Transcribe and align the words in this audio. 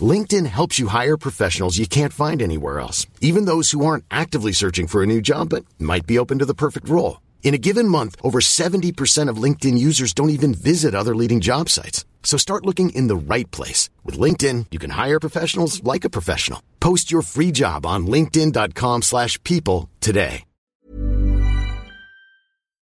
LinkedIn 0.00 0.46
helps 0.46 0.78
you 0.80 0.88
hire 0.88 1.16
professionals 1.16 1.78
you 1.78 1.86
can't 1.86 2.12
find 2.12 2.42
anywhere 2.42 2.80
else, 2.80 3.06
even 3.20 3.44
those 3.44 3.70
who 3.70 3.86
aren't 3.86 4.04
actively 4.10 4.50
searching 4.52 4.88
for 4.88 5.02
a 5.02 5.06
new 5.06 5.20
job 5.20 5.50
but 5.50 5.64
might 5.78 6.06
be 6.06 6.18
open 6.18 6.38
to 6.40 6.44
the 6.44 6.54
perfect 6.54 6.88
role. 6.88 7.20
In 7.44 7.54
a 7.54 7.58
given 7.58 7.86
month, 7.86 8.16
over 8.22 8.40
70% 8.40 9.28
of 9.28 9.42
LinkedIn 9.42 9.78
users 9.78 10.12
don't 10.12 10.30
even 10.38 10.54
visit 10.54 10.94
other 10.94 11.14
leading 11.14 11.40
job 11.40 11.68
sites. 11.68 12.04
So 12.24 12.36
start 12.38 12.66
looking 12.66 12.90
in 12.90 13.06
the 13.06 13.34
right 13.34 13.50
place. 13.50 13.90
With 14.02 14.18
LinkedIn, 14.18 14.66
you 14.72 14.80
can 14.80 14.90
hire 14.90 15.20
professionals 15.20 15.84
like 15.84 16.04
a 16.04 16.10
professional. 16.10 16.60
Post 16.80 17.12
your 17.12 17.22
free 17.22 17.52
job 17.52 17.86
on 17.86 18.06
linkedin.com 18.06 19.02
slash 19.02 19.40
people 19.44 19.88
today. 20.00 20.44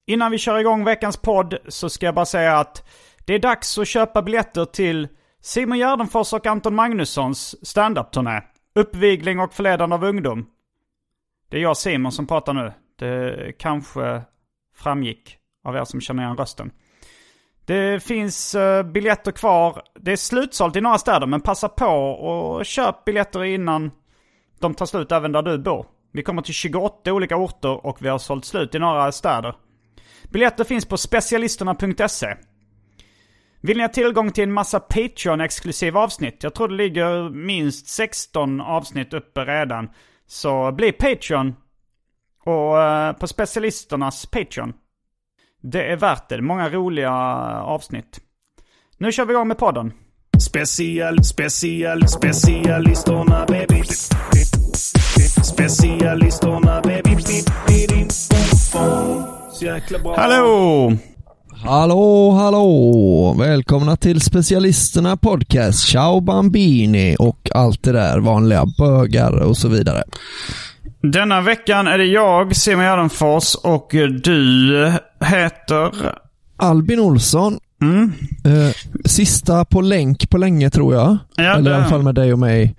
Innan 0.07 0.31
vi 0.31 0.39
kör 0.39 0.59
igång 0.59 0.85
veckans 0.85 1.17
podd 1.17 1.55
så 1.69 1.89
ska 1.89 2.07
jag 2.07 2.15
bara 2.15 2.27
säga 2.27 2.59
att 2.59 2.85
det 3.25 3.35
är 3.35 3.39
dags 3.39 3.79
att 3.79 3.89
köpa 3.89 4.23
biljetter 4.23 4.65
till 4.65 5.09
Simon 5.43 5.79
Gärdenfors 5.79 6.33
och 6.33 6.47
Anton 6.47 6.75
Magnussons 6.75 7.67
standup-turné. 7.69 8.43
Uppvigling 8.75 9.41
och 9.41 9.55
förledande 9.55 9.95
av 9.95 10.05
ungdom. 10.05 10.47
Det 11.49 11.57
är 11.57 11.61
jag 11.61 11.77
Simon 11.77 12.13
som 12.13 12.27
pratar 12.27 12.53
nu. 12.53 12.73
Det 12.99 13.53
kanske 13.59 14.23
framgick 14.77 15.37
av 15.65 15.77
er 15.77 15.85
som 15.85 16.01
känner 16.01 16.23
igen 16.23 16.37
rösten. 16.37 16.71
Det 17.65 18.03
finns 18.03 18.55
eh, 18.55 18.83
biljetter 18.83 19.33
kvar. 19.33 19.83
Det 20.01 20.13
är 20.13 20.17
slutsålt 20.17 20.77
i 20.77 20.81
några 20.81 20.99
städer 20.99 21.27
men 21.27 21.41
passa 21.41 21.69
på 21.69 21.87
och 21.87 22.67
köp 22.67 23.05
biljetter 23.05 23.45
innan 23.45 23.91
de 24.59 24.75
tar 24.75 24.87
slut 24.87 25.13
även 25.13 25.33
där 25.33 25.43
du 25.43 25.59
bor. 25.59 25.87
Vi 26.13 26.23
kommer 26.23 26.43
till 26.43 26.55
28 26.55 27.13
olika 27.13 27.37
orter 27.37 27.87
och 27.87 28.03
vi 28.03 28.09
har 28.09 28.19
sålt 28.19 28.45
slut 28.45 28.75
i 28.75 28.79
några 28.79 29.13
städer. 29.13 29.55
Biljetter 30.31 30.65
finns 30.65 30.85
på 30.85 30.97
specialisterna.se. 30.97 32.37
Vill 33.63 33.77
ni 33.77 33.83
ha 33.83 33.89
tillgång 33.89 34.33
till 34.33 34.45
en 34.45 34.53
massa 34.53 34.79
Patreon-exklusiva 34.79 36.01
avsnitt? 36.01 36.43
Jag 36.43 36.55
tror 36.55 36.69
det 36.69 36.75
ligger 36.75 37.31
minst 37.31 37.89
16 37.89 38.61
avsnitt 38.61 39.15
uppe 39.15 39.45
redan. 39.45 39.89
Så 40.27 40.73
bli 40.73 40.93
Patreon. 40.93 41.55
Och 42.45 42.77
uh, 42.77 43.13
på 43.13 43.27
specialisternas 43.27 44.27
Patreon. 44.27 44.73
Det 45.63 45.93
är 45.93 45.97
värt 45.97 46.29
det. 46.29 46.43
Många 46.43 46.69
roliga 46.69 47.13
avsnitt. 47.63 48.21
Nu 48.99 49.13
kör 49.13 49.25
vi 49.25 49.33
igång 49.33 49.49
med 49.49 49.59
podden. 49.59 49.93
Special, 50.39 51.25
special, 51.25 52.09
specialisterna 52.09 53.45
baby. 53.49 53.83
Specialisterna 55.45 56.81
baby. 56.81 57.17
Så 58.71 59.65
jäkla 59.65 59.99
bra. 59.99 60.17
Hallå! 60.17 60.93
Hallå, 61.65 62.31
hallå! 62.31 63.35
Välkomna 63.39 63.97
till 63.97 64.21
specialisterna 64.21 65.17
podcast, 65.17 65.89
ciao 65.89 66.21
bambini 66.21 67.17
och 67.19 67.51
allt 67.55 67.83
det 67.83 67.93
där 67.93 68.19
vanliga, 68.21 68.67
bögar 68.79 69.33
och 69.43 69.57
så 69.57 69.69
vidare. 69.69 70.03
Denna 71.03 71.41
veckan 71.41 71.87
är 71.87 71.99
det 71.99 72.05
jag, 72.05 72.57
Simon 72.57 72.85
Gärdenfors, 72.85 73.55
och 73.55 73.89
du 74.23 74.93
heter... 75.25 75.91
Albin 76.57 77.01
Olsson. 77.01 77.59
Mm. 77.83 78.13
Eh, 78.45 78.75
sista 79.05 79.65
på 79.65 79.81
länk 79.81 80.31
på 80.31 80.39
länge 80.39 80.71
tror 80.71 80.95
jag. 80.95 81.19
Ja, 81.37 81.43
Eller 81.45 81.61
i 81.61 81.63
det- 81.65 81.77
alla 81.77 81.85
fall 81.89 82.03
med 82.03 82.15
dig 82.15 82.33
och 82.33 82.39
mig. 82.39 82.75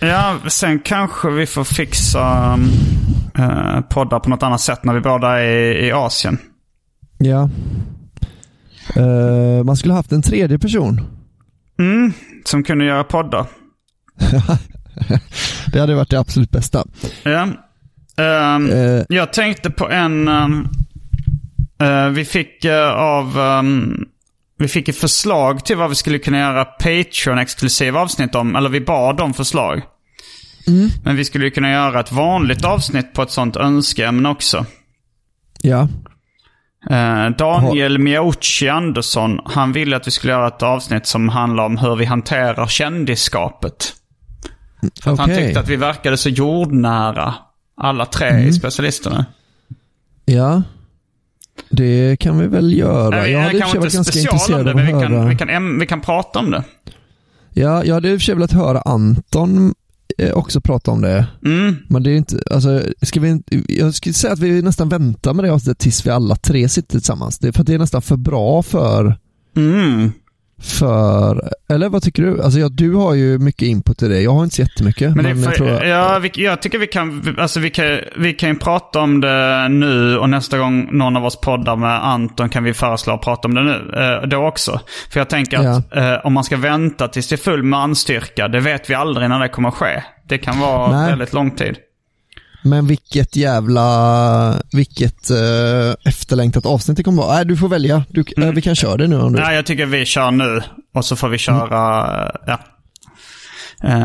Ja, 0.00 0.36
sen 0.48 0.78
kanske 0.78 1.30
vi 1.30 1.46
får 1.46 1.64
fixa 1.64 2.54
uh, 3.38 3.80
poddar 3.80 4.18
på 4.20 4.30
något 4.30 4.42
annat 4.42 4.60
sätt 4.60 4.84
när 4.84 4.94
vi 4.94 5.00
båda 5.00 5.40
är 5.40 5.84
i 5.84 5.92
Asien. 5.92 6.38
Ja. 7.18 7.48
Eh, 8.96 9.64
man 9.64 9.76
skulle 9.76 9.94
haft 9.94 10.12
en 10.12 10.22
tredje 10.22 10.58
person. 10.58 11.00
Mm, 11.78 12.12
som 12.44 12.62
kunde 12.64 12.84
göra 12.84 13.04
poddar. 13.04 13.46
det 15.72 15.80
hade 15.80 15.94
varit 15.94 16.10
det 16.10 16.18
absolut 16.20 16.50
bästa. 16.50 16.84
Ja. 17.22 17.48
Ehm, 18.16 18.70
Eh, 18.70 19.02
Jag 19.08 19.32
tänkte 19.32 19.70
på 19.70 19.90
en... 19.90 20.28
ehm, 20.28 20.68
eh, 21.80 22.08
vi 22.08 22.24
fick 22.24 22.64
av... 22.96 23.38
ehm, 23.40 24.04
vi 24.58 24.68
fick 24.68 24.88
ett 24.88 24.96
förslag 24.96 25.64
till 25.64 25.76
vad 25.76 25.88
vi 25.88 25.94
skulle 25.94 26.18
kunna 26.18 26.38
göra 26.38 26.64
Patreon-exklusiva 26.64 27.98
avsnitt 27.98 28.34
om. 28.34 28.56
Eller 28.56 28.68
vi 28.70 28.80
bad 28.80 29.20
om 29.20 29.34
förslag. 29.34 29.82
Men 31.04 31.16
vi 31.16 31.24
skulle 31.24 31.50
kunna 31.50 31.70
göra 31.70 32.00
ett 32.00 32.12
vanligt 32.12 32.64
avsnitt 32.64 33.12
på 33.14 33.22
ett 33.22 33.30
sånt 33.30 33.56
önskeämne 33.56 34.28
också. 34.28 34.66
ja. 35.62 35.88
Eh, 36.90 37.30
Daniel 37.38 37.98
Miauchi 37.98 38.68
Andersson, 38.68 39.40
han 39.44 39.72
ville 39.72 39.96
att 39.96 40.06
vi 40.06 40.10
skulle 40.10 40.32
göra 40.32 40.48
ett 40.48 40.62
avsnitt 40.62 41.06
som 41.06 41.28
handlar 41.28 41.64
om 41.64 41.78
hur 41.78 41.96
vi 41.96 42.04
hanterar 42.04 42.66
kändisskapet. 42.66 43.92
För 45.02 45.12
att 45.12 45.18
han 45.18 45.28
tyckte 45.28 45.60
att 45.60 45.68
vi 45.68 45.76
verkade 45.76 46.16
så 46.16 46.28
jordnära, 46.28 47.34
alla 47.76 48.06
tre 48.06 48.38
i 48.38 48.52
specialisterna. 48.52 49.26
Ja. 50.24 50.62
Det 51.70 52.16
kan 52.20 52.38
vi 52.38 52.46
väl 52.46 52.78
göra. 52.78 53.10
Nej, 53.10 53.32
jag 53.32 53.40
hade 53.40 53.58
i 53.58 53.60
och 53.60 53.64
för 53.64 53.70
sig 53.70 53.78
inte 53.78 53.78
varit 53.78 53.94
ganska 53.94 54.18
intresserad 54.18 54.68
av 54.68 54.76
att 54.76 54.84
vi 54.84 54.90
kan, 54.90 55.12
höra. 55.12 55.24
vi, 55.24 55.36
kan, 55.36 55.78
vi 55.78 55.86
kan 55.86 56.00
prata 56.00 56.38
om 56.38 56.50
det. 56.50 56.64
Ja, 57.52 57.84
jag 57.84 57.94
hade 57.94 58.10
i 58.10 58.16
och 58.16 58.20
för 58.20 58.24
sig 58.24 58.34
velat 58.34 58.52
höra 58.52 58.80
Anton 58.80 59.74
också 60.34 60.60
prata 60.60 60.90
om 60.90 61.00
det. 61.00 61.26
Mm. 61.44 61.76
Men 61.88 62.02
det 62.02 62.10
är 62.10 62.16
inte, 62.16 62.42
alltså, 62.50 62.82
ska 63.02 63.20
vi 63.20 63.42
jag 63.68 63.94
skulle 63.94 64.12
säga 64.12 64.32
att 64.32 64.38
vi 64.38 64.62
nästan 64.62 64.88
väntar 64.88 65.34
med 65.34 65.44
det 65.44 65.52
avsnittet 65.52 65.78
tills 65.78 66.06
vi 66.06 66.10
alla 66.10 66.36
tre 66.36 66.68
sitter 66.68 66.90
tillsammans. 66.90 67.38
Det 67.38 67.52
för 67.52 67.64
det 67.64 67.74
är 67.74 67.78
nästan 67.78 68.02
för 68.02 68.16
bra 68.16 68.62
för, 68.62 69.18
Mm. 69.56 70.12
För, 70.62 71.50
eller 71.68 71.88
vad 71.88 72.02
tycker 72.02 72.22
du? 72.22 72.42
Alltså 72.42 72.58
ja, 72.58 72.68
du 72.68 72.94
har 72.94 73.14
ju 73.14 73.38
mycket 73.38 73.62
input 73.62 74.02
i 74.02 74.08
det, 74.08 74.20
jag 74.20 74.30
har 74.30 74.44
inte 74.44 74.56
så 74.56 74.62
jättemycket. 74.62 75.16
Men 75.16 75.24
Men, 75.24 75.26
är 75.26 75.42
jag 75.42 75.44
för, 75.44 75.56
tror, 75.56 75.84
ja, 75.84 76.18
vi, 76.18 76.30
jag 76.34 76.62
tycker 76.62 76.78
vi 76.78 76.86
kan, 76.86 77.36
alltså 77.38 77.60
vi 77.60 77.70
kan, 77.70 77.98
vi 78.16 78.32
kan 78.32 78.48
ju 78.48 78.54
prata 78.54 79.00
om 79.00 79.20
det 79.20 79.68
nu 79.68 80.18
och 80.18 80.30
nästa 80.30 80.58
gång 80.58 80.88
någon 80.92 81.16
av 81.16 81.24
oss 81.24 81.40
poddar 81.40 81.76
med 81.76 82.04
Anton 82.04 82.48
kan 82.48 82.64
vi 82.64 82.74
föreslå 82.74 83.14
att 83.14 83.22
prata 83.22 83.48
om 83.48 83.54
det 83.54 83.62
nu, 83.62 83.94
eh, 83.96 84.28
då 84.28 84.46
också. 84.46 84.80
För 85.10 85.20
jag 85.20 85.28
tänker 85.28 85.58
att 85.58 85.96
eh, 85.96 86.14
om 86.26 86.32
man 86.32 86.44
ska 86.44 86.56
vänta 86.56 87.08
tills 87.08 87.28
det 87.28 87.34
är 87.34 87.36
full 87.36 87.62
manstyrka, 87.62 88.48
det 88.48 88.60
vet 88.60 88.90
vi 88.90 88.94
aldrig 88.94 89.28
när 89.28 89.40
det 89.40 89.48
kommer 89.48 89.68
att 89.68 89.74
ske. 89.74 90.02
Det 90.28 90.38
kan 90.38 90.60
vara 90.60 90.92
Nej. 90.92 91.10
väldigt 91.10 91.32
lång 91.32 91.50
tid. 91.50 91.76
Men 92.64 92.86
vilket 92.86 93.36
jävla, 93.36 94.62
vilket 94.72 95.30
eh, 95.30 95.94
efterlängtat 96.04 96.66
avsnitt 96.66 96.96
det 96.96 97.02
kommer 97.02 97.22
vara. 97.22 97.34
Nej, 97.34 97.44
du 97.44 97.56
får 97.56 97.68
välja. 97.68 98.04
Du, 98.08 98.24
eh, 98.36 98.50
vi 98.52 98.62
kan 98.62 98.74
köra 98.76 98.96
det 98.96 99.06
nu 99.06 99.20
om 99.20 99.32
du 99.32 99.40
Nej, 99.40 99.54
jag 99.56 99.66
tycker 99.66 99.86
vi 99.86 100.04
kör 100.04 100.30
nu 100.30 100.62
och 100.94 101.04
så 101.04 101.16
får 101.16 101.28
vi 101.28 101.38
köra, 101.38 102.06
eh, 102.26 102.30
ja. 102.46 102.60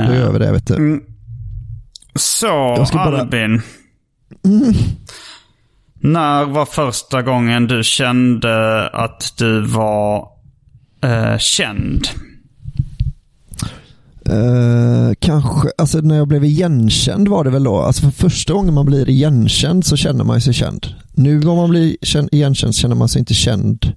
Då 0.08 0.14
gör 0.16 0.32
vi 0.32 0.40
det, 0.40 0.52
vet 0.52 0.68
du. 0.68 1.06
Så, 2.16 2.86
ska 2.86 2.98
bara- 2.98 3.20
Albin. 3.22 3.62
När 6.02 6.46
var 6.46 6.66
första 6.66 7.22
gången 7.22 7.68
du 7.68 7.84
kände 7.84 8.88
att 8.90 9.34
du 9.38 9.62
var 9.62 10.28
eh, 11.04 11.38
känd? 11.38 12.08
Eh, 14.30 15.14
kanske, 15.20 15.70
alltså 15.78 15.98
när 15.98 16.18
jag 16.18 16.28
blev 16.28 16.44
igenkänd 16.44 17.28
var 17.28 17.44
det 17.44 17.50
väl 17.50 17.64
då. 17.64 17.82
Alltså 17.82 18.02
för 18.02 18.30
första 18.30 18.54
gången 18.54 18.74
man 18.74 18.86
blir 18.86 19.10
igenkänd 19.10 19.86
så 19.86 19.98
känner 19.98 20.24
man 20.24 20.42
sig 20.42 20.54
känd. 20.54 20.88
Nu 21.14 21.48
om 21.48 21.58
man 21.58 21.70
blir 21.70 21.98
känd, 22.02 22.30
igenkänd 22.32 22.76
känner 22.76 22.96
man 22.96 23.10
sig 23.10 23.20
inte 23.20 23.34
känd 23.34 23.94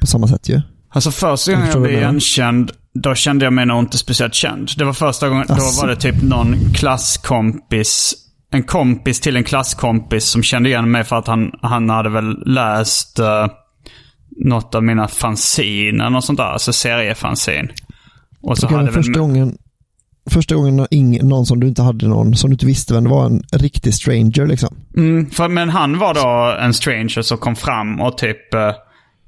på 0.00 0.06
samma 0.06 0.28
sätt 0.28 0.48
ju. 0.48 0.60
Alltså 0.90 1.10
första 1.10 1.52
gången 1.52 1.66
jag 1.66 1.74
vad 1.74 1.82
blev 1.82 1.98
igenkänd, 1.98 2.70
då 2.94 3.14
kände 3.14 3.44
jag 3.44 3.52
mig 3.52 3.66
nog 3.66 3.78
inte 3.78 3.98
speciellt 3.98 4.34
känd. 4.34 4.70
Det 4.76 4.84
var 4.84 4.92
första 4.92 5.28
gången, 5.28 5.46
då 5.48 5.54
Asså. 5.54 5.80
var 5.80 5.88
det 5.88 5.96
typ 5.96 6.22
någon 6.22 6.56
klasskompis, 6.74 8.14
en 8.50 8.62
kompis 8.62 9.20
till 9.20 9.36
en 9.36 9.44
klasskompis 9.44 10.24
som 10.24 10.42
kände 10.42 10.68
igen 10.68 10.90
mig 10.90 11.04
för 11.04 11.16
att 11.16 11.26
han, 11.26 11.50
han 11.62 11.90
hade 11.90 12.08
väl 12.08 12.42
läst 12.46 13.18
uh, 13.18 13.26
något 14.44 14.74
av 14.74 14.82
mina 14.82 15.08
fanzine 15.08 16.02
eller 16.02 16.10
något 16.10 16.24
sånt 16.24 16.38
där, 16.38 16.44
alltså 16.44 16.72
seriefanzin. 16.72 17.68
Och 18.42 18.58
så 18.58 18.66
hade 18.66 18.76
men 18.76 18.84
väl... 18.84 18.94
första 18.94 19.20
gången 19.20 19.58
Första 20.30 20.54
gången 20.54 20.86
någon 21.22 21.46
som 21.46 21.60
du 21.60 21.66
inte 21.68 21.82
hade 21.82 22.08
någon, 22.08 22.34
som 22.34 22.50
du 22.50 22.54
inte 22.54 22.66
visste 22.66 22.94
vem 22.94 23.04
det 23.04 23.10
var, 23.10 23.26
en 23.26 23.42
riktig 23.52 23.94
stranger 23.94 24.46
liksom. 24.46 24.76
Mm, 24.96 25.30
för, 25.30 25.48
men 25.48 25.68
han 25.70 25.98
var 25.98 26.14
då 26.14 26.56
en 26.60 26.74
stranger 26.74 27.22
som 27.22 27.38
kom 27.38 27.56
fram 27.56 28.00
och 28.00 28.18
typ 28.18 28.54
eh, 28.54 28.70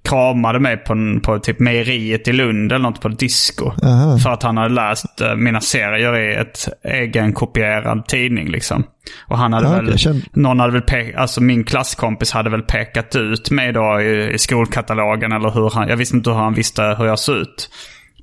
kramade 0.08 0.61
mig 0.61 0.76
på, 0.76 0.93
en- 0.93 1.20
på 1.20 1.38
typ 1.38 1.61
mejeriet 1.61 2.28
i 2.28 2.32
Lund 2.32 2.72
eller 2.72 2.82
något 2.82 3.00
på 3.00 3.08
disco. 3.08 3.70
Aha. 3.82 4.19
För 4.19 4.31
att 4.31 4.43
han 4.43 4.56
hade 4.56 4.75
läst 4.75 5.20
eh, 5.20 5.34
mina 5.37 5.60
serier 5.60 6.19
i 6.19 6.34
ett 6.34 6.69
egenkopierad 6.84 8.06
tidning 8.06 8.49
liksom. 8.49 8.84
Och 9.28 9.38
han 9.38 9.52
hade 9.52 9.67
Ja, 9.67 9.72
väl, 9.72 9.99
kände- 9.99 10.26
någon 10.32 10.60
hade 10.60 10.72
väl 10.72 10.82
pekat, 10.82 11.20
alltså 11.20 11.40
min 11.43 11.64
klasskompis 11.64 12.32
hade 12.32 12.50
väl 12.50 12.62
pekat 12.62 13.17
ut 13.17 13.50
mig 13.50 13.72
då 13.72 14.00
i, 14.00 14.32
i 14.34 14.38
skolkatalogen 14.38 15.32
eller 15.32 15.50
hur 15.50 15.70
han, 15.70 15.88
jag 15.88 15.96
visste 15.96 16.17
inte 16.17 16.31
hur 16.31 16.37
han 16.37 16.55
visste 16.55 16.82
hur 16.99 17.05
jag 17.06 17.19
såg 17.19 17.37
ut. 17.37 17.70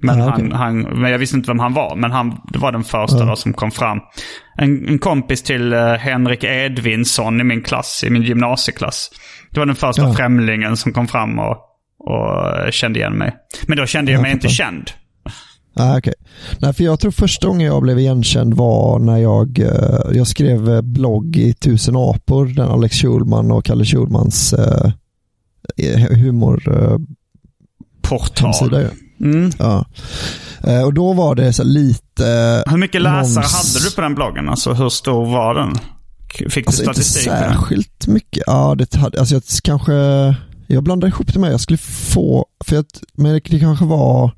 Men, 0.01 0.17
Ja, 0.19 0.23
han, 0.29 0.33
okej. 0.33 0.51
han, 0.57 0.81
men 0.81 1.11
jag 1.11 1.19
visste 1.19 1.35
inte 1.37 1.47
vem 1.51 1.59
han 1.59 1.73
var. 1.73 1.95
Men 1.95 2.11
han 2.11 2.41
var 2.53 2.71
den 2.71 2.83
första 2.83 3.25
då 3.25 3.35
som 3.35 3.53
kom 3.53 3.71
fram. 3.71 3.99
En, 4.57 4.87
en 4.87 4.99
kompis 4.99 5.41
till 5.43 5.73
eh, 5.73 5.93
Henrik 5.93 6.43
Edvinsson 6.43 7.41
i 7.41 7.43
min 7.43 7.61
klass, 7.63 8.03
i 8.07 8.09
min 8.09 8.23
gymnasieklass. 8.23 9.09
Det 9.51 9.59
var 9.59 9.65
den 9.65 9.75
första 9.75 10.01
Ja. 10.01 10.13
främlingen 10.13 10.77
som 10.77 10.93
kom 10.93 11.07
fram 11.07 11.39
och, 11.39 11.57
och 11.99 12.59
eh, 12.65 12.71
kände 12.71 12.99
igen 12.99 13.13
mig. 13.17 13.35
Men 13.67 13.77
då 13.77 13.85
kände 13.85 14.11
jag 14.11 14.17
Jag 14.19 14.23
mig 14.23 14.31
inte 14.31 14.47
känd. 14.49 14.91
Ah, 15.75 15.97
okay. 15.97 16.13
Nej, 16.59 16.73
för 16.73 16.83
jag 16.83 16.99
tror 16.99 17.11
första 17.11 17.47
gången 17.47 17.67
jag 17.67 17.81
blev 17.81 17.99
igenkänd 17.99 18.53
var 18.53 18.99
när 18.99 19.17
jag, 19.17 19.59
eh, 19.59 19.99
jag 20.17 20.27
skrev 20.27 20.83
blogg 20.83 21.37
i 21.37 21.53
Tusen 21.53 21.95
apor, 21.95 22.45
den 22.45 22.67
Alex 22.69 22.95
Schulman 22.95 23.51
och 23.51 23.65
Kalle 23.65 23.85
Schulmans 23.85 24.53
eh, 24.53 24.91
humor 26.17 26.63
eh, 26.67 26.97
Portal. 28.01 28.45
hemsida. 28.45 28.89
Mm. 29.21 29.51
Ja. 29.59 29.85
Eh, 30.63 30.81
och 30.83 30.93
då 30.93 31.13
var 31.13 31.35
det 31.35 31.53
så 31.53 31.63
lite... 31.63 32.63
Hur 32.69 32.77
mycket 32.77 33.01
läsare 33.01 33.43
Någons- 33.43 33.75
hade 33.75 33.85
du 33.89 33.95
på 33.95 34.01
den 34.01 34.15
bloggen? 34.15 34.49
Alltså 34.49 34.73
hur 34.73 34.89
stor 34.89 35.25
var 35.25 35.53
den? 35.55 35.75
Fick 36.49 36.53
du 36.53 36.59
Alltså 36.67 36.81
inte 36.83 36.93
statistik? 36.93 37.25
den? 37.25 37.53
särskilt 37.53 38.07
mycket. 38.07 38.43
Ja, 38.47 38.75
det 38.77 38.95
hade, 38.95 39.19
alltså 39.19 39.35
jag 39.35 39.43
kanske, 39.63 39.93
jag 40.67 40.83
blandade 40.83 41.11
ihop 41.13 41.33
det 41.33 41.39
med, 41.39 41.53
jag 41.53 41.59
skulle 41.61 41.77
få, 41.77 42.45
för 42.65 42.79
att, 42.79 43.01
men 43.13 43.33
det 43.49 43.59
kanske 43.59 43.85
var, 43.85 44.31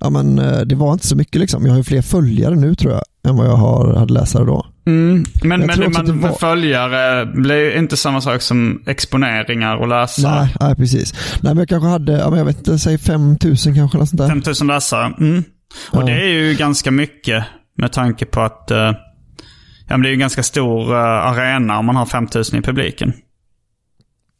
ja 0.00 0.10
men 0.10 0.38
eh, 0.38 0.60
det 0.60 0.74
var 0.74 0.92
inte 0.92 1.06
så 1.06 1.16
mycket 1.16 1.40
liksom. 1.40 1.64
Jag 1.66 1.72
har 1.72 1.78
ju 1.78 1.84
fler 1.84 2.02
följare 2.02 2.54
nu 2.56 2.74
tror 2.74 2.92
jag, 2.92 3.02
än 3.30 3.36
vad 3.36 3.46
jag 3.46 3.56
har, 3.56 3.94
hade 3.94 4.12
läsare 4.12 4.44
då. 4.44 4.66
Mm. 4.86 5.24
Men, 5.44 5.60
men 5.60 5.78
det 6.06 6.12
var- 6.12 6.32
följare 6.32 7.26
blir 7.26 7.76
inte 7.78 7.96
samma 7.96 8.20
sak 8.20 8.42
som 8.42 8.82
exponeringar 8.86 9.76
och 9.76 9.88
läsare. 9.88 10.34
Nej, 10.40 10.54
nej, 10.60 10.74
precis. 10.76 11.12
Nej, 11.42 11.54
men 11.54 11.58
jag 11.58 11.68
kanske 11.68 11.88
hade, 11.88 12.12
ja, 12.12 12.30
men 12.30 12.38
jag 12.38 12.46
vet 12.46 12.58
inte, 12.58 12.78
säg 12.78 12.98
5000 12.98 13.74
kanske, 13.74 13.98
eller 13.98 14.06
sånt 14.06 14.18
där. 14.20 14.28
5000 14.28 14.66
läsare. 14.66 15.14
Mm. 15.20 15.44
Och 15.90 16.00
Ja. 16.02 16.06
det 16.06 16.12
är 16.12 16.28
ju 16.28 16.54
ganska 16.54 16.90
mycket 16.90 17.44
med 17.76 17.92
tanke 17.92 18.24
på 18.26 18.40
att 18.40 18.70
eh, 18.70 18.78
ja, 18.78 18.92
men 19.88 20.02
det 20.02 20.08
är 20.08 20.10
ju 20.10 20.14
en 20.14 20.20
ganska 20.20 20.42
stor 20.42 20.92
eh, 20.92 20.98
arena 21.02 21.78
om 21.78 21.86
man 21.86 21.96
har 21.96 22.06
5000 22.06 22.58
i 22.58 22.62
publiken. 22.62 23.12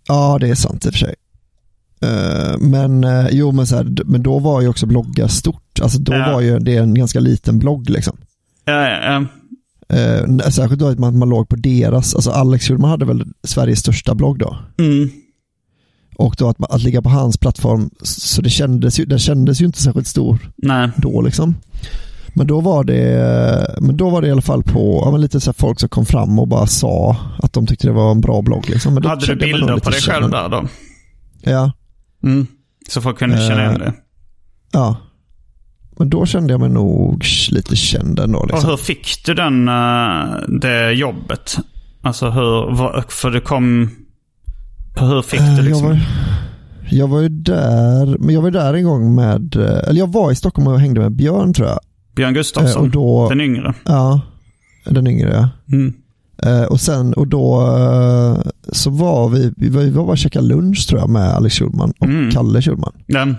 Ja, 0.09 0.39
det 0.41 0.49
är 0.49 0.55
sant 0.55 0.87
i 0.87 0.89
och 0.89 0.93
för 0.93 0.99
sig. 0.99 1.15
Eh, 2.03 2.59
men 2.59 3.07
jo, 3.31 3.53
men, 3.53 3.67
så 3.67 3.77
här, 3.77 3.97
men 4.05 4.23
då 4.23 4.39
var 4.39 4.61
ju 4.61 4.69
också 4.69 4.87
bloggar 4.87 5.29
stort. 5.29 5.81
Alltså 5.83 5.99
då 5.99 6.13
Ja. 6.13 6.33
var 6.33 6.41
ju 6.41 6.59
det 6.59 6.77
en 6.77 6.95
ganska 6.95 7.21
liten 7.21 7.59
blogg 7.59 7.91
liksom. 7.91 8.17
Ja, 8.65 8.89
ja, 8.89 9.25
Uh, 9.93 10.39
särskilt 10.39 10.81
då 10.81 10.87
att 10.89 10.99
man, 10.99 11.19
man 11.19 11.29
låg 11.29 11.49
på 11.49 11.57
deras, 11.57 12.15
alltså 12.15 12.31
Alex 12.31 12.65
Schulman 12.69 12.91
hade 12.91 13.05
väl 13.05 13.25
Sveriges 13.45 13.79
största 13.81 14.15
blogg 14.15 14.39
då. 14.39 14.57
Mm. 14.79 15.11
Och 16.17 16.35
då 16.39 16.49
att, 16.49 16.73
att 16.75 16.83
ligga 16.83 17.03
på 17.03 17.09
hans 17.09 17.39
plattform, 17.39 17.91
så 18.03 18.43
det 18.43 18.51
kändes 18.51 19.01
ju, 19.01 19.05
den 19.05 19.19
kändes 19.19 19.61
ju 19.61 19.65
inte 19.67 19.83
särskilt 19.83 20.07
stor 20.07 20.39
Nej. 20.57 20.91
då 20.97 21.23
liksom. 21.23 21.55
Men 22.35 22.47
då 22.47 22.61
var 22.61 22.85
det, 22.85 23.77
men 23.81 23.97
då 23.97 24.11
var 24.11 24.23
det 24.23 24.29
i 24.29 24.31
alla 24.31 24.43
fall 24.43 24.63
på, 24.63 25.03
ja, 25.05 25.17
lite 25.17 25.41
så 25.41 25.53
folk 25.53 25.81
som 25.81 25.89
kom 25.89 26.07
fram 26.07 26.39
och 26.39 26.49
bara 26.49 26.67
sa 26.67 27.17
att 27.43 27.53
de 27.53 27.67
tyckte 27.67 27.87
det 27.87 27.93
var 27.93 28.11
en 28.11 28.21
bra 28.21 28.43
blogg 28.43 28.69
liksom. 28.69 28.95
Men 28.95 29.05
Hade 29.05 29.27
du 29.27 29.37
bilder 29.37 29.79
på 29.79 29.91
dig 29.91 30.01
själv 30.01 30.31
där 30.31 30.49
då? 30.49 30.65
Ja, 31.43 31.73
Mm. 32.23 32.47
Så 32.89 33.01
folk 33.01 33.19
kunde 33.19 33.37
känna 33.49 33.63
igen 33.63 33.73
Eh, 33.73 33.79
det. 33.79 33.93
ja. 34.73 34.97
Men 36.01 36.11
då 36.11 36.27
kände 36.27 36.53
jag 36.53 36.61
mig 36.61 36.69
nog 36.71 37.25
lite 37.51 37.77
känd 37.77 38.19
ändå 38.19 38.39
Och 38.39 38.47
liksom. 38.47 38.71
hur 38.71 38.77
fick 38.77 39.25
du 39.27 39.35
den, 39.35 39.69
eh, 39.69 40.59
det 40.61 40.93
jobbet? 40.93 41.57
Alltså 42.03 42.31
hur, 42.31 43.11
för 43.11 43.31
du 43.31 43.41
kom... 43.41 43.91
Hur 45.01 45.23
fick 45.23 45.41
Eh, 45.41 45.57
du 45.57 45.63
liksom? 45.63 45.85
jag, 45.87 45.95
var, 45.95 46.01
jag 46.91 47.09
var 47.09 47.21
ju 47.21 47.29
där, 47.29 48.19
men 48.19 48.35
jag 48.35 48.43
var 48.43 48.51
där 48.51 48.75
en 48.75 48.85
gång 48.85 49.15
med, 49.15 49.57
eh, 49.57 49.89
eller 49.89 49.99
jag 49.99 50.13
var 50.13 50.33
i 50.33 50.35
Stockholm 50.35 50.69
och 50.69 50.81
hängde 50.81 51.01
med 51.01 51.13
Björn 51.13 51.53
tror 51.55 51.69
jag. 51.69 51.79
Björn 52.17 52.29
Eh, 52.31 52.35
Gustafsson? 52.35 52.83
och 52.83 52.89
då, 52.91 53.29
Den 53.29 53.41
yngre? 53.41 53.75
ja, 53.85 54.21
den 54.85 55.07
yngre 55.07 55.31
ja. 55.33 55.49
Mm. 55.77 55.93
Eh, 56.43 56.63
och 56.65 56.81
sen, 56.81 57.15
och 57.15 57.27
då 57.29 57.61
eh, 57.63 58.51
så 58.73 58.91
var 58.91 59.29
vi, 59.29 59.53
vi 59.57 59.69
var, 59.69 59.83
vi 59.83 59.91
var 59.91 60.03
bara 60.03 60.11
och 60.13 60.19
käkade 60.19 60.47
lunch 60.47 60.89
tror 60.89 61.01
jag 61.01 61.11
med 61.11 61.31
Alex 61.31 61.55
Schulman 61.59 61.93
och 61.99 62.07
Mm. 62.07 62.31
Kalle 62.31 62.63
Schulman. 62.63 62.93
Den. 63.07 63.37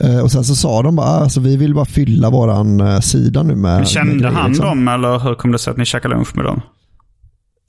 Eh, 0.00 0.18
och 0.18 0.32
sen 0.32 0.44
så 0.44 0.54
sa 0.54 0.82
de 0.82 0.96
bara, 0.96 1.06
"Ah, 1.06 1.20
alltså 1.20 1.40
vi 1.40 1.56
vill 1.56 1.74
bara 1.74 1.84
fylla 1.84 2.30
våran 2.30 2.80
eh, 2.80 3.00
sida 3.00 3.42
nu 3.42 3.54
med 3.54 3.78
med 3.78 3.88
Kände 3.88 4.14
grejer", 4.14 4.30
han 4.30 4.50
liksom. 4.50 4.66
dem 4.66 4.88
eller 4.88 5.18
hur 5.18 5.34
kom 5.34 5.52
det 5.52 5.58
sig 5.58 5.70
att 5.70 5.76
ni 5.76 5.84
käkade 5.84 6.14
lunch 6.14 6.36
med 6.36 6.44
dem? 6.44 6.60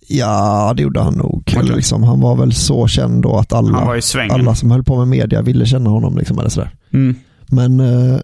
Ja, 0.07 0.73
det 0.77 0.83
gjorde 0.83 1.01
han 1.01 1.13
nog. 1.13 1.37
Okej. 1.37 1.59
Eller 1.59 1.75
liksom, 1.75 2.03
han 2.03 2.19
var 2.19 2.35
väl 2.35 2.53
så 2.53 2.87
känd 2.87 3.23
då 3.23 3.37
att 3.37 3.53
alla, 3.53 3.77
alla 4.31 4.55
som 4.55 4.71
höll 4.71 4.83
på 4.83 4.97
med 4.97 5.07
media 5.07 5.41
ville 5.41 5.65
känna 5.65 5.89
honom. 5.89 6.17
Liksom, 6.17 6.39
eller 6.39 6.49
sådär. 6.49 6.71
Mm. 6.93 7.15
Men, 7.47 7.79
eh, 7.79 8.19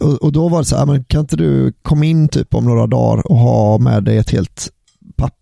och, 0.00 0.12
och 0.22 0.32
då 0.32 0.48
var 0.48 0.58
det 0.58 0.64
så 0.64 0.76
här, 0.76 0.86
men 0.86 1.04
kan 1.04 1.20
inte 1.20 1.36
du 1.36 1.72
komma 1.82 2.04
in 2.04 2.28
typ 2.28 2.54
om 2.54 2.64
några 2.64 2.86
dagar 2.86 3.26
och 3.26 3.36
ha 3.38 3.78
med 3.78 4.04
dig 4.04 4.18
ett 4.18 4.30
helt 4.30 4.68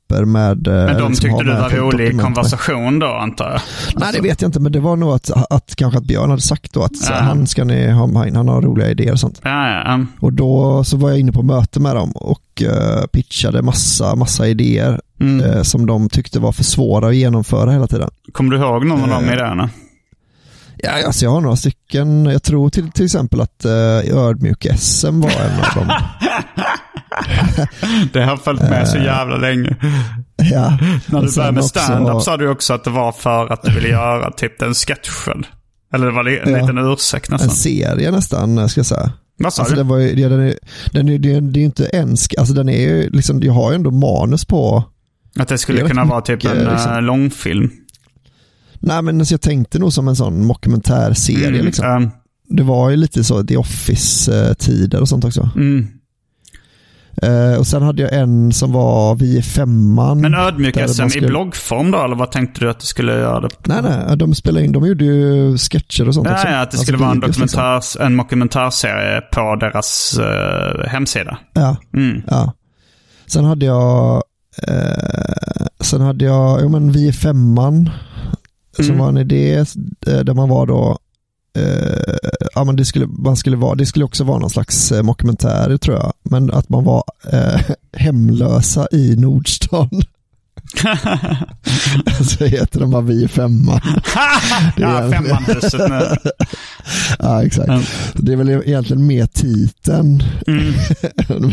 papper 0.08 0.24
med... 0.24 0.66
eh, 0.66 0.72
Men 0.74 0.86
de 0.86 0.92
liksom, 1.08 1.14
tyckte 1.14 1.44
du 1.44 1.52
var 1.60 1.70
rolig 1.70 2.20
konversation 2.20 2.98
då 2.98 3.06
antar 3.06 3.50
jag? 3.50 3.60
Nej 3.96 4.08
det 4.12 4.20
vet 4.20 4.42
jag 4.42 4.48
inte 4.48 4.60
men 4.60 4.72
det 4.72 4.80
var 4.80 4.96
nog 4.96 5.10
att, 5.14 5.30
att 5.52 5.76
kanske 5.76 5.98
att 5.98 6.04
Björn 6.04 6.30
hade 6.30 6.42
sagt 6.42 6.72
då 6.72 6.82
att 6.82 6.96
så, 6.96 7.12
Ja. 7.12 7.18
han 7.18 7.46
ska 7.46 7.64
ni 7.64 7.90
ha 7.90 8.06
med 8.06 8.28
in, 8.28 8.36
han 8.36 8.48
har 8.48 8.62
roliga 8.62 8.90
idéer 8.90 9.12
och 9.12 9.20
sånt. 9.20 9.40
Ja, 9.44 9.68
ja. 9.70 10.00
Och 10.20 10.32
då 10.32 10.84
så 10.84 10.96
var 10.96 11.10
jag 11.10 11.18
inne 11.18 11.32
på 11.32 11.42
möte 11.42 11.80
med 11.80 11.96
dem 11.96 12.10
och 12.12 12.62
eh, 12.62 13.06
pitchade 13.12 13.62
massa, 13.62 14.14
massa 14.16 14.46
idéer 14.48 15.00
Mm. 15.20 15.44
eh, 15.50 15.62
som 15.62 15.86
de 15.86 16.08
tyckte 16.08 16.40
var 16.40 16.52
för 16.52 16.64
svåra 16.64 17.08
att 17.08 17.14
genomföra 17.16 17.70
hela 17.72 17.86
tiden. 17.86 18.10
Kommer 18.32 18.50
du 18.56 18.62
ihåg 18.62 18.86
någon 18.86 19.12
av 19.12 19.22
de 19.22 19.32
idéerna? 19.32 19.70
Ja, 20.76 20.90
alltså 21.06 21.24
jag 21.24 21.30
har 21.30 21.40
några 21.40 21.56
stycken. 21.56 22.24
Jag 22.26 22.42
tror 22.42 22.70
till, 22.70 22.90
till 22.92 23.04
exempel 23.04 23.40
att 23.40 23.64
uh, 23.66 24.18
ödmjuk-SM 24.18 25.20
var 25.20 25.30
en 25.30 25.58
av 25.60 25.74
dem. 25.74 25.92
Det 28.12 28.22
har 28.24 28.36
följt 28.36 28.60
med 28.62 28.88
så 28.88 28.98
jävla 28.98 29.36
länge. 29.36 29.76
ja. 30.36 30.78
När 31.06 31.22
du 31.22 31.34
började 31.36 31.52
med 31.52 31.62
också- 31.62 31.78
stand-up 31.78 32.22
sa 32.22 32.36
du 32.36 32.48
också 32.48 32.74
att 32.74 32.84
det 32.84 32.90
var 32.90 33.12
för 33.12 33.52
att 33.52 33.62
du 33.62 33.72
ville 33.74 33.88
göra 33.88 34.30
typ 34.30 34.58
den 34.58 34.74
sketchen. 34.74 35.46
Eller 35.94 36.06
det 36.06 36.12
var 36.12 36.24
li- 36.24 36.38
en 36.44 36.52
Ja. 36.52 36.60
liten 36.60 36.78
ursäkt 36.78 37.28
En 37.28 37.32
nästan. 37.34 37.50
serie 37.54 38.10
nästan, 38.10 38.58
eh, 38.58 38.66
ska 38.66 38.78
jag 38.78 38.86
säga. 38.86 39.12
Vad 39.38 39.52
sa 39.52 39.62
Alltså 39.62 39.74
du? 39.74 39.80
den 39.80 39.88
var 39.88 39.98
ju, 39.98 40.28
den 40.28 40.40
är, 40.40 40.54
den 40.92 41.08
är, 41.08 41.18
det 41.18 41.34
är 41.34 41.40
det 41.40 41.60
ju 41.60 41.66
inte 41.66 41.86
en, 41.86 42.14
sk- 42.14 42.34
alltså 42.38 42.54
den 42.54 42.68
är 42.68 42.80
ju 42.80 43.10
liksom, 43.10 43.42
jag 43.42 43.52
har 43.52 43.70
ju 43.70 43.74
ändå 43.74 43.90
manus 43.90 44.44
på, 44.44 44.84
Att 45.38 45.48
det 45.48 45.58
skulle 45.58 45.82
det 45.82 45.88
kunna 45.88 46.04
vara 46.04 46.20
typ 46.20 46.44
en 46.44 46.58
liksom. 46.58 46.92
eh, 46.92 47.02
långfilm. 47.02 47.70
nej 48.80 49.02
men 49.02 49.18
alltså 49.20 49.34
jag 49.34 49.40
tänkte 49.40 49.78
nog 49.78 49.92
som 49.92 50.08
en 50.08 50.16
sån 50.16 50.46
mockumentärserie 50.46 51.46
Mm, 51.48 51.64
liksom. 51.66 51.84
ehm, 51.86 52.10
Det 52.48 52.62
var 52.62 52.90
ju 52.90 52.96
lite 52.96 53.24
så 53.24 53.42
The 53.44 53.56
Office-tider 53.56 55.00
och 55.00 55.08
sånt 55.08 55.24
också. 55.24 55.50
mm. 55.56 55.88
Eh, 57.22 57.58
och 57.58 57.66
sen 57.66 57.82
hade 57.82 58.02
jag 58.02 58.12
en 58.12 58.52
som 58.52 58.72
var 58.72 59.14
Vi 59.14 59.38
är 59.38 59.42
femman. 59.42 60.20
Men 60.20 60.34
ödmjuk-SM 60.34 61.00
man 61.02 61.06
i 61.06 61.10
skulle- 61.10 61.28
bloggform 61.28 61.90
då? 61.90 61.98
Eller 62.04 62.16
vad 62.16 62.30
tänkte 62.32 62.60
du 62.60 62.70
att 62.70 62.80
du 62.80 62.86
skulle 62.86 63.12
göra 63.12 63.40
det 63.40 63.48
på? 63.48 63.56
Nej, 63.64 63.82
nej, 63.82 64.16
de 64.16 64.34
spelade 64.34 64.64
in, 64.66 64.72
de 64.72 64.86
gjorde 64.86 65.04
ju 65.04 65.58
sketcher 65.58 66.08
och 66.08 66.14
sånt 66.14 66.26
också. 66.30 66.46
Ja, 66.46 66.52
ja, 66.52 66.60
att 66.60 66.70
det 66.70 66.74
Alltså 66.76 66.82
skulle 66.82 66.98
vara 66.98 67.10
en, 67.10 67.20
videos, 67.20 67.38
liksom. 67.38 68.06
en 68.06 68.16
dokumentärserie 68.16 69.20
på 69.20 69.56
deras 69.60 70.18
eh, 70.18 70.88
hemsida. 70.88 71.38
Ja, 71.54 71.76
Mm. 71.96 72.22
ja. 72.26 72.52
Sen 73.26 73.44
hade 73.44 73.66
jag, 73.66 74.22
eh, 74.68 75.66
sen 75.80 76.00
hade 76.00 76.24
jag, 76.24 76.60
jo 76.62 76.68
men 76.68 76.92
Vi 76.92 77.08
är 77.08 77.12
femman, 77.12 77.90
som 78.76 78.84
Mm. 78.84 78.98
var 78.98 79.08
en 79.08 79.18
idé 79.18 79.64
där 80.00 80.34
man 80.34 80.48
var 80.48 80.66
då 80.66 80.98
Eh, 81.58 82.14
ja, 82.54 82.64
men 82.64 82.76
det, 82.76 82.84
skulle, 82.84 83.06
man 83.06 83.36
skulle 83.36 83.56
vara, 83.56 83.74
det 83.74 83.86
skulle 83.86 84.04
också 84.04 84.24
vara 84.24 84.38
någon 84.38 84.50
slags 84.50 84.92
eh, 84.92 85.02
mockumentär 85.02 85.76
tror 85.76 85.96
jag. 85.96 86.12
Men 86.22 86.50
att 86.50 86.68
man 86.68 86.84
var 86.84 87.04
eh, 87.32 87.60
hemlösa 87.92 88.88
i 88.92 89.16
Nordstan. 89.16 89.90
Så 92.38 92.44
heter 92.44 92.80
de 92.80 92.90
bara 92.90 93.02
Vi 93.02 93.24
är 93.24 93.28
femman. 93.38 93.80
ja, 94.76 94.98
är- 94.98 95.10
femmanhuset 95.12 95.90
nu. 95.90 96.30
Ja, 97.18 97.44
exakt. 97.44 97.68
Mm. 97.68 97.82
Det 98.14 98.32
är 98.32 98.36
väl 98.36 98.48
egentligen 98.48 99.06
mer 99.06 99.26
titeln. 99.26 100.22
Mm. 100.46 100.72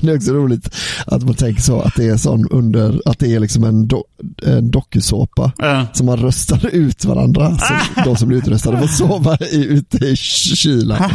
Det 0.02 0.12
är 0.12 0.16
också 0.18 0.34
roligt 0.34 0.76
att 1.08 1.24
man 1.24 1.34
tänker 1.34 1.62
så, 1.62 1.82
att 1.82 1.96
det 1.96 2.06
är 2.08 2.18
sån 2.18 2.48
under, 2.52 3.02
att 3.06 3.20
det 3.20 3.36
är 3.36 3.40
liksom 3.40 3.64
en, 3.64 3.88
do, 3.88 4.04
en 4.46 4.72
dokusåpa. 4.72 5.52
Ja. 5.58 5.88
Så 5.94 6.04
man 6.04 6.18
röstar 6.18 6.66
ut 6.68 7.06
varandra. 7.06 7.58
Så 7.58 7.74
de 8.04 8.16
som 8.16 8.28
blir 8.28 8.38
utröstade 8.38 8.78
får 8.80 8.88
sova 8.88 9.38
i, 9.52 9.66
ute 9.66 9.98
i 10.06 10.16
kylan. 10.16 11.12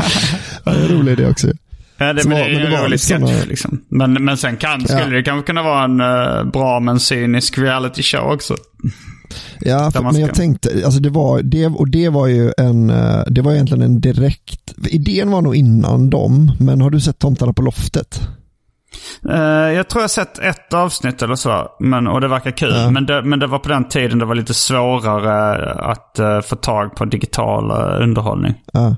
Ja, 0.65 0.73
det 0.73 0.85
är 0.85 0.89
roligt 0.89 1.19
det 1.19 1.31
också. 1.31 1.49
Ja, 2.01 2.13
det, 2.13 2.25
men 2.29 2.39
var- 2.39 2.49
det 2.49 2.53
men 2.55 2.63
det 2.65 2.71
var 2.71 2.79
rolig 2.79 2.91
liksom 2.91 3.21
sketch. 3.21 3.31
såna- 3.33 3.49
Liksom. 3.49 3.81
Men, 3.89 4.13
men 4.25 4.37
sen 4.37 4.57
kan, 4.57 4.81
skulle 4.81 5.01
Ja. 5.01 5.07
det 5.09 5.23
kanske 5.23 5.47
kunna 5.47 5.63
vara 5.63 5.85
en 5.85 6.01
uh, 6.01 6.51
bra 6.53 6.81
men 6.81 7.01
cynisk 7.01 7.59
reality 7.59 8.03
show 8.03 8.33
också. 8.33 8.57
Ja, 9.61 9.91
för, 9.91 10.03
men 10.03 10.21
jag 10.21 10.35
tänkte, 10.35 10.71
alltså 10.85 11.01
det 11.01 11.11
var, 11.11 11.43
det, 11.43 11.67
och 11.67 11.89
det 11.89 12.09
var 12.09 12.27
ju 12.27 12.53
en, 12.59 12.91
eh, 12.91 13.23
det 13.27 13.43
var 13.43 13.53
egentligen 13.53 13.83
en 13.83 14.01
direkt, 14.01 14.75
idén 14.89 15.31
var 15.31 15.43
nog 15.43 15.57
innan 15.57 16.11
dem, 16.11 16.53
men 16.61 16.81
har 16.81 16.91
du 16.91 17.01
sett 17.01 17.19
Tomtarna 17.19 17.53
på 17.53 17.63
loftet? 17.63 18.21
Eh, 19.31 19.41
jag 19.73 19.89
tror 19.89 20.03
jag 20.03 20.11
sett 20.11 20.39
ett 20.39 20.75
avsnitt 20.75 21.23
eller 21.23 21.35
så. 21.35 21.67
Men, 21.81 22.07
och 22.07 22.21
det 22.21 22.29
verkar 22.29 22.51
kul. 22.51 22.73
Ja. 22.77 22.91
Men, 22.91 23.07
det, 23.07 23.23
men 23.23 23.39
det 23.39 23.47
var 23.47 23.59
på 23.59 23.69
den 23.69 23.89
tiden 23.89 24.19
det 24.19 24.25
var 24.25 24.35
lite 24.35 24.55
svårare 24.55 25.71
att 25.73 26.19
eh, 26.19 26.41
få 26.41 26.57
tag 26.57 26.95
på 26.97 27.05
digital 27.05 27.71
eh, 27.71 28.03
underhållning. 28.03 28.55
Ja. 28.73 28.97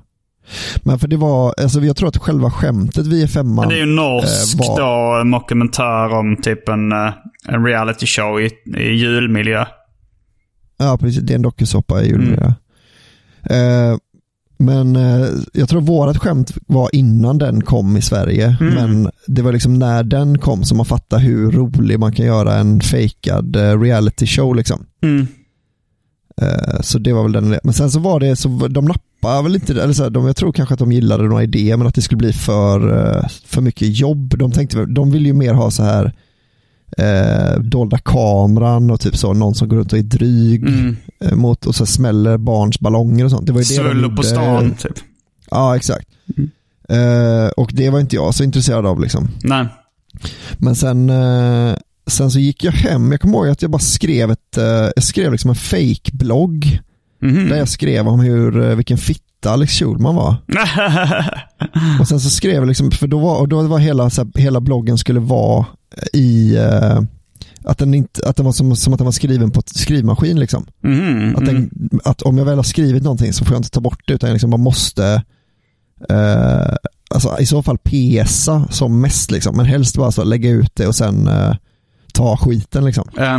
Men 0.82 0.98
för 0.98 1.08
det 1.08 1.16
var, 1.16 1.54
alltså 1.62 1.80
jag 1.80 1.96
tror 1.96 2.08
att 2.08 2.16
själva 2.16 2.50
skämtet 2.50 3.06
vi 3.06 3.22
är 3.22 3.26
femman. 3.26 3.68
Det 3.68 3.74
är 3.74 3.78
ju 3.78 3.86
norsk 3.86 4.54
eh, 4.54 4.58
var- 4.68 5.14
då, 5.14 5.20
en 5.20 5.28
mockumentär 5.30 6.12
om 6.14 6.36
typ 6.36 6.68
en, 6.68 6.92
eh, 6.92 7.12
en 7.48 7.64
reality 7.64 8.06
show 8.06 8.40
i, 8.40 8.50
i 8.78 8.92
julmiljö. 8.92 9.64
Ja, 10.78 10.98
precis. 11.00 11.22
Det 11.22 11.32
är 11.32 11.34
en 11.34 11.42
dokusåpa 11.42 12.02
i 12.02 12.08
Mm. 12.10 12.20
julmiljö. 12.20 12.46
Eh, 13.50 13.96
men 14.58 14.96
eh, 14.96 15.26
jag 15.52 15.68
tror 15.68 15.80
vårat 15.80 16.16
skämt 16.18 16.52
var 16.66 16.88
innan 16.92 17.38
den 17.38 17.60
kom 17.62 17.96
i 17.96 18.02
Sverige. 18.02 18.56
Mm. 18.60 18.74
Men 18.74 19.10
det 19.26 19.42
var 19.42 19.52
liksom 19.52 19.78
när 19.78 20.02
den 20.02 20.38
kom 20.38 20.64
som 20.64 20.76
man 20.76 20.86
fattade 20.86 21.22
hur 21.22 21.50
rolig 21.52 21.98
man 22.00 22.12
kan 22.12 22.26
göra 22.26 22.54
en 22.54 22.80
fejkad 22.80 23.56
eh, 23.56 23.80
reality 23.80 24.26
show 24.26 24.54
liksom. 24.56 24.86
Mm. 25.02 25.26
Så 26.80 26.98
det 26.98 27.12
var 27.12 27.22
väl 27.22 27.32
den 27.32 27.58
Men 27.64 27.72
sen 27.72 27.90
så 27.90 28.00
var 28.00 28.20
det, 28.20 28.36
så 28.36 28.48
de 28.48 28.84
nappade 28.84 29.04
väl 29.22 29.54
inte, 29.54 29.82
eller 29.82 29.92
så 29.92 30.02
här, 30.02 30.10
de, 30.10 30.26
jag 30.26 30.36
tror 30.36 30.52
kanske 30.52 30.72
att 30.72 30.78
de 30.78 30.92
gillade 30.92 31.24
några 31.24 31.42
idéer 31.42 31.76
men 31.76 31.86
att 31.86 31.94
det 31.94 32.02
skulle 32.02 32.18
bli 32.18 32.32
för, 32.32 32.98
eh, 33.16 33.28
för 33.44 33.60
mycket 33.60 33.98
jobb. 33.98 34.38
De 34.38 34.52
tänkte, 34.52 34.86
de 34.86 35.10
vill 35.10 35.26
ju 35.26 35.32
mer 35.32 35.54
ha 35.54 35.70
så 35.70 35.82
här 35.82 36.12
eh, 36.98 37.60
dolda 37.60 37.98
kameran 37.98 38.90
och 38.90 39.00
typ 39.00 39.16
så, 39.16 39.32
någon 39.32 39.54
som 39.54 39.68
går 39.68 39.76
runt 39.76 39.92
och 39.92 39.98
är 39.98 40.02
dryg 40.02 40.62
Mm. 40.68 40.96
eh, 41.20 41.34
mot 41.34 41.66
och 41.66 41.74
så 41.74 41.86
smäller 41.86 42.38
barns 42.38 42.80
ballonger 42.80 43.24
och 43.24 43.30
sånt. 43.30 43.46
Det 43.46 43.52
var 43.52 43.60
ju 43.60 43.76
det 43.76 43.82
de 43.82 43.88
Svullo 43.90 44.16
på 44.16 44.22
stan 44.22 44.70
typ. 44.74 44.92
Ja, 45.50 45.76
exakt. 45.76 46.08
Eh, 46.88 47.46
och 47.56 47.70
det 47.74 47.90
var 47.90 48.00
inte 48.00 48.16
jag 48.16 48.34
så 48.34 48.44
intresserad 48.44 48.86
av 48.86 49.00
liksom. 49.00 49.28
Nej. 49.44 49.66
Men 50.58 50.74
sen, 50.76 51.10
eh, 51.10 51.74
sen 52.06 52.30
så 52.30 52.38
gick 52.38 52.64
jag 52.64 52.72
hem, 52.72 53.10
jag 53.12 53.20
kommer 53.20 53.38
ihåg 53.38 53.48
att 53.48 53.62
jag 53.62 53.70
bara 53.70 53.78
skrev 53.78 54.30
ett, 54.30 54.56
eh, 54.58 54.64
jag 54.96 55.02
skrev 55.04 55.32
liksom 55.32 55.50
en 55.50 55.56
fake-blogg 55.56 56.80
Mhm. 57.22 57.48
där 57.48 57.56
jag 57.56 57.68
skrev 57.68 58.08
om 58.08 58.20
hur, 58.20 58.70
eh, 58.70 58.76
vilken 58.76 58.98
fitta 58.98 59.50
Alex 59.50 59.72
Schulman 59.78 60.14
var. 60.14 60.36
Och 62.00 62.08
sen 62.08 62.20
så 62.20 62.30
skrev 62.30 62.54
jag 62.54 62.68
liksom, 62.68 62.90
för 62.90 63.06
då 63.06 63.18
var, 63.18 63.38
och 63.38 63.48
då 63.48 63.62
var 63.62 63.78
hela, 63.78 64.10
så 64.10 64.22
här, 64.24 64.40
hela 64.40 64.60
bloggen 64.60 64.98
skulle 64.98 65.20
vara 65.20 65.66
i, 66.12 66.56
eh, 66.56 67.00
att 67.64 67.78
den, 67.78 67.94
inte, 67.94 68.28
att 68.28 68.36
den 68.36 68.44
var 68.46 68.52
som, 68.52 68.76
som 68.76 68.92
att 68.92 68.98
den 68.98 69.04
var 69.04 69.12
skriven 69.12 69.50
på 69.50 69.62
skrivmaskin 69.66 70.40
liksom. 70.40 70.66
Mhm, 70.84 71.36
Att, 71.36 71.46
den, 71.46 71.70
att 72.04 72.22
om 72.22 72.38
jag 72.38 72.44
väl 72.44 72.56
har 72.58 72.62
skrivit 72.62 73.02
någonting 73.02 73.32
så 73.32 73.44
får 73.44 73.54
jag 73.54 73.58
inte 73.58 73.70
ta 73.70 73.80
bort 73.80 74.02
det 74.06 74.12
utan 74.14 74.28
jag 74.28 74.34
liksom 74.34 74.50
bara 74.50 74.56
måste 74.56 75.22
eh, 76.08 76.74
alltså 77.10 77.36
i 77.40 77.46
så 77.46 77.62
fall 77.62 77.78
pesa 77.78 78.66
som 78.70 79.00
mest 79.00 79.30
liksom, 79.30 79.56
men 79.56 79.66
helst 79.66 79.96
bara 79.96 80.12
så 80.12 80.24
lägga 80.24 80.50
ut 80.50 80.70
det 80.74 80.86
och 80.86 80.94
sen 80.94 81.28
eh, 81.28 81.54
ta 82.14 82.36
skiten 82.36 82.84
liksom. 82.84 83.08
Eh, 83.18 83.22
Eh, 83.32 83.38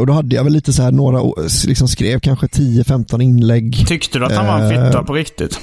och 0.00 0.06
då 0.06 0.12
hade 0.12 0.36
jag 0.36 0.44
väl 0.44 0.52
lite 0.52 0.72
så 0.72 0.82
här 0.82 0.92
några, 0.92 1.22
liksom 1.66 1.88
skrev 1.88 2.20
kanske 2.20 2.46
10-15 2.46 3.22
inlägg. 3.22 3.84
tyckte 3.88 4.18
du 4.18 4.24
att 4.26 4.32
han 4.32 4.46
var 4.46 4.58
en 4.58 4.72
Eh, 4.72 4.86
fitta 4.86 5.02
på 5.02 5.12
riktigt? 5.14 5.60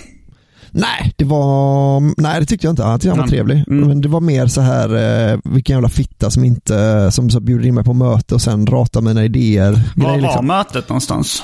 Nej, 0.71 1.13
det 1.15 1.25
var, 1.25 2.00
nej 2.21 2.39
det 2.39 2.45
tyckte 2.45 2.67
jag 2.67 2.71
inte. 2.71 2.81
Jag 2.81 3.01
tyckte 3.01 3.09
han 3.09 3.19
var 3.19 3.27
trevlig. 3.27 3.63
Mm. 3.67 3.88
Men 3.88 4.01
det 4.01 4.09
var 4.09 4.21
mer 4.21 4.47
så 4.47 4.62
här, 4.62 4.95
eh, 5.33 5.39
vilken 5.43 5.74
jävla 5.75 5.89
fitta 5.89 6.29
som 6.29 6.43
inte, 6.43 7.12
som 7.12 7.29
så 7.29 7.39
bjuder 7.39 7.65
in 7.67 7.75
mig 7.75 7.83
på 7.83 7.93
möte 7.93 8.36
och 8.36 8.41
sen 8.41 8.67
ratar 8.67 9.01
mina 9.01 9.24
idéer. 9.25 9.81
Var 9.95 10.09
var 10.09 10.17
liksom. 10.17 10.47
mötet 10.47 10.89
någonstans? 10.89 11.43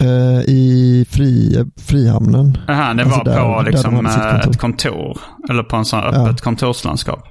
Eh, 0.00 0.40
I 0.46 1.06
fri, 1.10 1.64
Frihamnen. 1.76 2.58
Aha, 2.68 2.94
det 2.94 3.02
Alltså 3.02 3.18
var 3.18 3.24
där- 3.24 3.56
på 3.56 3.62
liksom, 3.70 4.06
eh, 4.06 4.38
ett 4.40 4.58
kontor. 4.58 5.20
Eller 5.50 5.62
på 5.62 5.76
en 5.76 5.84
sån 5.84 6.00
öppet 6.04 6.16
Ja. 6.38 6.44
kontorslandskap. 6.44 7.28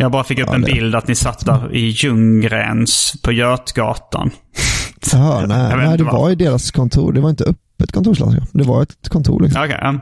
Jag 0.00 0.12
bara 0.12 0.24
fick 0.24 0.38
upp 0.38 0.46
Ja, 0.48 0.54
en 0.54 0.60
det- 0.60 0.72
bild 0.72 0.94
att 0.94 1.08
ni 1.08 1.14
satt 1.14 1.46
där 1.46 1.74
i 1.74 1.80
Ljunggrens 1.88 3.14
på 3.22 3.32
Götgatan. 3.32 4.30
Jaha, 5.12 5.46
nej, 5.46 5.70
Jag 5.70 5.78
nej 5.78 5.98
det 5.98 6.04
var 6.04 6.12
varför. 6.12 6.30
i 6.32 6.34
deras 6.34 6.70
kontor. 6.70 7.12
Det 7.12 7.20
var 7.20 7.30
inte 7.30 7.44
öppet 7.44 7.92
kontorslandskap. 7.92 8.48
Det 8.52 8.64
var 8.64 8.82
ett 8.82 9.08
kontor 9.08 9.42
liksom. 9.42 9.68
Ja. 9.70 10.00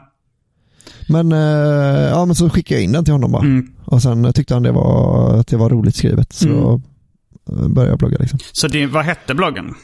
Men, 1.09 1.33
eh, 1.33 2.09
ja, 2.11 2.25
men 2.25 2.35
så 2.35 2.51
skickade 2.51 2.81
jag 2.81 2.85
in 2.85 2.93
den 2.93 3.05
till 3.05 3.13
honom 3.15 3.33
bara. 3.33 3.43
mm. 3.43 3.67
Och 3.85 4.03
sen 4.03 4.33
tyckte 4.33 4.55
han 4.55 4.63
det 4.63 4.73
var, 4.73 5.35
att 5.41 5.47
det 5.47 5.57
var 5.57 5.71
roligt 5.71 5.97
skrivet. 5.97 6.33
Så 6.33 6.49
Mm. 6.49 7.63
eh, 7.63 7.69
började 7.69 7.93
jag 7.93 7.99
blogga 7.99 8.17
liksom. 8.21 8.39
Så 8.53 8.69
det, 8.69 8.87
vad 8.87 9.05
hette 9.05 9.35
bloggen? 9.35 9.75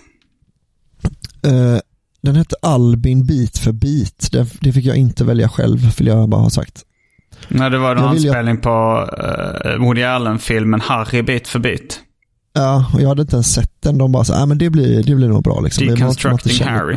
Eh, 1.47 1.79
den 2.23 2.37
hette 2.37 2.57
Albin 2.63 3.27
bit 3.27 3.59
för 3.59 3.73
bit. 3.73 4.29
Det, 4.33 4.47
det 4.61 4.73
fick 4.73 4.85
jag 4.85 4.97
inte 4.97 5.25
välja 5.25 5.49
själv, 5.49 5.97
vill 5.99 6.07
jag 6.07 6.29
bara 6.29 6.41
ha 6.41 6.51
sagt. 6.51 6.83
Nej, 7.49 7.71
det 7.71 7.79
var 7.79 7.97
en 7.97 8.03
Jag 8.03 8.11
anspelning 8.11 8.57
på 8.57 9.09
uh, 9.67 9.85
Woody 9.85 10.03
Allen-filmen 10.03 10.81
Harry 10.81 11.23
bit 11.23 11.49
för 11.49 11.59
bit. 11.59 12.01
Ja, 12.53 12.91
och 12.95 13.01
jag 13.03 13.09
hade 13.09 13.23
inte 13.23 13.37
ens 13.37 13.53
sett 13.55 13.73
den. 13.83 13.99
De 13.99 14.13
bara 14.13 14.25
så, 14.25 14.35
ah, 14.35 14.47
men 14.47 14.59
det 14.59 14.71
blir, 14.71 15.03
det 15.03 15.15
blir 15.15 15.29
nog 15.29 15.43
bra 15.43 15.61
liksom. 15.61 15.87
Deconstructing 15.87 16.53
kände- 16.53 16.73
Harry. 16.73 16.97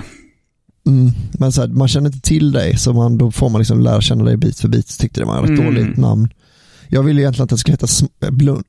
Mm, 0.88 1.12
men 1.40 1.52
så 1.52 1.62
här, 1.62 1.68
man 1.68 1.88
känner 1.88 2.08
inte 2.08 2.22
till 2.22 2.52
dig, 2.52 2.78
så 2.78 2.94
man, 2.94 3.18
då 3.18 3.32
får 3.32 3.50
man 3.50 3.60
liksom 3.60 3.80
lära 3.80 4.02
känna 4.02 4.24
dig 4.24 4.38
bit 4.38 4.60
för 4.60 4.68
bit. 4.68 5.00
Tyckte 5.00 5.20
det 5.22 5.26
var 5.26 5.44
ett 5.44 5.50
Mm. 5.50 5.66
dåligt 5.66 5.98
namn. 5.98 6.30
Jag 6.90 7.04
ville 7.04 7.22
egentligen 7.22 7.44
att 7.44 7.50
det 7.50 7.58
skulle 7.58 7.74
heta 7.74 7.88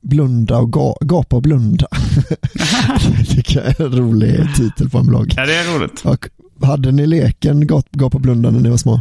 Blunda 0.01 0.57
och 0.57 0.73
ga, 0.73 0.95
Gapa 1.01 1.35
och 1.35 1.41
blunda. 1.41 1.87
det 3.35 3.55
jag 3.55 3.65
är 3.65 3.81
en 3.81 3.91
rolig 3.91 4.55
titel 4.55 4.89
på 4.89 4.97
en 4.97 5.07
blogg. 5.07 5.33
Ja, 5.37 5.45
det 5.45 5.55
är 5.55 5.77
roligt. 5.79 6.01
Och 6.05 6.29
hade 6.67 6.91
ni 6.91 7.07
leken 7.07 7.67
Gap, 7.67 7.85
Gapa 7.91 8.17
och 8.17 8.21
blunda 8.21 8.49
när 8.51 8.59
ni 8.59 8.69
var 8.69 8.77
små? 8.77 8.93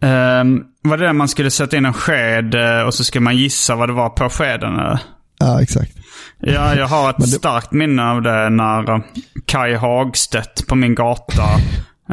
Um, 0.00 0.64
var 0.82 0.96
det 0.96 1.06
där 1.06 1.12
man 1.12 1.28
skulle 1.28 1.50
sätta 1.50 1.76
in 1.76 1.84
en 1.84 1.92
sked 1.92 2.54
eh, 2.54 2.80
och 2.82 2.94
så 2.94 3.04
skulle 3.04 3.22
man 3.22 3.36
gissa 3.36 3.76
vad 3.76 3.88
det 3.88 3.92
var 3.92 4.08
på 4.08 4.28
skeden? 4.28 4.74
eller? 4.78 4.98
Ja, 5.40 5.62
exakt. 5.62 5.92
Ja, 6.40 6.74
jag 6.74 6.86
har 6.86 7.10
ett 7.10 7.16
det- 7.18 7.26
starkt 7.26 7.72
minne 7.72 8.10
av 8.10 8.22
det 8.22 8.50
när 8.50 9.02
Kai 9.46 9.74
Hagstedt 9.74 10.66
på 10.68 10.74
min 10.74 10.94
gata 10.94 11.48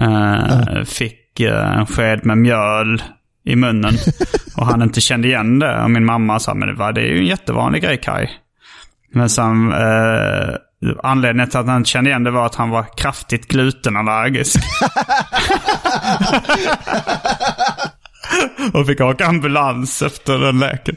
eh, 0.01 0.83
fick 0.85 1.39
eh, 1.39 1.77
en 1.79 1.85
sked 1.85 2.25
med 2.25 2.37
mjöl 2.37 3.03
i 3.45 3.55
munnen. 3.55 3.93
och 4.57 4.65
han 4.65 4.81
inte 4.81 5.01
kände 5.01 5.27
igen 5.27 5.59
det. 5.59 5.83
Och 5.83 5.91
min 5.91 6.05
mamma 6.05 6.39
sa, 6.39 6.53
men 6.53 6.67
det, 6.67 6.73
var, 6.73 6.91
det 6.91 7.01
är 7.01 7.07
ju 7.07 7.19
en 7.19 7.25
jättevanlig 7.25 7.83
grej 7.83 7.97
Kai. 7.97 8.27
Men 9.13 9.29
sen, 9.29 9.71
eh, 9.71 10.49
anledningen 11.03 11.49
till 11.49 11.59
att 11.59 11.67
han 11.67 11.77
inte 11.77 11.89
kände 11.89 12.09
igen 12.09 12.23
det 12.23 12.31
var 12.31 12.45
att 12.45 12.55
han 12.55 12.69
var 12.69 12.85
kraftigt 12.97 13.47
glutenallergisk. 13.47 14.59
och 18.73 18.87
fick 18.87 19.01
åka 19.01 19.25
ambulans 19.25 20.01
efter 20.01 20.39
den 20.39 20.59
leken. 20.59 20.95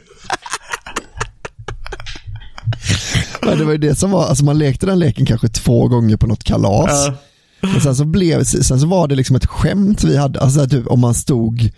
Men 3.41 3.57
det 3.57 3.65
var 3.65 3.71
ju 3.71 3.77
det 3.77 3.95
som 3.95 4.11
var, 4.11 4.25
alltså 4.25 4.45
man 4.45 4.57
lekte 4.57 4.85
den 4.85 4.99
leken 4.99 5.25
kanske 5.25 5.47
två 5.47 5.87
gånger 5.87 6.17
på 6.17 6.27
något 6.27 6.43
kalas. 6.43 7.07
Ja. 7.07 7.13
Men 7.61 7.81
sen 7.81 7.95
så, 7.95 8.05
blev, 8.05 8.43
sen 8.43 8.79
så 8.79 8.87
var 8.87 9.07
det 9.07 9.15
liksom 9.15 9.35
ett 9.35 9.45
skämt 9.45 10.03
vi 10.03 10.17
hade, 10.17 10.39
alltså 10.39 10.67
typ 10.67 10.87
om 10.87 10.99
man 10.99 11.13
stod 11.13 11.71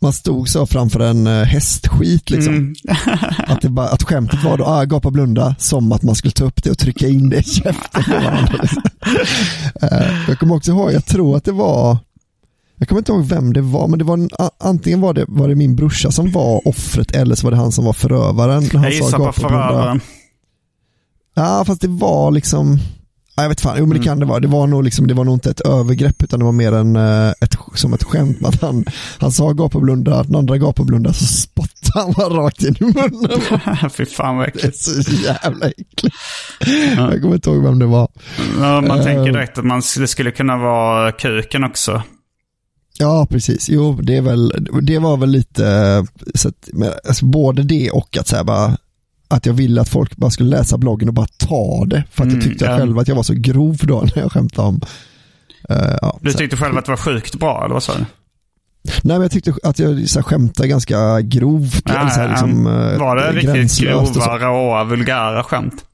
man 0.00 0.12
stod 0.12 0.48
så 0.48 0.66
framför 0.66 1.00
en 1.00 1.26
eh, 1.26 1.42
hästskit 1.42 2.30
liksom. 2.30 2.54
Mm. 2.54 2.74
Att, 3.46 3.60
det 3.60 3.68
bara, 3.68 3.88
att 3.88 4.02
skämtet 4.02 4.44
var 4.44 4.56
då, 4.56 4.64
ah, 4.64 4.84
gapa 4.84 5.10
blunda, 5.10 5.54
som 5.58 5.92
att 5.92 6.02
man 6.02 6.14
skulle 6.14 6.32
ta 6.32 6.44
upp 6.44 6.62
det 6.62 6.70
och 6.70 6.78
trycka 6.78 7.08
in 7.08 7.28
det 7.28 7.36
i 7.36 7.42
käften 7.42 8.04
på 8.04 8.10
varandra. 8.10 8.58
Liksom. 8.62 8.82
Eh, 9.82 10.28
jag 10.28 10.38
kommer 10.38 10.54
också 10.54 10.70
ihåg, 10.70 10.92
jag 10.92 11.06
tror 11.06 11.36
att 11.36 11.44
det 11.44 11.52
var, 11.52 11.98
jag 12.78 12.88
kommer 12.88 12.98
inte 13.00 13.12
ihåg 13.12 13.24
vem 13.24 13.52
det 13.52 13.60
var, 13.60 13.88
men 13.88 13.98
det 13.98 14.04
var 14.04 14.14
en, 14.16 14.28
antingen 14.60 15.00
var 15.00 15.14
det, 15.14 15.24
var 15.28 15.48
det 15.48 15.54
min 15.54 15.76
brorsa 15.76 16.10
som 16.10 16.30
var 16.32 16.68
offret 16.68 17.10
eller 17.16 17.34
så 17.34 17.46
var 17.46 17.50
det 17.50 17.56
han 17.56 17.72
som 17.72 17.84
var 17.84 17.92
förövaren. 17.92 18.52
Han 18.72 18.82
Jag 18.82 18.82
sa 18.82 18.88
gissar 19.04 19.18
på 19.18 19.32
förövaren. 19.32 20.00
Ja, 21.34 21.64
fast 21.66 21.80
det 21.80 21.88
var 21.88 22.30
liksom, 22.30 22.78
Ja, 23.36 23.42
Jag 23.42 23.48
vet 23.48 23.60
fan, 23.60 23.76
jo 23.78 23.86
men 23.86 23.98
det 23.98 24.04
kan 24.04 24.20
det 24.20 24.26
vara. 24.26 24.40
Det 24.40 24.48
var 24.48 24.66
nog, 24.66 24.84
liksom, 24.84 25.06
det 25.06 25.14
var 25.14 25.24
nog 25.24 25.34
inte 25.34 25.50
ett 25.50 25.60
övergrepp 25.60 26.22
utan 26.22 26.38
det 26.38 26.44
var 26.44 26.52
mer 26.52 26.72
en, 26.72 26.96
eh, 26.96 27.28
ett, 27.40 27.56
som 27.74 27.92
ett 27.94 28.02
skämt. 28.04 28.38
Att 28.44 28.60
han, 28.62 28.84
han 29.18 29.32
sa 29.32 29.52
gap 29.52 29.74
och 29.76 29.82
blunda, 29.82 30.22
den 30.22 30.34
andra 30.36 30.56
gap 30.56 30.80
och 30.80 30.86
blunda 30.86 31.12
så 31.12 31.24
spottade 31.24 32.04
han 32.04 32.12
bara 32.12 32.28
rakt 32.44 32.62
in 32.62 32.76
i 32.80 32.84
munnen. 32.84 33.90
Fy 33.90 34.06
fan 34.06 34.36
vad 34.36 34.46
Det 34.46 34.50
är 34.50 34.56
äckligt. 34.56 34.78
så 34.78 35.00
jävla 35.12 35.66
äckligt. 35.68 36.16
Jag 36.96 37.22
kommer 37.22 37.34
inte 37.34 37.50
ihåg 37.50 37.62
vem 37.62 37.78
det 37.78 37.86
var. 37.86 38.08
Ja, 38.60 38.80
man 38.80 38.98
Eh. 38.98 39.04
tänker 39.04 39.32
direkt 39.32 39.58
att 39.58 39.64
man, 39.64 39.82
det 39.98 40.06
skulle 40.08 40.30
kunna 40.30 40.56
vara 40.56 41.12
kuken 41.12 41.64
också. 41.64 42.02
Ja, 42.98 43.26
precis. 43.30 43.68
Jo, 43.68 43.92
det, 44.02 44.16
är 44.16 44.20
väl, 44.20 44.68
det 44.82 44.98
var 44.98 45.16
väl 45.16 45.30
lite, 45.30 45.66
eh, 45.68 46.04
så 46.34 46.48
att, 46.48 46.68
alltså, 47.08 47.24
både 47.24 47.62
det 47.62 47.90
och 47.90 48.16
att, 48.20 48.28
så 48.28 48.36
här, 48.36 48.44
bara, 48.44 48.76
att 49.28 49.46
jag 49.46 49.54
ville 49.54 49.80
att 49.80 49.88
folk 49.88 50.16
bara 50.16 50.30
skulle 50.30 50.50
läsa 50.50 50.78
bloggen 50.78 51.08
och 51.08 51.14
bara 51.14 51.26
ta 51.38 51.84
det. 51.86 52.04
För 52.10 52.22
att 52.22 52.28
Mm, 52.28 52.40
jag 52.40 52.48
tyckte 52.48 52.64
ja. 52.64 52.76
själv 52.76 52.98
att 52.98 53.08
jag 53.08 53.14
var 53.14 53.22
så 53.22 53.34
grov 53.36 53.76
då 53.82 54.00
när 54.14 54.22
jag 54.22 54.32
skämtade 54.32 54.68
om 54.68 54.80
eh, 55.68 55.96
ja, 56.02 56.18
Du 56.20 56.32
tyckte 56.32 56.56
själv 56.56 56.78
att 56.78 56.84
det 56.84 56.92
var 56.92 56.96
sjukt 56.96 57.34
bra, 57.34 57.64
eller 57.64 57.74
vad 57.74 57.82
sa 57.82 57.92
du? 57.94 58.04
Nej 59.02 59.16
men 59.16 59.22
jag 59.22 59.30
tyckte 59.30 59.54
att 59.62 59.78
jag 59.78 60.08
så 60.08 60.18
här, 60.18 60.24
skämtade 60.24 60.68
ganska 60.68 61.20
grovt. 61.20 61.90
Eller 61.90 62.08
så 62.08 62.20
här, 62.20 62.28
liksom, 62.28 62.66
ja. 62.66 62.98
Var 62.98 63.16
det 63.16 63.28
eh, 63.28 63.32
riktigt 63.32 63.78
grova, 63.80 64.38
råa, 64.38 64.84
vulgära 64.84 65.42
skämt? 65.42 65.84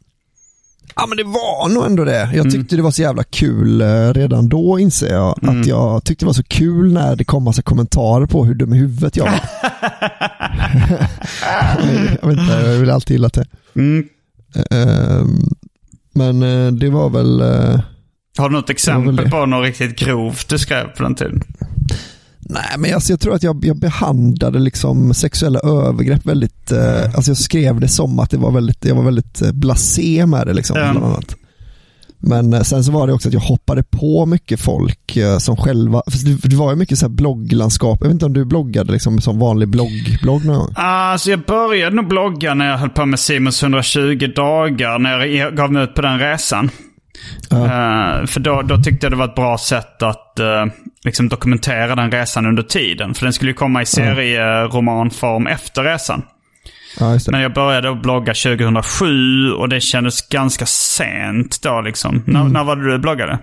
Ja 0.96 1.06
men 1.06 1.16
det 1.16 1.24
var 1.24 1.68
nog 1.74 1.86
ändå 1.86 2.04
det. 2.04 2.18
Jag 2.20 2.34
Mm. 2.34 2.50
tyckte 2.50 2.76
det 2.76 2.82
var 2.82 2.90
så 2.90 3.02
jävla 3.02 3.24
kul 3.24 3.80
eh, 3.80 4.12
redan 4.12 4.48
då 4.48 4.78
inser 4.78 5.12
jag. 5.14 5.42
Mm. 5.42 5.60
Att 5.60 5.66
jag 5.66 6.04
tyckte 6.04 6.24
det 6.24 6.26
var 6.26 6.32
så 6.32 6.42
kul 6.44 6.92
när 6.92 7.16
det 7.16 7.24
kom 7.24 7.44
massa 7.44 7.62
kommentarer 7.62 8.26
på 8.26 8.44
hur 8.44 8.54
dum 8.54 8.74
i 8.74 8.78
huvudet 8.78 9.16
jag 9.16 9.24
var. 9.24 9.40
jag 12.22 12.28
vet 12.28 12.38
inte, 12.38 12.52
jag 12.66 12.78
vill 12.78 12.90
alltid 12.90 13.14
gillat 13.14 13.32
det. 13.34 13.46
Mm. 13.76 14.08
Ehm, 14.70 15.38
Men 16.14 16.42
eh, 16.42 16.72
det 16.72 16.90
var 16.90 17.10
väl, 17.10 17.40
eh, 17.40 17.80
Har 18.38 18.48
du 18.48 18.54
något 18.56 18.70
exempel 18.70 19.16
det. 19.16 19.30
på 19.30 19.46
något 19.46 19.64
riktigt 19.66 19.96
grovt 19.98 20.48
du 20.48 20.58
skrev 20.58 20.84
på 20.96 21.02
den 21.02 21.14
tiden? 21.14 21.42
Nej 22.42 22.74
men 22.78 22.94
alltså, 22.94 23.12
jag 23.12 23.20
tror 23.20 23.34
att 23.34 23.42
jag, 23.42 23.64
jag 23.64 23.76
behandlade 23.76 24.58
liksom 24.58 25.14
sexuella 25.14 25.58
övergrepp 25.58 26.26
väldigt, 26.26 26.72
eh, 26.72 27.04
alltså 27.04 27.30
jag 27.30 27.38
skrev 27.38 27.80
det 27.80 27.88
som 27.88 28.18
att 28.18 28.30
det 28.30 28.36
var 28.36 28.50
väldigt, 28.50 28.84
jag 28.84 28.94
var 28.94 29.04
väldigt 29.04 29.42
eh, 29.42 29.52
blasé 29.52 30.26
med 30.26 30.46
det 30.46 30.52
liksom. 30.52 30.74
Bland 30.74 31.04
annat. 31.04 31.36
Men 32.24 32.52
eh, 32.52 32.60
sen 32.60 32.84
så 32.84 32.92
var 32.92 33.06
det 33.06 33.12
också 33.12 33.28
att 33.28 33.34
jag 33.34 33.40
hoppade 33.40 33.82
på 33.82 34.26
mycket 34.26 34.60
folk 34.60 35.16
eh, 35.16 35.38
som 35.38 35.56
själva, 35.56 36.02
för 36.10 36.48
det, 36.48 36.56
var 36.56 36.70
ju 36.70 36.76
mycket 36.76 36.98
så 36.98 37.06
här 37.06 37.10
blogglandskap, 37.10 37.98
jag 38.00 38.06
vet 38.06 38.12
inte 38.12 38.26
om 38.26 38.32
du 38.32 38.44
bloggade 38.44 38.92
liksom 38.92 39.20
som 39.20 39.38
vanlig 39.38 39.68
blogg, 39.68 40.18
blogg 40.22 40.44
någon 40.44 40.58
gång? 40.58 40.72
Alltså 40.76 41.30
jag 41.30 41.40
började 41.40 41.96
nog 41.96 42.08
blogga 42.08 42.54
när 42.54 42.70
jag 42.70 42.78
höll 42.78 42.90
på 42.90 43.06
med 43.06 43.18
Simons 43.18 43.62
120 43.62 44.32
dagar, 44.36 44.98
när 44.98 45.26
jag 45.26 45.56
gav 45.56 45.72
mig 45.72 45.84
ut 45.84 45.94
på 45.94 46.02
den 46.02 46.18
resan. 46.18 46.70
Eh, 47.50 48.26
för 48.26 48.40
då, 48.40 48.62
då 48.62 48.76
tyckte 48.76 49.06
jag 49.06 49.12
det 49.12 49.16
var 49.16 49.28
ett 49.28 49.34
bra 49.34 49.58
sätt 49.58 50.02
att 50.02 50.38
eh, 50.38 50.66
liksom 51.04 51.28
dokumentera 51.28 51.94
den 51.94 52.10
resan 52.10 52.46
under 52.46 52.62
tiden. 52.62 53.14
För 53.14 53.26
den 53.26 53.32
skulle 53.32 53.50
ju 53.50 53.54
komma 53.54 53.82
i 53.82 53.86
serieromanform 53.86 55.46
efter 55.46 55.84
resan. 55.84 56.22
Ja. 57.00 57.18
Men 57.30 57.40
jag 57.40 57.54
började 57.54 57.90
att 57.90 58.02
blogga 58.02 58.34
2007 58.34 59.52
och 59.52 59.68
det 59.68 59.80
kändes 59.80 60.28
ganska 60.28 60.66
sent 60.66 61.62
då 61.62 61.80
liksom. 61.80 62.24
Mm. 62.28 62.48
när 62.48 62.64
var 62.64 62.76
det 62.76 62.92
du 62.92 62.98
bloggade? 62.98 63.38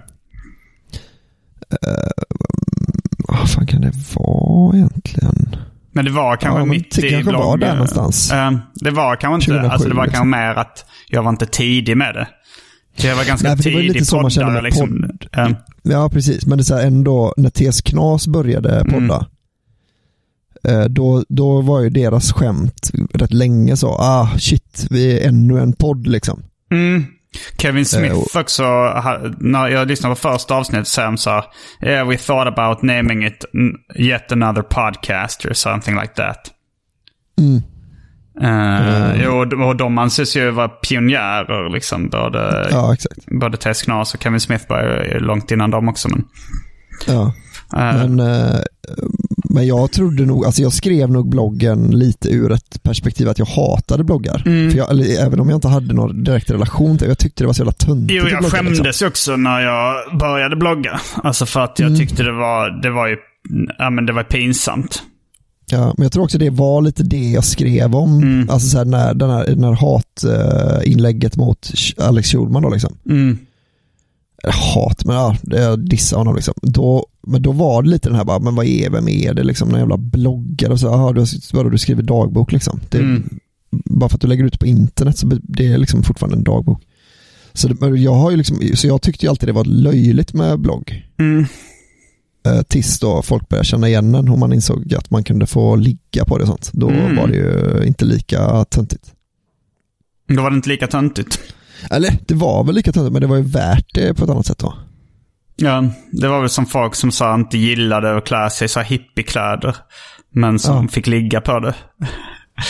Vad 3.28 3.50
fan 3.52 3.68
kan 3.68 3.82
det 3.82 3.92
vara 4.16 4.78
egentligen? 4.78 5.56
Men 5.92 6.06
det 6.06 6.12
var 6.12 6.36
kanske 6.36 6.60
Ja, 6.60 6.66
mitt 6.66 6.96
det 6.96 7.08
i 7.08 7.10
kanske 7.10 7.30
blogg... 7.30 7.44
var 7.44 7.58
där 7.58 7.74
någonstans. 7.74 8.32
Eh, 8.32 8.52
det 8.74 8.92
var 8.92 9.16
kanske 9.16 9.36
inte... 9.36 9.62
2007 9.62 9.74
alltså 9.74 9.90
det 9.90 9.96
var 9.96 10.04
liksom. 10.04 10.32
kanske 10.32 10.38
mer 10.38 10.56
att 10.56 10.86
jag 11.08 11.24
var 11.24 11.30
inte 11.30 11.46
tidig 11.46 11.98
med 11.98 12.14
det. 12.16 12.28
Jag 13.04 13.16
var 13.16 13.26
ganska 13.26 13.48
Nej, 13.48 13.58
det 13.64 13.74
var 13.74 13.82
lite 13.82 14.06
så 14.06 14.22
man 14.22 14.30
kände 14.32 14.46
poddare 14.48 14.62
med 14.62 14.64
liksom. 14.64 14.90
podd. 15.32 15.46
Eh, 15.48 15.52
Ja, 15.84 16.10
precis. 16.10 16.46
Men 16.46 16.58
det 16.58 16.62
är 16.62 16.64
så 16.64 16.76
här 16.76 16.88
ändå, 16.88 17.34
när 17.38 17.50
TS 17.50 17.82
Knas 17.82 18.28
började 18.28 18.86
podda, 18.90 19.28
eh, 20.64 20.84
då, 20.84 21.24
då 21.30 21.62
var 21.62 21.82
ju 21.82 21.90
deras 21.90 22.32
skämt 22.34 22.92
rätt 23.14 23.34
länge 23.34 23.78
så, 23.78 23.88
ah 23.90 24.30
shit, 24.40 24.88
vi 24.90 25.20
är 25.20 25.28
ännu 25.28 25.60
en 25.60 25.74
podd 25.74 26.08
liksom. 26.08 26.44
Mm. 26.72 27.06
Kevin 27.58 27.86
Smith 27.86 28.14
Eh, 28.14 28.20
och- 28.20 28.36
också, 28.36 28.64
när 29.40 29.68
jag 29.68 29.88
lyssnade 29.88 30.16
på 30.16 30.22
första 30.22 30.56
avsnittet 30.56 30.88
så 30.88 31.02
han 31.02 31.18
sa 31.18 31.46
yeah, 31.84 32.08
we 32.08 32.18
thought 32.18 32.48
about 32.60 32.82
naming 32.82 33.26
it 33.26 33.46
yet 33.96 34.32
another 34.32 34.62
podcast 34.62 35.46
or 35.46 35.54
something 35.54 35.96
like 35.96 36.14
that. 36.14 36.40
Mm. 37.40 37.62
Uh, 38.44 39.24
jo, 39.24 39.64
och- 39.68 39.76
de 39.76 39.98
anses 39.98 40.36
ju 40.36 40.52
vara 40.52 40.68
pionjärer 40.68 41.70
liksom. 41.74 42.10
Både, 42.10 42.68
Ja, 42.72 42.94
exakt. 42.94 43.26
både 43.40 43.58
Tess 43.58 43.82
Knas 43.82 44.14
och 44.14 44.24
Kevin 44.24 44.40
Smith 44.40 44.66
var 44.70 45.20
långt 45.20 45.52
innan 45.52 45.72
dem 45.72 45.90
också. 45.90 46.10
Men, 46.10 46.24
Ja. 47.08 47.34
Eh, 47.74 48.08
Men, 48.08 48.20
eh, 48.20 48.60
men 49.50 49.68
jag 49.68 49.92
trodde 49.92 50.26
nog, 50.26 50.46
alltså 50.46 50.62
jag 50.62 50.74
skrev 50.74 51.12
nog 51.12 51.30
bloggen 51.30 51.92
lite 51.92 52.30
ur 52.30 52.52
ett 52.52 52.84
perspektiv 52.84 53.30
att 53.30 53.40
jag 53.40 53.46
hatade 53.46 54.04
bloggar. 54.04 54.44
Mm. 54.46 54.72
För 54.72 54.78
jag, 54.78 54.90
eller, 54.92 55.26
även 55.26 55.40
om 55.40 55.50
jag 55.50 55.58
inte 55.58 55.68
hade 55.68 55.94
någon 55.94 56.24
direkt 56.24 56.52
relation 56.52 56.98
till 56.98 57.08
det, 57.08 57.12
jag 57.12 57.18
tyckte 57.20 57.44
det 57.44 57.48
var 57.48 57.54
så 57.54 57.62
jävla 57.62 57.72
töntigt 57.72 58.12
Jo, 58.24 58.28
jag 58.30 58.40
blogga, 58.40 58.50
skämdes 58.58 58.80
liksom. 58.84 59.08
också 59.08 59.36
när 59.36 59.60
jag 59.62 60.18
började 60.20 60.56
blogga. 60.56 61.00
Alltså 61.24 61.46
för 61.46 61.60
att 61.60 61.80
jag 61.80 61.88
Mm. 61.88 62.00
tyckte 62.00 62.24
det 62.24 62.32
var, 62.32 62.82
det 62.82 62.90
var 62.90 63.08
ju, 63.08 63.18
ja 63.78 63.90
men 63.90 64.06
det 64.06 64.14
var 64.14 64.24
pinsamt. 64.24 65.04
Ja, 65.72 65.94
men 65.98 66.04
jag 66.04 66.12
tror 66.12 66.24
också 66.24 66.38
det 66.38 66.50
var 66.50 66.82
lite 66.82 67.04
det 67.04 67.30
jag 67.32 67.44
skrev 67.44 67.96
om. 67.96 68.18
Mm. 68.18 68.50
Alltså 68.50 68.70
så 68.70 68.78
här, 68.78 68.86
när, 68.86 69.14
den 69.14 69.30
här, 69.30 69.46
den 69.46 69.64
här 69.64 69.72
hatinlägget 69.72 71.38
mot 71.38 71.72
Alex 71.98 72.32
Schulman 72.32 72.64
då 72.64 72.70
liksom. 72.70 72.98
Mm. 73.10 73.38
Hat, 74.76 75.06
men 75.06 75.16
ja, 75.16 75.36
jag 75.44 75.80
dissar 75.90 76.18
honom 76.18 76.36
liksom. 76.36 76.54
Då, 76.62 77.06
men 77.28 77.42
då 77.42 77.52
var 77.52 77.84
det 77.84 77.90
lite 77.90 78.10
den 78.10 78.16
här 78.16 78.26
bara, 78.26 78.40
men 78.40 78.56
vad 78.56 78.66
är, 78.66 78.90
vem 78.90 79.10
är 79.10 79.34
det 79.34 79.44
liksom, 79.44 79.70
någon 79.70 79.80
jävla 79.80 79.98
bloggare 79.98 80.72
och 80.72 80.80
så, 80.80 80.94
aha, 80.94 81.14
du, 81.14 81.26
vadå, 81.54 81.70
du 81.70 81.78
skriver 81.78 82.04
dagbok 82.04 82.52
liksom. 82.52 82.80
Det, 82.90 82.98
Mm. 82.98 83.40
Bara 83.72 84.10
för 84.10 84.18
att 84.18 84.22
du 84.22 84.28
lägger 84.28 84.44
ut 84.44 84.54
det 84.54 84.60
på 84.60 84.66
internet 84.66 85.18
så 85.18 85.32
det 85.44 85.68
är 85.68 85.78
liksom 85.78 86.04
fortfarande 86.04 86.38
en 86.38 86.44
dagbok. 86.44 86.82
Så, 87.54 87.68
det, 87.68 88.00
jag 88.00 88.14
har 88.14 88.32
ju 88.32 88.38
liksom, 88.38 88.62
så 88.76 88.88
jag 88.88 89.02
tyckte 89.02 89.26
ju 89.26 89.30
alltid 89.30 89.50
det 89.50 89.54
var 89.54 89.66
löjligt 89.66 90.34
med 90.34 90.60
blogg. 90.60 91.06
Mm. 91.20 91.46
Eh, 92.46 92.62
tills 92.62 93.00
då 93.00 93.22
folk 93.22 93.50
började 93.50 93.66
känna 93.66 93.88
igen 93.88 94.12
den 94.12 94.30
och 94.30 94.40
man 94.40 94.54
insåg 94.54 94.94
att 94.94 95.10
man 95.12 95.24
kunde 95.24 95.48
få 95.48 95.76
ligga 95.76 96.26
på 96.28 96.38
det 96.38 96.42
och 96.44 96.48
sånt. 96.48 96.70
Då 96.74 96.90
Mm. 96.90 97.16
var 97.16 97.28
det 97.28 97.36
ju 97.36 97.84
inte 97.88 98.06
lika 98.06 98.66
töntigt. 98.66 99.14
Då 100.28 100.42
var 100.42 100.50
det 100.50 100.56
inte 100.56 100.70
lika 100.70 100.88
töntigt. 100.88 101.40
Eller 101.92 102.18
det 102.28 102.34
var 102.34 102.64
väl 102.64 102.76
lika 102.76 102.92
töntigt 102.92 103.14
men 103.14 103.22
det 103.22 103.28
var 103.28 103.36
ju 103.38 103.44
värt 103.44 103.94
det 103.94 104.14
på 104.14 104.24
ett 104.24 104.30
annat 104.30 104.46
sätt 104.46 104.58
då. 104.60 104.74
Ja, 105.56 105.84
det 106.12 106.28
var 106.28 106.40
väl 106.40 106.50
som 106.50 106.66
folk 106.66 106.96
som 106.96 107.12
sa 107.12 107.36
inte 107.36 107.58
gillade 107.58 108.18
att 108.18 108.26
klä 108.26 108.50
sig 108.50 108.68
så 108.68 108.80
hippiekläder. 108.80 109.76
Men 110.34 110.60
som 110.60 110.84
Ja. 110.84 110.88
fick 110.92 111.08
ligga 111.08 111.42
på 111.42 111.60
det. 111.60 111.76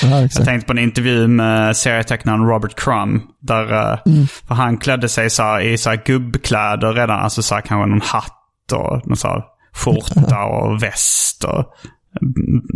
Ja, 0.02 0.22
Jag 0.22 0.32
tänkte 0.46 0.66
på 0.68 0.72
en 0.72 0.80
intervju 0.80 1.28
med 1.28 1.78
serietecknaren 1.78 2.46
Robert 2.48 2.76
Crumb. 2.80 3.22
Där 3.42 3.74
eh, 3.94 4.00
Mm. 4.06 4.28
han 4.48 4.78
klädde 4.78 5.10
sig 5.10 5.30
så 5.30 5.60
i 5.60 5.78
så 5.78 5.90
här 5.90 6.02
gubbkläder 6.06 6.94
redan. 6.94 7.20
Alltså 7.20 7.42
så 7.42 7.56
här, 7.56 7.62
kanske 7.62 7.90
någon 7.90 8.02
hatt 8.02 8.72
och 8.74 9.08
någon 9.08 9.18
så 9.18 9.44
skjorta 9.74 10.44
och 10.44 10.84
väst. 10.84 11.44
Och 11.44 11.74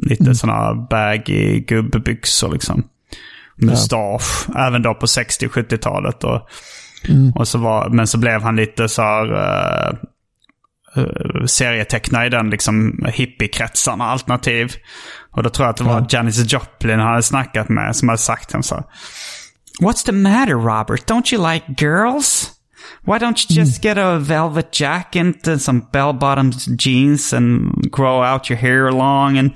lite 0.10 0.24
Mm. 0.24 0.36
sådana 0.36 0.88
baggy 0.90 1.60
gubbbyxor 1.60 2.52
liksom. 2.52 2.84
Mustasch. 3.58 4.50
Även 4.58 4.82
då 4.82 4.94
på 4.94 5.08
60 5.08 5.48
70-talet. 5.48 6.24
Och, 6.24 6.48
Mm. 7.10 7.32
och 7.32 7.48
så 7.48 7.58
var, 7.58 7.90
men 7.90 8.08
så 8.08 8.18
blev 8.18 8.42
han 8.42 8.56
lite 8.56 8.90
så 8.90 9.02
här... 9.02 9.34
eh, 9.36 9.94
serietecknare 11.46 12.26
i 12.26 12.30
den 12.30 12.50
liksom 12.50 13.06
hippiekretsarna, 13.14 14.06
alternativ. 14.06 14.72
Och 15.32 15.44
då 15.44 15.50
tror 15.50 15.66
jag 15.66 15.70
att 15.72 15.78
det 15.78 15.84
var 15.84 16.00
Ja. 16.00 16.06
Janis 16.10 16.54
Joplin 16.54 17.00
han 17.00 17.08
hade 17.10 17.22
snackat 17.24 17.70
med 17.70 17.96
som 17.96 18.08
hade 18.10 18.18
sagt 18.18 18.50
till 18.50 18.56
honom 18.56 18.64
så 18.64 18.76
här, 18.76 18.84
What's 19.82 20.06
the 20.06 20.12
matter 20.12 20.54
Robert? 20.54 21.10
Don't 21.10 21.34
you 21.34 21.52
like 21.54 21.66
girls? 21.86 22.50
Why 23.06 23.20
don't 23.20 23.50
you 23.50 23.56
just 23.56 23.82
get 23.82 23.98
a 23.98 24.20
velvet 24.20 24.72
jacket 24.72 25.48
and 25.48 25.62
some 25.62 25.82
bell-bottom 25.92 26.52
jeans 26.78 27.34
and 27.34 27.72
grow 27.92 28.24
out 28.24 28.50
your 28.50 28.60
hair 28.60 28.92
long 28.92 29.38
and 29.38 29.52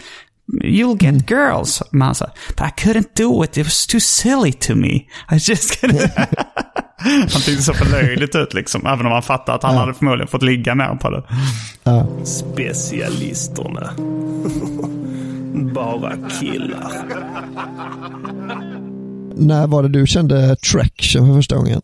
you'll 0.64 0.96
get 0.96 1.26
girls? 1.26 1.82
Men 1.92 2.02
han 2.02 2.16
sa, 2.16 2.26
but 2.58 2.68
I 2.68 2.72
couldn't 2.72 3.16
do 3.16 3.44
it. 3.44 3.58
It 3.58 3.66
was 3.66 3.88
too 3.88 4.00
silly 4.00 4.52
to 4.52 4.76
me. 4.76 5.08
I 5.32 5.36
just 5.36 5.82
couldn't. 5.82 6.12
han 6.98 7.42
tyckte 7.42 7.64
så 7.64 7.74
förlöjligt 7.74 8.36
ut 8.36 8.54
liksom. 8.54 8.86
Även 8.86 9.06
om 9.06 9.12
han 9.12 9.24
fattade 9.24 9.56
att 9.56 9.64
han 9.64 9.78
hade 9.78 9.94
förmodligen 9.94 10.28
fått 10.28 10.44
ligga 10.44 10.76
mer 10.76 10.98
på 11.02 11.10
det. 11.10 11.24
Ja. 11.84 12.08
Specialisterna. 12.24 13.94
Bara 15.74 16.14
killar. 16.40 16.92
När 19.36 19.68
var 19.68 19.84
det 19.84 19.90
du 19.90 20.08
kände 20.08 20.56
traction 20.56 21.28
för 21.28 21.34
första 21.34 21.56
gången? 21.56 21.82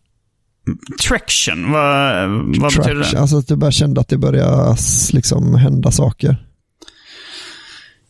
Traction, 1.08 1.72
vad, 1.72 2.28
vad 2.28 2.60
betyder 2.60 2.70
Traction, 2.70 3.14
det? 3.14 3.20
alltså 3.20 3.38
att 3.38 3.48
du 3.48 3.56
bara 3.56 3.70
kände 3.70 4.00
att 4.00 4.08
det 4.08 4.18
började 4.18 4.76
liksom 5.12 5.54
hända 5.54 5.90
saker. 5.90 6.36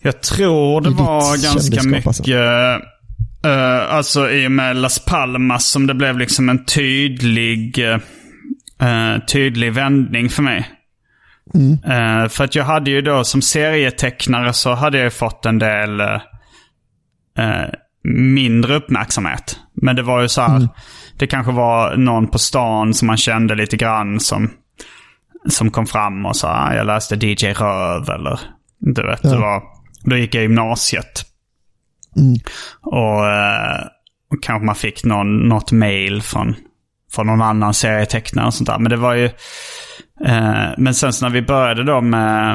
Jag 0.02 0.22
tror 0.22 0.80
det 0.80 0.90
I 0.90 0.92
var 0.92 1.42
ganska 1.42 1.82
mycket, 1.82 2.06
alltså. 2.06 2.30
eh, 2.30 3.94
alltså 3.94 4.30
i 4.30 4.46
och 4.46 4.52
med 4.52 4.76
Las 4.76 4.98
Palmas 4.98 5.66
som 5.66 5.86
det 5.86 5.94
blev 5.94 6.18
liksom 6.18 6.48
en 6.48 6.64
tydlig, 6.64 7.78
eh, 8.80 9.24
tydlig 9.28 9.72
vändning 9.72 10.28
för 10.28 10.42
mig. 10.42 10.70
Eh, 11.84 12.28
för 12.28 12.44
att 12.44 12.54
jag 12.54 12.64
hade 12.64 12.90
ju 12.90 13.00
då 13.00 13.24
som 13.24 13.42
serietecknare 13.42 14.52
så 14.52 14.74
hade 14.74 14.98
jag 14.98 15.12
fått 15.12 15.46
en 15.46 15.58
del 15.58 16.02
mindre 18.04 18.76
uppmärksamhet. 18.76 19.58
Men 19.82 19.96
det 19.96 20.02
var 20.02 20.22
ju 20.22 20.28
så 20.28 20.40
här, 20.40 20.68
det 21.18 21.26
kanske 21.26 21.52
var 21.52 21.96
någon 21.96 22.26
på 22.28 22.38
stan 22.38 22.94
som 22.94 23.06
man 23.06 23.16
kände 23.16 23.54
lite 23.54 23.76
grann 23.76 24.20
som, 24.20 24.50
som 25.48 25.70
kom 25.70 25.86
fram 25.86 26.26
och 26.26 26.36
sa 26.36 26.48
"Ah, 26.48 26.74
jag 26.74 26.86
läste 26.86 27.14
DJ 27.26 27.52
Röv 27.52 28.10
eller 28.10 28.40
du 28.78 29.02
vet, 29.06 29.22
det 29.22 29.38
var, 29.38 29.62
då 30.04 30.16
gick 30.16 30.34
jag 30.34 30.40
i 30.40 30.44
gymnasiet. 30.46 31.22
Och, 32.80 33.26
eh, 33.26 33.80
och 34.32 34.42
kanske 34.42 34.66
man 34.66 34.74
fick 34.74 35.04
någon, 35.04 35.48
något 35.48 35.72
mail 35.72 36.22
från, 36.22 36.54
från 37.12 37.26
någon 37.26 37.42
annan 37.42 37.74
serietecknare 37.74 38.46
och 38.46 38.54
sånt 38.54 38.68
där. 38.68 38.78
Men 38.78 38.90
det 38.90 38.96
var 38.96 39.14
ju... 39.14 39.24
Eh, 40.26 40.68
men 40.78 40.94
sen 40.94 41.12
så 41.12 41.24
när 41.24 41.30
vi 41.32 41.42
började 41.42 41.84
då 41.84 42.00
med 42.00 42.52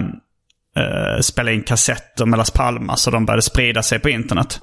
eh, 0.78 1.20
spela 1.22 1.52
in 1.52 1.64
kassetter 1.64 2.26
med 2.26 2.38
Las 2.38 2.52
Palmas 2.52 3.08
och 3.08 3.14
de 3.14 3.26
började 3.26 3.42
sprida 3.42 3.84
sig 3.84 4.00
på 4.00 4.10
internet. 4.10 4.62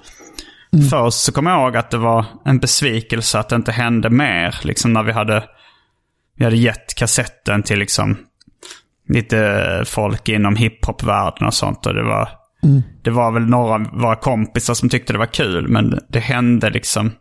Först 0.91 1.19
så 1.19 1.33
kommer 1.33 1.51
jag 1.51 1.61
ihåg 1.63 1.77
att 1.77 1.91
det 1.91 1.99
var 1.99 2.25
en 2.45 2.59
besvikelse 2.59 3.39
att 3.39 3.49
det 3.49 3.57
inte 3.57 3.73
hände 3.73 4.11
mer. 4.11 4.59
Liksom 4.63 4.93
när 4.93 5.03
vi 5.03 5.13
hade, 5.13 5.45
vi 6.37 6.45
hade 6.45 6.57
gett 6.57 6.95
kassetten 6.95 7.63
till 7.63 7.79
liksom 7.79 8.17
lite 9.09 9.83
folk 9.87 10.29
inom 10.29 10.57
hiphop-världen 10.57 11.47
och 11.47 11.55
sånt. 11.55 11.87
Och 11.87 11.95
det 11.95 12.03
var, 12.03 12.29
det 13.03 13.11
var 13.11 13.33
väl 13.33 13.47
några 13.47 13.75
av 13.75 13.81
våra 14.01 14.17
kompisar 14.17 14.75
som 14.75 14.89
tyckte 14.89 15.13
det 15.13 15.19
var 15.19 15.27
kul. 15.27 15.69
Men 15.69 16.01
det 16.09 16.21
hände 16.21 16.71
liksom. 16.71 17.13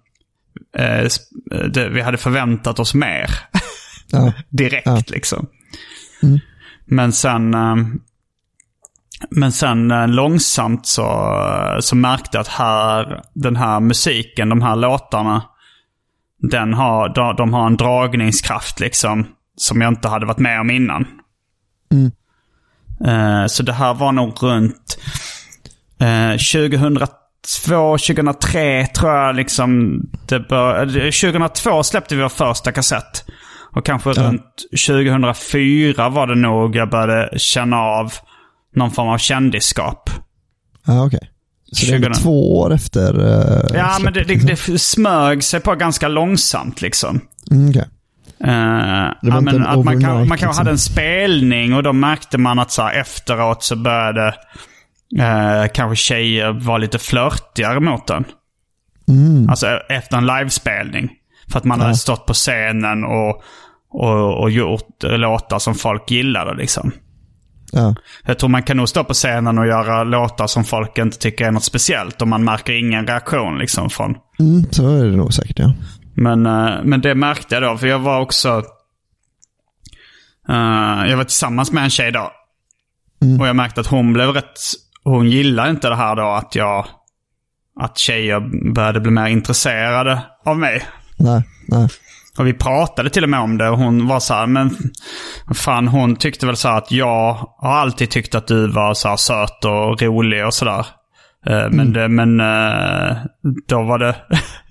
Eh, 0.77 0.83
sp- 1.03 1.67
det, 1.73 1.89
vi 1.89 2.01
hade 2.01 2.17
förväntat 2.17 2.79
oss 2.79 2.93
mer. 2.93 3.25
Ja. 4.11 4.33
Direkt 4.49 4.85
Ja. 4.87 5.01
liksom. 5.07 5.47
Men 6.85 7.11
sen... 7.13 7.55
eh, 9.25 9.37
Men 9.37 9.51
sen 9.51 9.91
eh, 9.91 10.07
långsamt 10.07 10.87
så, 10.87 11.37
så 11.79 11.95
märkte 11.95 12.37
jag 12.37 12.41
att 12.41 12.47
här, 12.47 13.21
den 13.33 13.55
här 13.55 13.79
musiken, 13.79 14.49
de 14.49 14.61
här 14.61 14.75
låtarna, 14.75 15.43
den 16.41 16.73
har, 16.73 17.09
de, 17.09 17.35
de 17.35 17.53
har 17.53 17.67
en 17.67 17.77
dragningskraft 17.77 18.79
liksom 18.79 19.27
som 19.57 19.81
jag 19.81 19.91
inte 19.91 20.07
hade 20.07 20.25
varit 20.25 20.39
med 20.39 20.59
om 20.59 20.69
innan. 20.71 21.05
Eh, 23.07 23.45
så 23.47 23.63
det 23.63 23.73
här 23.73 23.93
var 23.93 24.11
nog 24.11 24.43
runt 24.43 24.97
eh, 25.99 26.31
2002, 26.31 27.97
2003 27.97 28.87
tror 28.87 29.11
jag 29.11 29.35
liksom. 29.35 29.99
Det 30.27 30.39
bör, 30.39 30.85
2002 31.21 31.83
släppte 31.83 32.15
vi 32.15 32.21
vår 32.21 32.29
första 32.29 32.71
kassett. 32.71 33.25
Och 33.71 33.85
kanske 33.85 34.09
runt 34.09 34.55
2004 34.87 36.09
var 36.09 36.27
det 36.27 36.35
nog 36.35 36.75
jag 36.75 36.89
började 36.89 37.39
känna 37.39 37.77
av 37.77 38.13
någon 38.75 38.91
form 38.91 39.07
av 39.07 39.17
kändisskap. 39.17 40.09
Ja, 40.85 41.05
okej. 41.05 41.31
Så 41.71 41.85
det 41.85 41.95
är 41.95 41.99
2000. 41.99 42.23
två 42.23 42.59
år 42.59 42.73
efter 42.73 43.19
uh, 43.19 43.65
Ja, 43.73 43.97
men 44.01 44.13
det, 44.13 44.23
det, 44.23 44.35
det 44.67 44.79
smög 44.79 45.43
sig 45.43 45.59
på 45.59 45.75
ganska 45.75 46.07
långsamt 46.07 46.81
liksom. 46.81 47.21
Mm, 47.51 47.69
okej. 47.69 47.85
Eh, 48.43 48.49
ja, 49.21 49.41
men 49.41 49.47
en 49.47 49.65
att 49.65 49.85
man, 49.85 50.01
kan, 50.01 50.27
man 50.27 50.27
kanske 50.27 50.35
liksom. 50.35 50.57
hade 50.57 50.71
en 50.71 50.77
spelning 50.77 51.73
och 51.73 51.83
då 51.83 51.93
märkte 51.93 52.37
man 52.37 52.59
att 52.59 52.71
så 52.71 52.81
här, 52.81 52.99
efteråt 52.99 53.63
så 53.63 53.75
började 53.75 54.27
eh, 55.19 55.71
kanske 55.73 55.95
tjejer 55.95 56.51
vara 56.51 56.77
lite 56.77 56.99
flörtigare 56.99 57.79
mot 57.79 58.07
den. 58.07 58.25
Mm. 59.07 59.49
Alltså 59.49 59.67
e- 59.67 59.79
efter 59.89 60.17
en 60.17 60.25
livespelning. 60.25 61.09
För 61.51 61.59
att 61.59 61.65
man 61.65 61.81
hade 61.81 61.95
stått 61.95 62.25
på 62.25 62.33
scenen 62.33 63.03
och, 63.03 63.43
och, 63.89 64.41
och 64.41 64.51
gjort 64.51 65.03
låtar 65.03 65.59
som 65.59 65.75
folk 65.75 66.11
gillade 66.11 66.53
liksom. 66.53 66.91
Ja. 67.75 67.95
Jag 68.25 68.39
tror 68.39 68.49
man 68.49 68.63
kan 68.63 68.77
nog 68.77 68.89
stå 68.89 69.03
på 69.03 69.13
scenen 69.13 69.57
och 69.57 69.67
göra 69.67 70.03
låtar 70.03 70.47
som 70.47 70.63
folk 70.63 70.97
inte 70.97 71.17
tycker 71.17 71.45
är 71.47 71.51
något 71.51 71.63
speciellt 71.63 72.21
och 72.21 72.27
man 72.27 72.43
märker 72.43 72.73
ingen 72.73 73.07
reaktion 73.07 73.57
liksom 73.57 73.89
från 73.89 74.15
Mm, 74.39 74.65
så 74.71 74.97
är 74.97 75.05
det 75.05 75.15
nog 75.17 75.33
säkert 75.33 75.59
ja. 75.59 75.73
Men, 76.13 76.45
eh, 76.45 76.83
men 76.83 77.01
det 77.01 77.15
märkte 77.15 77.55
jag 77.55 77.63
då, 77.63 77.77
för 77.77 77.87
jag 77.87 77.99
var 77.99 78.21
också... 78.21 78.49
eh, 80.49 81.09
jag 81.09 81.17
var 81.17 81.23
tillsammans 81.23 81.71
med 81.71 81.83
en 81.83 81.89
tjej 81.89 82.11
då. 82.11 82.31
Och 83.39 83.47
jag 83.47 83.55
märkte 83.55 83.81
att 83.81 83.87
hon 83.87 84.13
blev 84.13 84.29
rätt... 84.29 84.59
Hon 85.03 85.29
gillade 85.29 85.69
inte 85.69 85.89
det 85.89 85.95
här 85.95 86.15
då 86.15 86.31
att 86.31 86.55
jag... 86.55 86.85
Att 87.79 87.97
tjejer 87.97 88.71
började 88.73 88.99
bli 88.99 89.11
mer 89.11 89.27
intresserade 89.27 90.21
av 90.45 90.57
mig. 90.59 90.83
Nej, 91.17 91.43
nej. 91.67 91.89
Och 92.39 92.47
vi 92.47 92.53
pratade 92.53 93.09
till 93.09 93.23
och 93.23 93.29
med 93.29 93.39
om 93.39 93.57
det 93.57 93.69
och 93.69 93.77
hon 93.77 94.07
var 94.07 94.19
så 94.19 94.33
här, 94.33 94.47
men 94.47 94.69
fan 95.53 95.87
hon 95.87 96.15
tyckte 96.15 96.45
väl 96.45 96.55
så 96.55 96.67
här 96.67 96.77
att 96.77 96.91
jag 96.91 97.33
har 97.57 97.71
alltid 97.73 98.09
tyckt 98.09 98.35
att 98.35 98.47
du 98.47 98.67
var 98.67 98.93
så 98.93 99.07
här 99.09 99.15
söt 99.15 99.65
och 99.65 100.01
rolig 100.01 100.45
och 100.45 100.53
sådär. 100.53 100.85
Eh, 101.45 101.69
Men, 101.71 101.93
det, 101.93 102.07
men 102.07 102.39
eh, 102.39 103.17
då 103.67 103.83
var 103.83 103.99
det... 103.99 104.15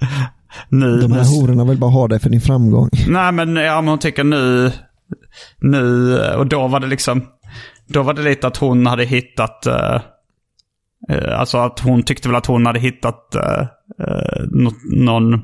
nu, 0.69 0.97
De 1.01 1.13
här 1.13 1.41
hororna 1.41 1.65
vill 1.65 1.79
bara 1.79 1.91
ha 1.91 2.09
dig 2.09 2.21
för 2.21 2.31
din 2.31 2.41
framgång. 2.41 2.89
Nej 3.09 3.33
men, 3.33 3.57
ja, 3.57 3.81
men 3.81 3.89
hon 3.89 3.99
tycker 3.99 4.25
nu, 4.25 4.73
nu, 5.61 6.17
och 6.37 6.47
då 6.47 6.69
var 6.69 6.81
det 6.81 6.87
liksom, 6.87 7.25
då 7.89 8.03
var 8.03 8.15
det 8.15 8.23
lite 8.23 8.47
att 8.47 8.57
hon 8.57 8.87
hade 8.87 9.05
hittat, 9.05 9.67
eh, 9.67 10.01
eh, 11.11 11.41
alltså 11.41 11.59
att 11.59 11.81
hon 11.81 12.03
tyckte 12.03 12.29
väl 12.29 12.37
att 12.37 12.47
hon 12.47 12.67
hade 12.67 12.79
hittat 12.81 13.35
eh, 13.35 13.61
eh, 14.09 14.43
nå- 14.51 14.73
någon, 14.97 15.43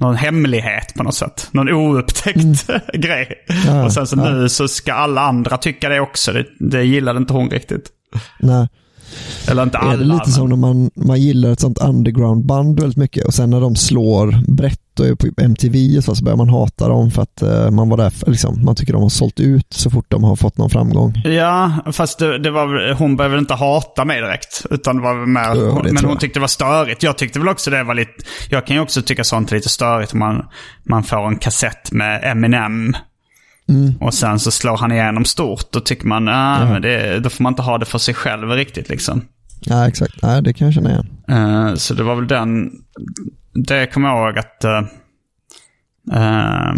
någon 0.00 0.16
hemlighet 0.16 0.94
på 0.94 1.02
något 1.02 1.14
sätt. 1.14 1.48
Någon 1.50 1.68
oupptäckt 1.68 2.70
grej. 2.92 3.44
Ja, 3.66 3.84
och 3.84 3.92
sen 3.92 4.06
så 4.06 4.16
ja. 4.16 4.30
nu 4.30 4.48
så 4.48 4.68
ska 4.68 4.92
alla 4.92 5.20
andra 5.20 5.56
tycka 5.56 5.88
det 5.88 6.00
också. 6.00 6.32
Det, 6.32 6.46
det 6.58 6.84
gillade 6.84 7.18
inte 7.18 7.32
hon 7.32 7.50
riktigt. 7.50 7.88
Nej. 8.38 8.68
Eller 9.48 9.62
inte 9.62 9.78
alla. 9.78 9.92
är 9.92 9.96
det 9.96 10.04
lite 10.04 10.22
men- 10.24 10.32
som 10.32 10.48
när 10.48 10.56
man, 10.56 10.90
man 10.94 11.20
gillar 11.20 11.50
ett 11.50 11.60
sånt 11.60 11.78
underground-band 11.78 12.80
väldigt 12.80 12.98
mycket 12.98 13.24
och 13.26 13.34
sen 13.34 13.50
när 13.50 13.60
de 13.60 13.76
slår 13.76 14.52
brett 14.52 15.00
och 15.00 15.06
är 15.06 15.14
på 15.14 15.26
MTV 15.42 16.02
så, 16.02 16.14
så 16.14 16.24
börjar 16.24 16.36
man 16.36 16.48
hata 16.48 16.88
dem 16.88 17.10
för 17.10 17.22
att 17.22 17.42
eh, 17.42 17.70
man 17.70 17.88
var 17.88 17.96
där, 17.96 18.10
för, 18.10 18.30
liksom, 18.30 18.64
man 18.64 18.74
tycker 18.74 18.92
de 18.92 19.02
har 19.02 19.08
sålt 19.08 19.40
ut 19.40 19.66
så 19.70 19.90
fort 19.90 20.04
de 20.08 20.24
har 20.24 20.36
fått 20.36 20.58
någon 20.58 20.70
framgång. 20.70 21.14
Ja, 21.24 21.72
fast 21.92 22.18
det, 22.18 22.38
det 22.38 22.50
var, 22.50 22.94
hon 22.94 23.16
behöver 23.16 23.38
inte 23.38 23.54
hata 23.54 24.04
mig 24.04 24.20
direkt. 24.20 24.66
Utan 24.70 24.96
det 24.96 25.02
var 25.02 25.26
mer, 25.26 25.40
Ja, 25.40 25.82
det 25.84 25.92
men 25.92 26.04
hon 26.04 26.18
tyckte 26.18 26.38
det 26.38 26.40
var 26.40 26.48
störigt. 26.48 27.02
Jag 27.02 27.18
tyckte 27.18 27.38
väl 27.38 27.48
också 27.48 27.70
det 27.70 27.82
var 27.84 27.94
lite, 27.94 28.12
jag 28.50 28.66
kan 28.66 28.76
ju 28.76 28.82
också 28.82 29.02
tycka 29.02 29.24
sånt 29.24 29.50
är 29.52 29.56
lite 29.56 29.68
störigt. 29.68 30.12
Om 30.12 30.18
man, 30.18 30.44
man 30.88 31.02
får 31.02 31.26
en 31.26 31.36
kassett 31.36 31.92
med 31.92 32.20
Eminem. 32.24 32.96
Mm. 33.70 33.94
Och 34.00 34.14
sen 34.14 34.38
så 34.38 34.50
slår 34.50 34.76
han 34.76 34.92
igenom 34.92 35.24
stort. 35.24 35.72
Då 35.72 35.80
tycker 35.80 36.06
man, 36.06 36.28
ah, 36.28 36.64
men 36.64 36.82
det, 36.82 37.20
då 37.20 37.30
får 37.30 37.42
man 37.42 37.52
inte 37.52 37.62
ha 37.62 37.78
det 37.78 37.86
för 37.86 37.98
sig 37.98 38.14
själv 38.14 38.50
riktigt 38.50 38.88
liksom. 38.88 39.22
Ja, 39.60 39.88
exakt. 39.88 40.22
Nej, 40.22 40.42
det 40.42 40.52
kan 40.52 40.66
jag 40.66 40.74
känna 40.74 40.90
igen. 40.90 41.06
Eh, 41.28 41.74
så 41.74 41.94
det 41.94 42.02
var 42.02 42.14
väl 42.16 42.26
den, 42.28 42.70
det 43.68 43.86
kommer 43.86 44.08
jag 44.08 44.18
ihåg 44.28 44.38
att, 44.38 44.64
eh, 44.64 44.78
eh, 46.12 46.70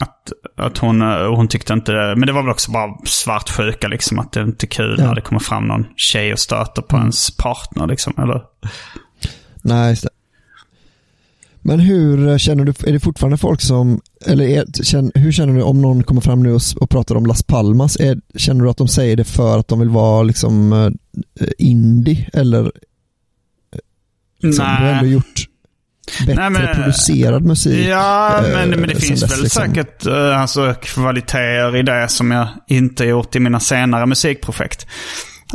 att, 0.00 0.32
att 0.56 0.78
hon, 0.78 1.00
hon 1.36 1.48
tyckte 1.48 1.72
inte. 1.72 1.92
Men 1.92 2.26
det 2.26 2.32
var 2.32 2.42
väl 2.42 2.50
också 2.50 2.70
bara 2.70 2.90
svartsjuka 3.04 3.88
liksom. 3.88 4.18
Att 4.18 4.32
det 4.32 4.42
inte 4.42 4.66
är 4.66 4.68
kul 4.68 4.96
Ja. 4.98 5.06
när 5.06 5.14
det 5.14 5.20
kommer 5.20 5.40
fram 5.40 5.64
någon 5.68 5.86
tjej 5.96 6.32
och 6.32 6.38
stöter 6.38 6.82
på 6.82 6.96
ens 6.96 7.36
partner 7.36 7.86
liksom. 7.86 8.14
Eller? 8.18 8.42
Nej, 9.62 9.90
just 9.90 10.02
det. 10.02 10.08
Men 11.68 11.80
hur 11.80 12.38
känner 12.38 12.64
du, 12.64 12.72
är 12.86 12.92
det 12.92 13.00
fortfarande 13.00 13.36
folk 13.36 13.60
som, 13.60 14.00
eller 14.26 14.44
är, 14.44 15.18
hur 15.18 15.32
känner 15.32 15.54
du 15.54 15.62
om 15.62 15.82
någon 15.82 16.02
kommer 16.02 16.20
fram 16.20 16.42
nu 16.42 16.52
och, 16.52 16.60
och 16.80 16.90
pratar 16.90 17.14
om 17.14 17.26
Las 17.26 17.42
Palmas? 17.42 17.96
Är, 17.96 18.18
känner 18.36 18.64
du 18.64 18.70
att 18.70 18.76
de 18.76 18.88
säger 18.88 19.16
det 19.16 19.24
för 19.24 19.58
att 19.58 19.68
de 19.68 19.78
vill 19.78 19.88
vara 19.88 20.22
liksom 20.22 20.72
eh, 20.72 21.48
indie 21.58 22.28
eller 22.32 22.72
liksom, 24.42 24.64
du 24.64 24.84
har 24.84 24.92
ändå 24.92 25.06
gjort 25.06 25.46
bättre 26.26 26.50
Nej, 26.50 26.50
men- 26.50 26.74
producerad 26.74 27.44
musik? 27.44 27.88
Ja, 27.88 28.44
eh, 28.44 28.52
men, 28.52 28.70
men 28.70 28.88
det 28.88 28.94
finns 28.94 29.20
dess, 29.20 29.32
väl 29.32 29.42
liksom. 29.42 29.66
säkert 29.66 30.06
eh, 30.06 30.40
alltså, 30.40 30.74
kvaliteter 30.82 31.76
i 31.76 31.82
det 31.82 32.08
som 32.08 32.30
jag 32.30 32.48
inte 32.68 33.04
gjort 33.04 33.36
i 33.36 33.40
mina 33.40 33.60
senare 33.60 34.06
musikprojekt. 34.06 34.86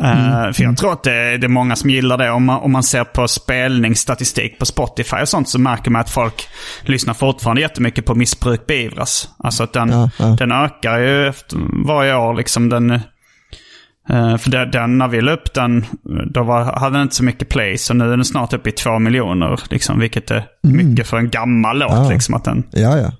Eh, 0.04 0.52
För 0.52 0.64
jag 0.64 0.78
tror 0.78 0.92
att 0.94 1.04
det, 1.04 1.38
det 1.38 1.48
är 1.48 1.50
många 1.50 1.76
som 1.76 1.90
gillar 1.90 2.18
det. 2.18 2.32
Om 2.32 2.46
man, 2.46 2.62
om 2.62 2.72
man 2.72 2.84
ser 2.84 3.04
på 3.04 3.28
spelningsstatistik 3.28 4.60
på 4.60 4.66
Spotify 4.66 5.18
och 5.18 5.30
sånt 5.30 5.50
så 5.50 5.60
märker 5.60 5.92
man 5.92 6.02
att 6.02 6.10
folk 6.10 6.48
lyssnar 6.82 7.14
fortfarande 7.14 7.62
jättemycket 7.62 8.06
på 8.06 8.16
Missbruk 8.16 8.68
beivras. 8.68 9.30
Alltså 9.38 9.64
att 9.64 9.74
den, 9.74 9.90
Ja, 9.90 10.10
ja. 10.20 10.26
den 10.26 10.52
ökar 10.52 11.00
ju 11.00 11.28
efter 11.28 11.58
varje 11.86 12.16
år. 12.16 12.34
Liksom 12.34 12.70
den, 12.70 12.92
eh, 14.10 14.38
för 14.38 14.66
den, 14.72 14.98
när 14.98 15.08
vi 15.08 15.22
la 15.22 15.32
upp 15.32 15.54
den, 15.54 15.86
då 16.32 16.44
var, 16.44 16.64
hade 16.64 16.96
den 16.96 17.02
inte 17.04 17.16
så 17.16 17.24
mycket 17.24 17.50
play. 17.50 17.78
Så 17.78 17.94
nu 17.94 18.04
är 18.14 18.16
den 18.18 18.26
snart 18.26 18.54
uppe 18.54 18.70
i 18.70 18.72
två 18.72 19.00
miljoner. 19.00 19.60
Liksom, 19.70 20.00
vilket 20.00 20.32
är 20.32 20.46
mycket 20.64 21.08
för 21.08 21.18
en 21.18 21.30
gammal 21.30 21.80
låt. 21.80 21.92
Ja. 21.92 22.10
Liksom, 22.10 22.36
att 22.36 22.44
den, 22.44 22.64
Ja, 22.72 22.98
ja. 22.98 23.12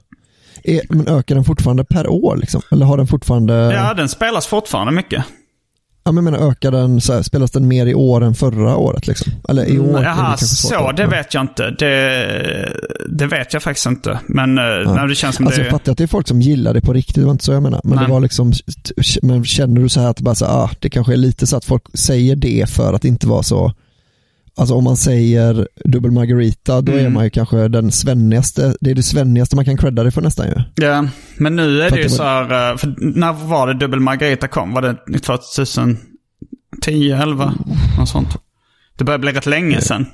Är, 0.66 0.82
men 0.90 1.08
ökar 1.08 1.36
den 1.36 1.44
fortfarande 1.44 1.84
per 1.86 2.08
år 2.08 2.36
liksom? 2.38 2.62
Eller 2.72 2.86
har 2.86 2.98
den 2.98 3.08
fortfarande? 3.08 3.54
Ja, 3.54 3.94
den 3.94 4.10
spelas 4.10 4.48
fortfarande 4.48 4.92
mycket. 4.92 5.24
Ja, 6.06 6.12
men 6.12 6.24
menar, 6.24 6.50
ökar 6.50 6.72
den, 6.72 7.02
så 7.02 7.14
här, 7.14 7.22
spelas 7.22 7.52
den 7.52 7.68
mer 7.68 7.86
i 7.86 7.96
år 7.96 8.24
än 8.24 8.36
förra 8.36 8.78
året? 8.78 9.08
Liksom? 9.08 9.34
Eller 9.50 9.66
i 9.66 9.80
år? 9.80 9.98
det 9.98 10.04
Jaha, 10.04 10.16
kanske 10.16 10.46
svårt 10.46 10.72
så 10.72 10.92
det 10.92 11.08
vet 11.08 11.34
jag 11.34 11.44
inte. 11.44 11.70
Det, 11.70 12.74
det 13.10 13.28
vet 13.28 13.54
jag 13.54 13.64
faktiskt 13.64 13.86
inte. 13.86 14.20
Men 14.28 14.58
ja. 14.58 14.94
nej, 14.96 15.08
det 15.08 15.16
känns 15.16 15.36
som 15.36 15.46
Alltså 15.46 15.62
det... 15.62 15.66
jag 15.66 15.72
fattar 15.72 15.92
att 15.92 15.98
det 15.98 16.04
är 16.04 16.08
folk 16.08 16.28
som 16.28 16.42
gillar 16.42 16.74
det 16.74 16.82
på 16.82 16.94
riktigt, 16.94 17.16
det 17.16 17.26
var 17.26 17.32
inte 17.32 17.44
så 17.44 17.52
jag 17.52 17.64
menar. 17.64 17.82
Men 17.84 17.96
Nej. 17.96 18.06
det 18.06 18.12
var 18.12 18.20
liksom, 18.20 18.54
men 19.22 19.46
känner 19.46 19.82
du 19.82 19.90
så 19.90 20.00
här 20.00 20.10
att 20.10 20.18
det 20.18 20.24
bara 20.24 20.36
så, 20.36 20.46
ah, 20.46 20.70
det 20.80 20.90
kanske 20.90 21.14
är 21.14 21.18
lite 21.18 21.48
så 21.48 21.58
att 21.58 21.66
folk 21.66 21.84
säger 21.94 22.36
det 22.36 22.70
för 22.70 22.94
att 22.94 23.06
inte 23.06 23.28
vara 23.28 23.44
så, 23.44 23.74
alltså 24.58 24.76
om 24.76 24.84
man 24.84 24.98
säger 24.98 25.68
dubbel 25.86 26.12
margarita, 26.12 26.82
då 26.82 26.92
är 26.92 27.00
Mm. 27.00 27.14
man 27.14 27.24
ju 27.24 27.30
kanske 27.30 27.68
den 27.68 27.92
svennigaste, 27.92 28.76
det 28.82 28.92
är 28.92 28.96
det 28.96 29.04
svennigaste 29.04 29.56
man 29.56 29.66
kan 29.66 29.78
credda 29.78 30.04
det 30.04 30.12
för 30.12 30.22
nästan 30.22 30.48
ju. 30.48 30.84
Ja, 30.86 31.08
men 31.38 31.56
nu 31.56 31.82
är 31.82 31.90
För 31.90 31.96
det 31.96 32.02
ju 32.02 32.08
det 32.08 32.14
så 32.14 32.24
här, 32.24 32.72
eh, 32.72 32.78
för 32.78 32.96
när 32.98 33.34
var 33.34 33.68
det 33.68 33.74
Dubbel 33.74 34.00
Margarita 34.00 34.48
kom? 34.48 34.74
Var 34.74 34.82
det 34.82 35.20
2010, 35.20 37.12
11? 37.12 37.54
Något 37.98 38.10
sånt. 38.10 38.30
Det 38.98 39.04
börjar 39.04 39.20
bli 39.20 39.32
rätt 39.32 39.46
länge 39.46 39.82
sedan. 39.82 40.06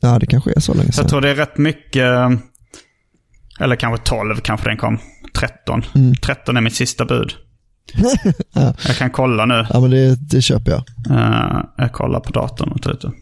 Ja, 0.00 0.18
det 0.18 0.26
kanske 0.26 0.52
är 0.56 0.60
så 0.60 0.74
länge 0.74 0.92
sedan. 0.92 1.02
jag 1.02 1.10
tror 1.10 1.20
det 1.20 1.30
är 1.30 1.34
rätt 1.34 1.58
mycket, 1.58 2.04
eller 3.60 3.76
kanske 3.76 4.04
12 4.04 4.36
kanske 4.36 4.68
den 4.68 4.76
kom. 4.76 4.98
13. 5.34 5.82
Mm. 5.94 6.14
13 6.14 6.56
är 6.56 6.60
mitt 6.60 6.74
sista 6.74 7.04
bud. 7.04 7.32
Jag 8.52 8.96
kan 8.98 9.10
kolla 9.10 9.46
nu. 9.46 9.66
Ja, 9.70 9.80
men 9.80 9.90
det, 9.90 10.16
det 10.30 10.42
köper 10.42 10.70
jag. 10.70 10.82
Uh, 11.10 11.64
jag 11.76 11.92
kollar 11.92 12.20
på 12.20 12.32
datorn 12.32 12.68
och 12.68 12.82
tar 12.82 12.92
ut 12.92 13.00
det. 13.00 13.12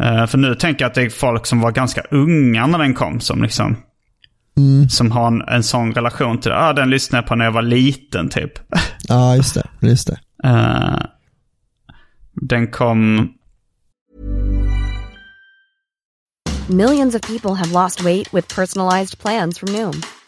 Eh, 0.00 0.26
för 0.26 0.38
nu 0.38 0.54
tänker 0.54 0.84
jag 0.84 0.88
att 0.88 0.94
det 0.94 1.02
är 1.02 1.10
folk 1.10 1.46
som 1.46 1.60
var 1.60 1.72
ganska 1.72 2.00
unga 2.10 2.66
när 2.66 2.78
den 2.78 2.94
kom 2.94 3.20
som 3.20 3.42
liksom... 3.42 3.76
Som 4.90 5.10
har 5.10 5.26
en, 5.26 5.42
en 5.42 5.62
sån 5.62 5.92
relation 5.92 6.40
till 6.40 6.50
det. 6.50 6.58
Ah, 6.58 6.72
den 6.72 6.90
lyssnade 6.90 7.22
jag 7.22 7.28
på 7.28 7.34
när 7.34 7.44
jag 7.44 7.52
var 7.52 7.62
liten 7.62 8.28
typ. 8.28 8.52
Ja, 9.08 9.36
just 9.36 9.54
det. 9.54 9.66
Just 9.80 10.06
det. 10.06 10.18
Eh, 10.48 11.02
den 12.48 12.66
kom... 12.66 13.28
Millions 16.68 17.14
of 17.14 17.22
people 17.22 17.54
have 17.54 17.72
lost 17.72 18.00
weight 18.02 18.34
with 18.34 18.54
personalized 18.54 19.18
plans 19.18 19.58
from 19.58 19.72
Noom, 19.72 20.02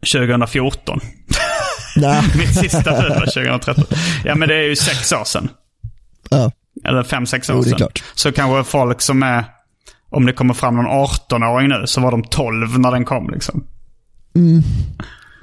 2014. 0.00 1.00
Nej. 1.96 2.22
Mitt 2.38 2.54
sista 2.54 3.02
bud 3.02 3.10
var 3.10 3.26
2013. 3.26 3.84
Ja, 4.24 4.34
men 4.34 4.48
det 4.48 4.54
är 4.54 4.62
ju 4.62 4.76
sex 4.76 5.12
år 5.12 5.24
sedan. 5.24 5.48
Ja. 6.30 6.52
Eller 6.84 7.02
fem, 7.02 7.26
sex 7.26 7.50
år 7.50 7.56
Jo, 7.56 7.62
sedan. 7.62 7.88
Så 8.14 8.32
kanske 8.32 8.70
folk 8.70 9.00
som 9.00 9.22
är... 9.22 9.44
Om 10.10 10.26
det 10.26 10.32
kommer 10.32 10.54
fram 10.54 10.76
någon 10.76 10.86
18-åring 10.86 11.68
nu 11.68 11.86
så 11.86 12.00
var 12.00 12.10
de 12.10 12.22
12 12.22 12.78
när 12.78 12.90
den 12.90 13.04
kom 13.04 13.30
liksom. 13.30 13.64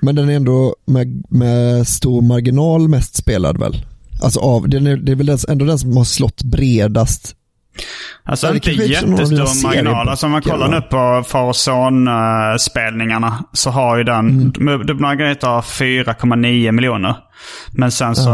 Men 0.01 0.15
den 0.15 0.29
är 0.29 0.33
ändå 0.35 0.75
med, 0.85 1.23
med 1.29 1.87
stor 1.87 2.21
marginal 2.21 2.87
mest 2.87 3.15
spelad 3.15 3.59
väl? 3.59 3.85
Alltså 4.23 4.39
av, 4.39 4.69
den 4.69 4.87
är, 4.87 4.97
det 4.97 5.11
är 5.11 5.15
väl 5.15 5.25
den, 5.25 5.37
ändå 5.49 5.65
den 5.65 5.79
som 5.79 5.97
har 5.97 6.03
slått 6.03 6.43
bredast. 6.43 7.35
Alltså 8.23 8.53
inte 8.53 8.71
jättestor 8.71 9.63
marginal. 9.67 10.09
Alltså 10.09 10.25
om 10.25 10.31
man 10.31 10.41
kollar 10.41 10.67
nu 10.67 10.81
på 10.81 11.23
Far 11.27 11.43
och 11.43 11.55
Son-spelningarna 11.55 13.43
så 13.53 13.69
har 13.69 13.97
ju 13.97 14.03
den... 14.03 14.53
Mm. 14.59 14.97
Margareta 15.01 15.47
har 15.47 15.61
4,9 15.61 16.71
miljoner. 16.71 17.15
Men 17.71 17.91
sen 17.91 18.15
så 18.15 18.31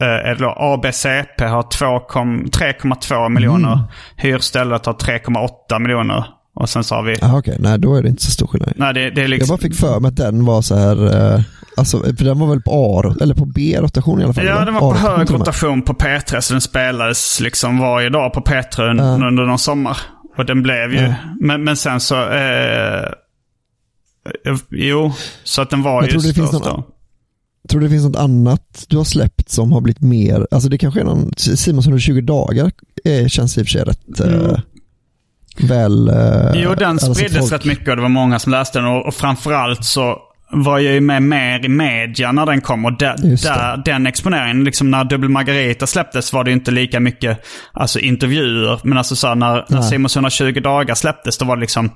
eh, 0.00 0.06
är 0.06 0.34
det 0.34 0.44
då 0.44 0.54
ABCP 0.58 1.44
har 1.44 1.62
2,- 1.62 2.50
3,2 2.50 3.28
miljoner. 3.28 3.72
Mm. 3.72 3.84
Hyrstället 4.16 4.86
har 4.86 4.92
3,8 4.92 5.78
miljoner. 5.78 6.24
Och 6.56 6.68
sen 6.68 6.84
så 6.84 6.94
har 6.94 7.02
vi... 7.02 7.16
Jaha 7.20 7.38
okej, 7.38 7.56
nej 7.60 7.78
då 7.78 7.96
är 7.96 8.02
det 8.02 8.08
inte 8.08 8.22
så 8.22 8.30
stor 8.30 8.46
skillnad. 8.46 8.72
Nej, 8.76 8.94
det, 8.94 9.10
det 9.10 9.20
är 9.20 9.22
Jag 9.22 9.30
liksom... 9.30 9.56
bara 9.56 9.62
fick 9.62 9.74
för 9.74 10.00
mig 10.00 10.08
att 10.08 10.16
den 10.16 10.44
var 10.44 10.62
så 10.62 10.76
här, 10.76 11.34
eh, 11.34 11.40
alltså 11.76 12.02
för 12.02 12.24
den 12.24 12.38
var 12.38 12.46
väl 12.46 12.60
på 12.62 12.70
A, 12.72 13.14
eller 13.22 13.34
på 13.34 13.44
B-rotation 13.44 14.20
i 14.20 14.24
alla 14.24 14.32
fall? 14.32 14.44
Ja, 14.44 14.64
den 14.64 14.74
var 14.74 14.80
på 14.80 14.94
hög 14.94 15.30
rotation 15.30 15.82
på 15.82 15.92
P3 15.92 16.40
så 16.40 16.54
den 16.54 16.60
spelades 16.60 17.40
liksom 17.40 17.78
varje 17.78 18.08
dag 18.08 18.32
på 18.32 18.40
P3 18.40 18.62
un- 18.78 19.26
under 19.28 19.44
någon 19.46 19.58
sommar. 19.58 19.96
Och 20.36 20.44
den 20.46 20.62
blev 20.62 20.92
ju... 20.92 21.00
Ja. 21.00 21.14
Men, 21.40 21.64
men 21.64 21.76
sen 21.76 22.00
så... 22.00 22.14
Eh, 22.30 23.04
jo, 24.70 25.12
så 25.44 25.62
att 25.62 25.70
den 25.70 25.82
var 25.82 25.94
Jag 25.94 26.04
ju 26.04 26.10
tror 26.10 26.22
det 26.22 26.34
finns 26.34 26.48
störst 26.48 26.64
någon- 26.64 26.76
då. 26.76 26.88
Tror 27.68 27.80
du 27.80 27.86
det 27.86 27.90
finns 27.90 28.04
något 28.04 28.16
annat 28.16 28.84
du 28.88 28.96
har 28.96 29.04
släppt 29.04 29.50
som 29.50 29.72
har 29.72 29.80
blivit 29.80 30.00
mer, 30.02 30.46
alltså 30.50 30.68
det 30.68 30.78
kanske 30.78 31.00
är 31.00 31.04
någon, 31.04 31.32
Simons 31.36 31.86
120 31.86 32.20
dagar 32.20 32.72
eh, 33.04 33.26
känns 33.26 33.58
i 33.58 33.62
och 33.62 33.66
för 33.66 33.70
sig 33.70 33.82
rätt 33.84 34.20
eh, 34.20 34.58
väl... 35.68 36.08
Eh, 36.08 36.50
Jo, 36.54 36.74
den 36.74 36.90
alltså 36.90 37.14
spriddes 37.14 37.38
folk- 37.38 37.52
rätt 37.52 37.64
mycket 37.64 37.88
och 37.88 37.96
det 37.96 38.02
var 38.02 38.08
många 38.08 38.38
som 38.38 38.52
läste 38.52 38.78
den. 38.78 38.88
Och, 38.88 39.06
och 39.06 39.14
framförallt 39.14 39.84
så 39.84 40.18
var 40.50 40.78
jag 40.78 40.94
ju 40.94 41.00
med 41.00 41.22
mer 41.22 41.64
i 41.64 41.68
media 41.68 42.32
när 42.32 42.46
den 42.46 42.60
kom. 42.60 42.84
Och 42.84 42.98
där, 42.98 43.16
där, 43.42 43.82
den 43.84 44.06
exponeringen, 44.06 44.64
liksom 44.64 44.90
när 44.90 45.04
Dubbel 45.04 45.28
Margarita 45.28 45.86
släpptes 45.86 46.32
var 46.32 46.44
det 46.44 46.50
ju 46.50 46.54
inte 46.54 46.70
lika 46.70 47.00
mycket 47.00 47.38
alltså, 47.72 47.98
intervjuer. 47.98 48.80
Men 48.84 48.98
alltså 48.98 49.16
så 49.16 49.28
här, 49.28 49.34
när, 49.34 49.64
när. 49.68 49.82
Simons 49.82 50.16
120 50.16 50.60
dagar 50.60 50.94
släpptes, 50.94 51.38
då 51.38 51.44
var 51.44 51.56
det 51.56 51.60
liksom 51.60 51.90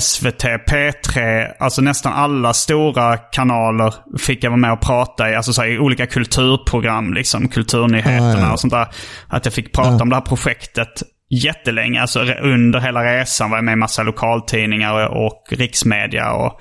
SVT, 0.00 0.44
P3, 0.44 1.46
alltså 1.58 1.82
nästan 1.82 2.12
alla 2.12 2.52
stora 2.52 3.16
kanaler 3.16 3.94
fick 4.18 4.44
jag 4.44 4.50
vara 4.50 4.60
med 4.60 4.72
och 4.72 4.80
prata 4.80 5.30
i. 5.30 5.34
Alltså 5.34 5.52
så 5.52 5.62
här, 5.62 5.68
i 5.68 5.78
olika 5.78 6.06
kulturprogram, 6.06 7.14
liksom 7.14 7.48
kulturnyheterna 7.48 8.32
Ja, 8.32 8.40
ja. 8.40 8.52
och 8.52 8.60
sånt 8.60 8.72
där. 8.72 8.86
Att 9.28 9.44
jag 9.44 9.54
fick 9.54 9.72
prata 9.72 10.02
om 10.02 10.08
det 10.08 10.16
här 10.16 10.22
projektet 10.22 11.02
jättelänge. 11.30 12.00
Alltså 12.00 12.20
under 12.42 12.80
hela 12.80 13.04
resan 13.04 13.50
var 13.50 13.56
jag 13.56 13.64
med 13.64 13.72
i 13.72 13.76
massa 13.76 14.02
lokaltidningar 14.02 15.08
och, 15.08 15.26
och 15.26 15.42
riksmedia. 15.50 16.32
Och, 16.32 16.60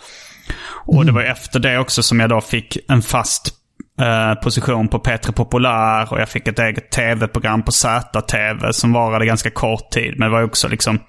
och 0.85 1.05
det 1.05 1.11
var 1.11 1.21
efter 1.21 1.59
det 1.59 1.79
också 1.79 2.03
som 2.03 2.19
jag 2.19 2.29
då 2.29 2.41
fick 2.41 2.77
en 2.89 3.01
fast 3.01 3.53
eh, 4.01 4.41
position 4.41 4.87
på 4.87 4.99
P3 4.99 5.31
Populär 5.31 6.13
och 6.13 6.21
jag 6.21 6.29
fick 6.29 6.47
ett 6.47 6.59
eget 6.59 6.91
tv-program 6.91 7.63
på 7.63 7.71
ZTV 7.71 8.73
som 8.73 8.93
varade 8.93 9.25
ganska 9.25 9.49
kort 9.49 9.89
tid. 9.91 10.13
Men 10.17 10.29
det 10.29 10.37
var 10.37 10.43
också 10.43 10.67
liksom 10.67 10.99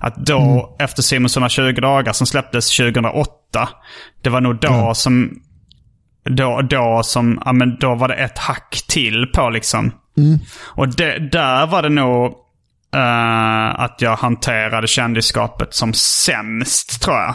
att 0.00 0.16
då, 0.16 0.76
efter 0.78 1.02
Simons 1.02 1.36
120 1.36 1.72
dagar 1.72 2.12
som 2.12 2.26
släpptes 2.26 2.76
2008, 2.76 3.68
det 4.22 4.30
var 4.30 4.40
nog 4.40 4.60
då 4.60 4.94
som 4.94 5.40
då, 6.24 6.60
då 6.62 7.00
som, 7.04 7.42
ja 7.44 7.52
men 7.52 7.76
då 7.80 7.94
var 7.94 8.08
det 8.08 8.14
ett 8.14 8.38
hack 8.38 8.84
till 8.88 9.26
på 9.34 9.50
liksom. 9.50 9.92
Och 10.64 10.88
det, 10.88 11.18
där 11.32 11.66
var 11.66 11.82
det 11.82 11.88
nog 11.88 12.26
eh, 12.94 13.80
att 13.80 13.96
jag 13.98 14.16
hanterade 14.16 14.86
kändisskapet 14.86 15.74
som 15.74 15.92
sämst 15.92 17.02
tror 17.02 17.16
jag. 17.16 17.34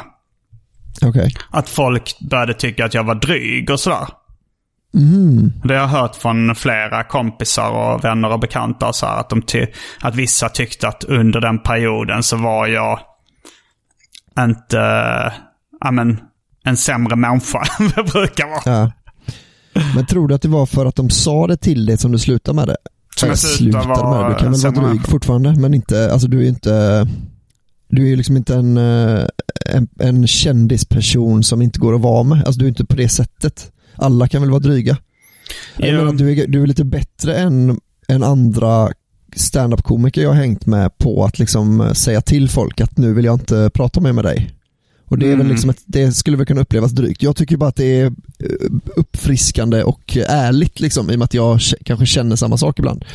Okej. 1.02 1.34
Att 1.52 1.70
folk 1.70 2.18
började 2.30 2.54
tycka 2.54 2.86
att 2.86 2.94
jag 2.94 3.04
var 3.04 3.16
dryg 3.16 3.70
och 3.70 3.80
sådär. 3.80 4.08
Mm. 4.94 5.52
Det 5.64 5.74
har 5.74 5.82
jag 5.82 5.88
hört 5.88 6.16
från 6.16 6.56
flera 6.56 7.04
kompisar 7.04 7.70
och 7.70 8.04
vänner 8.04 8.32
och 8.32 8.40
bekanta 8.40 8.94
så 8.94 9.06
här, 9.06 9.20
att, 9.20 9.30
de 9.30 9.42
ty- 9.42 9.68
att 10.02 10.16
vissa 10.16 10.50
tyckte 10.50 10.88
att 10.88 11.04
under 11.04 11.42
den 11.42 11.60
perioden 11.60 12.24
så 12.24 12.38
var 12.38 12.68
jag 12.68 13.00
inte, 14.40 14.78
ja 15.80 15.92
men, 15.92 16.20
en 16.64 16.78
sämre 16.78 17.16
människa 17.16 17.64
än 17.80 17.92
jag 17.96 18.06
brukar 18.06 18.48
vara. 18.48 18.62
Ja. 18.66 18.92
Men 19.96 20.06
tror 20.06 20.28
du 20.28 20.36
att 20.36 20.42
det 20.42 20.48
var 20.48 20.66
för 20.66 20.86
att 20.86 20.96
de 20.96 21.10
sa 21.10 21.48
det 21.48 21.58
till 21.58 21.86
dig 21.86 21.98
som 21.98 22.12
du 22.12 22.20
slutade 22.20 22.56
med 22.56 22.68
det? 22.68 22.78
Som 23.16 23.30
jag 23.30 23.38
slutade 23.40 23.88
vara 23.88 24.22
med 24.22 24.32
det. 24.32 24.34
Du 24.34 24.40
kan 24.40 24.52
väl 24.52 24.74
vara 24.82 24.88
dryg 24.90 25.08
fortfarande, 25.08 25.56
men 25.60 25.74
inte, 25.74 26.12
alltså 26.12 26.28
du 26.28 26.44
är 26.46 26.50
inte, 26.50 27.08
du 27.90 28.12
är 28.12 28.16
liksom 28.16 28.38
inte 28.38 28.56
en, 28.56 28.78
eh, 28.78 29.26
en, 29.70 29.88
en 30.00 30.28
kändisperson 30.28 31.44
som 31.44 31.62
inte 31.62 31.80
går 31.80 31.96
att 31.96 32.02
vara 32.02 32.24
med. 32.24 32.44
Alltså 32.46 32.60
du 32.60 32.66
är 32.66 32.70
inte 32.70 32.86
på 32.86 32.96
det 32.96 33.10
sättet. 33.10 33.72
Alla 33.96 34.28
kan 34.28 34.42
väl 34.42 34.52
vara 34.52 34.60
dryga. 34.60 34.98
Jag 35.78 35.96
menar, 35.96 36.14
du, 36.14 36.32
är, 36.42 36.48
du 36.48 36.64
är 36.64 36.68
lite 36.68 36.84
bättre 36.86 37.38
än, 37.38 37.80
än 38.08 38.24
andra 38.24 38.90
stand-up-komiker 39.36 40.22
jag 40.22 40.30
har 40.30 40.36
hängt 40.36 40.66
med 40.66 40.98
på 40.98 41.26
att 41.26 41.40
liksom 41.40 41.82
eh, 41.82 41.94
säga 41.94 42.22
till 42.22 42.50
folk 42.50 42.82
att 42.82 42.98
nu 42.98 43.14
vill 43.14 43.26
jag 43.26 43.36
inte 43.36 43.70
prata 43.74 44.02
mer 44.02 44.14
med 44.14 44.24
dig. 44.26 44.52
Och 45.06 45.18
det 45.18 45.26
är 45.26 45.30
väl 45.30 45.40
Mm. 45.40 45.52
liksom 45.52 45.70
ett, 45.70 45.82
det 45.86 46.12
skulle 46.12 46.38
väl 46.38 46.46
kunna 46.46 46.62
upplevas 46.62 46.92
drygt. 46.92 47.24
Jag 47.24 47.36
tycker 47.36 47.58
bara 47.58 47.70
att 47.70 47.76
det 47.76 48.00
är 48.00 48.06
eh, 48.06 48.12
uppfriskande 48.96 49.84
och 49.84 50.18
ärligt 50.28 50.80
liksom 50.80 51.10
i 51.12 51.16
och 51.16 51.20
med 51.20 51.26
att 51.26 51.34
jag 51.34 51.60
kanske 51.86 52.06
känner 52.06 52.36
samma 52.36 52.58
sak 52.58 52.80
ibland. 52.80 53.06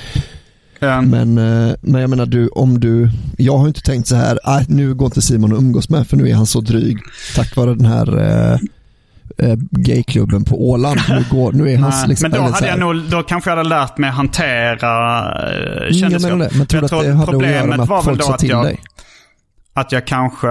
Ja. 0.84 1.00
Men, 1.00 1.38
eh, 1.38 1.74
men 1.80 2.00
jag 2.00 2.10
menar 2.10 2.26
du, 2.26 2.48
om 2.48 2.80
du, 2.80 3.10
jag 3.38 3.56
har 3.56 3.68
inte 3.68 3.80
tänkt 3.80 4.08
så 4.08 4.16
här, 4.16 4.38
"Ah, 4.44 4.60
nu 4.68 4.94
går 4.94 5.06
inte 5.06 5.22
Simon 5.22 5.52
att 5.52 5.58
umgås 5.58 5.88
med 5.88 6.06
för 6.08 6.16
nu 6.16 6.28
är 6.28 6.34
han 6.34 6.46
så 6.46 6.60
dryg 6.60 6.98
tack 7.36 7.56
vare 7.56 7.74
den 7.74 7.86
här 7.86 8.18
eh, 8.18 8.58
eh, 9.38 9.56
gayklubben 9.70 10.44
på 10.44 10.70
Åland. 10.70 11.00
Nu, 11.08 11.24
går, 11.30 11.52
nu 11.52 11.70
är 11.72 11.78
hans 11.78 12.06
liksom, 12.06 12.30
men 12.30 12.40
då, 12.40 12.46
hade 12.50 12.66
jag 12.66 12.78
nog, 12.78 12.96
då 13.10 13.22
kanske 13.22 13.50
jag 13.50 13.56
hade 13.56 13.68
lärt 13.68 13.98
mig 13.98 14.10
hantera 14.10 15.24
uh, 15.50 15.98
Mm, 16.02 16.12
jag 16.12 16.22
menar 16.22 16.36
det, 16.38 16.50
men 16.56 16.66
tror 16.66 16.80
du 16.80 16.84
att 16.84 16.90
det 17.04 17.12
hade 17.12 17.36
att 17.36 17.42
göra 17.52 17.66
med 17.66 17.80
att 17.80 18.04
folk 18.04 18.22
sa 18.22 18.36
till 18.36 18.48
jag, 18.50 18.64
dig? 18.64 18.80
att 19.74 19.92
jag 19.92 20.06
kanske... 20.06 20.48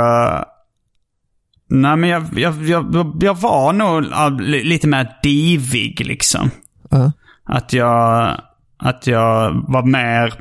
Nej 1.69 1.95
men 1.95 2.09
jag, 2.09 2.25
jag, 2.35 2.65
jag, 2.65 3.17
jag 3.21 3.37
var 3.37 3.73
nog 3.73 4.03
lite 4.41 4.87
mer 4.87 5.09
divig 5.23 6.05
liksom. 6.05 6.51
Ja. 6.89 7.11
Att 7.45 7.73
jag, 7.73 8.37
att 8.83 9.07
jag 9.07 9.63
var 9.67 9.83
mer, 9.83 10.33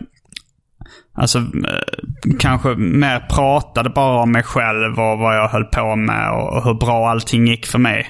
alltså 1.14 1.38
eh, 1.38 2.34
kanske 2.38 2.68
mer 2.74 3.20
pratade 3.30 3.90
bara 3.90 4.22
om 4.22 4.32
mig 4.32 4.42
själv 4.42 4.92
och 5.00 5.18
vad 5.18 5.36
jag 5.36 5.48
höll 5.48 5.64
på 5.64 5.96
med 5.96 6.30
och 6.30 6.64
hur 6.64 6.74
bra 6.74 7.08
allting 7.10 7.46
gick 7.46 7.66
för 7.66 7.78
mig. 7.78 8.06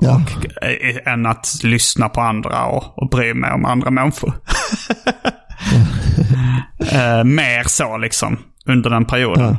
Ja. 0.00 0.22
Eh, 0.62 1.12
Än 1.12 1.26
att 1.26 1.60
lyssna 1.64 2.08
på 2.08 2.20
andra 2.20 2.64
och, 2.66 2.98
och 3.02 3.08
bry 3.10 3.34
mig 3.34 3.52
om 3.52 3.64
andra 3.64 3.90
människor. 3.90 4.32
eh, 6.92 7.24
mer 7.24 7.68
så 7.68 7.96
liksom, 7.98 8.38
under 8.66 8.90
den 8.90 9.04
perioden. 9.04 9.56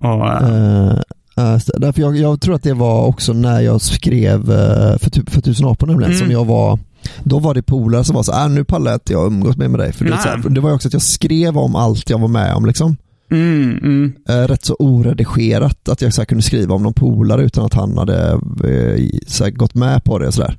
Och, 0.00 0.26
eh, 0.28 1.58
så 1.58 1.78
därför 1.78 2.00
jag, 2.00 2.16
jag 2.16 2.40
tror 2.40 2.54
att 2.54 2.62
det 2.62 2.74
var 2.74 3.06
också 3.06 3.32
när 3.32 3.60
jag 3.60 3.80
skrev 3.80 4.40
eh, 4.50 4.98
för, 4.98 5.10
typ- 5.10 5.30
för 5.30 5.40
tusen 5.40 5.66
apor 5.68 5.86
nämligen, 5.86 6.12
Mm. 6.12 6.22
som 6.24 6.30
jag 6.32 6.44
var 6.44 6.78
då 7.24 7.38
var 7.38 7.54
det 7.54 7.62
polare 7.62 8.04
som 8.04 8.16
var 8.16 8.22
så 8.22 8.32
här, 8.32 8.44
äh, 8.44 8.50
nu 8.50 8.64
pallar 8.64 8.90
jag 8.90 8.96
inte 8.96 9.12
jag 9.12 9.26
umgås 9.26 9.56
mer 9.56 9.68
med 9.68 9.80
dig. 9.80 9.92
För 9.92 10.04
det, 10.04 10.18
så 10.18 10.28
här, 10.28 10.48
det 10.48 10.60
var 10.60 10.70
ju 10.70 10.74
också 10.74 10.88
att 10.88 10.92
jag 10.92 11.02
skrev 11.02 11.58
om 11.58 11.76
allt 11.76 12.10
jag 12.10 12.18
var 12.18 12.28
med 12.28 12.54
om. 12.54 12.66
Liksom. 12.66 12.96
mm, 13.30 13.78
mm. 13.82 14.12
Eh, 14.28 14.48
rätt 14.48 14.64
så 14.64 14.76
oredigerat, 14.78 15.88
att 15.88 16.02
jag 16.02 16.14
så 16.14 16.24
kunde 16.24 16.42
skriva 16.42 16.74
om 16.74 16.82
någon 16.82 16.94
polare 16.94 17.42
utan 17.42 17.64
att 17.64 17.74
han 17.74 17.98
hade 17.98 18.30
eh, 18.64 19.08
så 19.26 19.50
gått 19.50 19.74
med 19.74 20.04
på 20.04 20.18
det. 20.18 20.26
och 20.26 20.34
Så 20.34 20.42
där. 20.42 20.58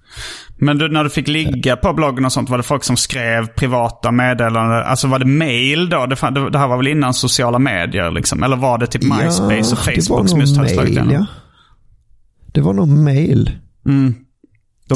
Men 0.57 0.77
du, 0.77 0.89
när 0.89 1.03
du 1.03 1.09
fick 1.09 1.27
ligga 1.27 1.75
på 1.75 1.93
bloggen 1.93 2.25
och 2.25 2.31
sånt, 2.31 2.49
var 2.49 2.57
det 2.57 2.63
folk 2.63 2.83
som 2.83 2.97
skrev 2.97 3.47
privata 3.47 4.11
meddelanden? 4.11 4.83
Alltså 4.85 5.07
var 5.07 5.19
det 5.19 5.25
mail 5.25 5.89
då? 5.89 6.05
Det, 6.05 6.49
det, 6.51 6.59
här 6.59 6.67
var 6.67 6.77
väl 6.77 6.87
innan 6.87 7.13
sociala 7.13 7.59
medier 7.59 8.11
liksom? 8.11 8.43
Eller 8.43 8.55
var 8.55 8.77
det 8.77 8.87
typ 8.87 9.03
MySpace 9.03 9.41
och 9.43 9.49
det 9.49 9.55
var 9.55 9.95
Facebook 9.95 10.29
som 10.29 10.39
just 10.39 10.57
hade 10.57 10.69
slagit 10.69 10.91
igenom? 10.91 11.13
ja. 11.13 11.25
Det 12.53 12.61
var 12.61 12.73
nog 12.73 12.87
mail. 12.87 13.51
Mm. 13.85 14.15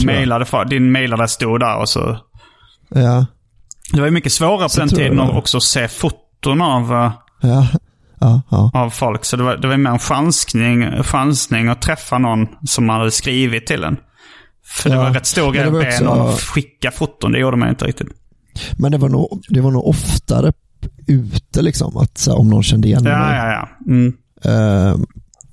Mailade 0.05 0.45
för, 0.45 0.65
din 0.65 0.91
mailadress 0.91 1.31
stod 1.31 1.60
där 1.60 1.77
och 1.77 1.89
så... 1.89 2.17
Ja, 2.89 3.25
Det 3.93 3.99
var 3.99 4.05
ju 4.07 4.12
mycket 4.12 4.31
svårare 4.31 4.69
på 4.69 4.79
den 4.79 4.89
tiden 4.89 5.19
att 5.19 5.36
också 5.36 5.60
se 5.60 5.88
foton 5.88 6.62
av, 6.62 6.91
eh, 6.93 7.12
ja, 7.41 7.67
ja. 8.19 8.41
ja. 8.49 8.71
av 8.73 8.89
folk. 8.89 9.25
Så 9.25 9.38
det 9.38 9.43
var, 9.43 9.57
det 9.57 9.67
var 9.67 9.77
mer 9.77 9.89
en 9.89 9.99
chansning, 9.99 11.03
chansning 11.03 11.67
att 11.67 11.81
träffa 11.81 12.17
någon 12.17 12.47
som 12.67 12.89
hade 12.89 13.12
skrivit 13.12 13.67
till 13.67 13.83
en. 13.83 13.97
För 14.65 14.89
det 14.89 14.95
Ja. 14.95 15.01
var 15.03 15.12
rätt 15.12 15.25
stor 15.25 15.51
grej 15.51 15.63
att 15.63 15.71
be 15.71 15.99
någon 16.03 16.33
skicka 16.38 16.91
foton. 16.91 17.31
Det 17.31 17.39
gjorde 17.39 17.57
man 17.57 17.69
inte 17.69 17.86
riktigt. 17.86 18.07
Men 18.77 18.91
det 18.91 18.97
var, 18.97 19.10
nog, 19.10 19.43
det 19.49 19.62
var 19.62 19.71
nog 19.71 19.88
oftare 19.88 20.53
ute 21.07 21.62
liksom, 21.62 21.97
att 21.97 22.17
så 22.17 22.36
om 22.38 22.49
någon 22.49 22.63
kände 22.63 22.88
igen 22.88 23.01
Ja, 23.05 23.17
mig. 23.19 23.36
ja, 23.38 23.51
ja. 23.51 23.67
Mm. 23.93 24.13
Eh, 24.45 24.95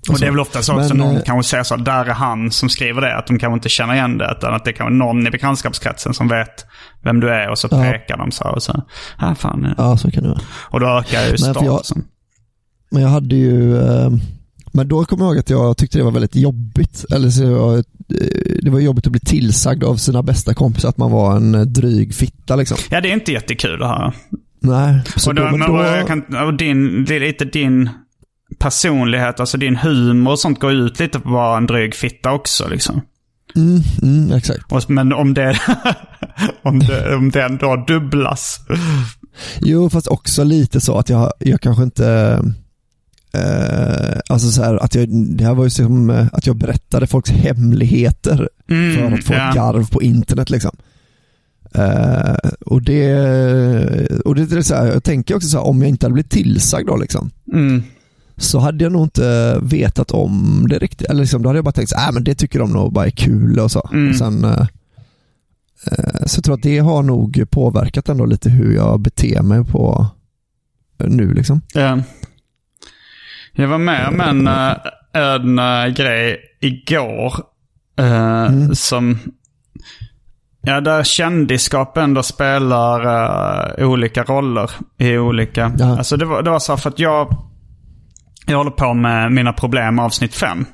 Och 0.08 0.20
det 0.20 0.26
är 0.26 0.30
väl 0.30 0.40
ofta 0.40 0.62
så 0.62 0.74
också 0.74 0.94
Men, 0.94 1.06
någon 1.06 1.16
eh, 1.16 1.22
kanske 1.22 1.50
säger 1.50 1.64
så 1.64 1.76
där 1.76 2.04
är 2.04 2.12
han 2.14 2.50
som 2.50 2.68
skriver 2.68 3.00
det. 3.00 3.16
Att 3.16 3.26
de 3.26 3.38
kanske 3.38 3.54
inte 3.54 3.68
känner 3.68 3.94
igen 3.94 4.18
det. 4.18 4.34
Utan 4.38 4.54
att 4.54 4.64
det 4.64 4.72
kan 4.72 4.86
vara 4.86 4.94
någon 5.12 5.26
i 5.26 5.30
bekantskapskretsen 5.30 6.14
som 6.14 6.28
vet 6.28 6.66
vem 7.02 7.20
du 7.20 7.30
är. 7.30 7.50
Och 7.50 7.58
så 7.58 7.68
Ja. 7.70 7.82
pekar 7.82 8.16
de 8.16 8.30
så 8.30 8.44
och 8.48 8.62
så. 8.62 8.82
Här 9.18 9.34
fan. 9.34 9.74
ja. 9.78 9.96
Så 9.96 10.10
kan 10.10 10.22
det 10.22 10.28
vara. 10.28 10.40
Och 10.70 10.80
då 10.80 10.86
ökar 10.86 11.26
ju 11.30 11.38
statusen. 11.38 12.04
Men 12.90 13.02
jag 13.02 13.08
hade 13.08 13.36
ju, 13.36 13.76
eh, 13.82 14.10
men 14.72 14.88
då 14.88 15.04
kommer 15.04 15.24
jag 15.24 15.30
ihåg 15.30 15.38
att 15.38 15.50
jag 15.50 15.76
tyckte 15.76 15.98
det 15.98 16.04
var 16.04 16.10
väldigt 16.10 16.36
jobbigt. 16.36 17.04
Eller 17.14 17.30
så 17.30 17.42
jag, 17.42 17.74
eh, 17.78 17.82
det 18.62 18.70
var 18.70 18.80
jobbigt 18.80 19.06
att 19.06 19.12
bli 19.12 19.20
tillsagd 19.20 19.84
av 19.84 19.96
sina 19.96 20.22
bästa 20.22 20.54
kompisar 20.54 20.88
att 20.88 20.96
man 20.98 21.10
var 21.10 21.36
en 21.36 21.72
dryg 21.72 22.14
fitta 22.14 22.56
liksom. 22.56 22.76
Ja, 22.90 23.00
det 23.00 23.08
är 23.10 23.12
inte 23.12 23.32
jättekul 23.32 23.78
det 23.78 23.86
här. 23.86 24.12
Nej, 24.60 25.00
så 25.16 25.30
Och, 25.30 25.34
då, 25.34 25.42
då, 25.42 25.56
men, 25.56 25.60
då, 25.60 26.06
kan, 26.06 26.36
och 26.46 26.54
din, 26.54 27.04
det 27.04 27.16
är 27.16 27.20
lite 27.20 27.44
din 27.44 27.90
personlighet, 28.58 29.40
alltså 29.40 29.58
din 29.58 29.76
humor 29.76 30.32
och 30.32 30.38
sånt 30.38 30.60
går 30.60 30.72
ut 30.72 31.00
lite 31.00 31.20
på 31.20 31.28
att 31.28 31.32
vara 31.34 31.56
en 31.56 31.66
dryg 31.66 31.94
fitta 31.94 32.32
också 32.32 32.68
liksom. 32.68 33.00
mm, 33.56 33.82
mm, 34.02 34.32
exakt. 34.32 34.72
Och, 34.72 34.90
men 34.90 35.12
om 35.12 35.34
det, 35.34 35.60
om 36.62 36.78
det, 36.78 37.14
om 37.14 37.30
det 37.30 37.42
ändå 37.42 37.84
dubblas. 37.86 38.60
Jo, 39.60 39.90
fast 39.90 40.06
också 40.06 40.44
lite 40.44 40.80
så 40.80 40.98
att 40.98 41.08
jag, 41.08 41.32
jag 41.38 41.60
kanske 41.60 41.82
inte 41.82 42.40
Eh, 43.34 44.18
alltså 44.28 44.50
så 44.50 44.62
här, 44.62 44.84
att 44.84 44.94
jag, 44.94 45.08
det 45.08 45.44
här 45.44 45.54
var 45.54 45.64
ju 45.64 45.70
som 45.70 46.10
eh, 46.10 46.26
att 46.32 46.46
jag 46.46 46.56
berättade 46.56 47.06
folks 47.06 47.30
hemligheter 47.30 48.48
Mm, 48.70 48.96
för 48.96 49.16
att 49.18 49.24
få 49.24 49.34
ja. 49.34 49.48
ett 49.48 49.54
garv 49.54 49.90
på 49.90 50.02
internet 50.02 50.50
liksom. 50.50 50.76
Eh, 51.74 52.50
och 52.66 52.82
det, 52.82 53.14
och 54.24 54.34
det 54.34 54.52
är 54.52 54.62
så 54.62 54.74
här, 54.74 54.86
jag 54.86 55.04
tänker 55.04 55.36
också 55.36 55.48
så 55.48 55.58
här, 55.58 55.66
om 55.66 55.82
jag 55.82 55.88
inte 55.88 56.06
hade 56.06 56.12
blivit 56.12 56.30
tillsagd 56.30 56.86
då 56.86 56.96
liksom, 56.96 57.30
Mm. 57.52 57.82
Så 58.36 58.58
hade 58.58 58.84
jag 58.84 58.92
nog 58.92 59.02
inte 59.04 59.58
vetat 59.62 60.10
om 60.10 60.66
det 60.68 60.78
riktigt. 60.78 61.08
Eller 61.10 61.20
liksom, 61.20 61.42
då 61.42 61.48
hade 61.48 61.58
jag 61.58 61.64
bara 61.64 61.72
tänkt 61.72 61.92
här, 61.96 62.08
äh, 62.08 62.12
men 62.14 62.24
det 62.24 62.34
tycker 62.34 62.58
de 62.58 62.72
nog 62.72 62.92
bara 62.92 63.06
är 63.06 63.10
kul 63.10 63.58
och 63.58 63.70
så. 63.70 63.88
Mm. 63.92 64.10
Och 64.10 64.16
sen, 64.16 64.44
eh, 64.44 64.66
eh, 65.90 66.26
så 66.26 66.38
jag 66.38 66.44
tror 66.44 66.54
att 66.54 66.62
det 66.62 66.78
har 66.78 67.02
nog 67.02 67.44
påverkat 67.50 68.08
ändå 68.08 68.26
lite 68.26 68.50
hur 68.50 68.74
jag 68.74 69.00
beter 69.00 69.42
mig 69.42 69.64
på 69.64 70.06
eh, 71.00 71.06
nu 71.08 71.34
liksom. 71.34 71.60
Ja. 71.74 71.98
Jag 73.52 73.68
var 73.68 73.78
med 73.78 74.08
om 74.08 74.20
en, 74.20 74.46
eh, 74.46 74.76
en 75.12 75.94
grej 75.94 76.38
igår 76.60 77.34
eh, 77.98 78.44
Mm. 78.44 78.74
som... 78.74 79.18
Ja, 80.66 80.80
där 80.80 81.02
kändisskap 81.04 81.96
ändå 81.96 82.22
spelar 82.22 83.00
eh, 83.80 83.88
olika 83.88 84.22
roller 84.24 84.70
i 84.98 85.18
olika... 85.18 85.72
Ja. 85.78 85.98
Alltså 85.98 86.16
det 86.16 86.24
var, 86.24 86.42
det 86.42 86.50
var 86.50 86.58
så 86.58 86.76
för 86.76 86.90
att 86.90 86.98
jag... 86.98 87.36
Jag 88.46 88.56
håller 88.56 88.70
på 88.70 88.94
med 88.94 89.32
mina 89.32 89.52
problem 89.52 89.98
avsnitt 89.98 90.34
fem. 90.34 90.66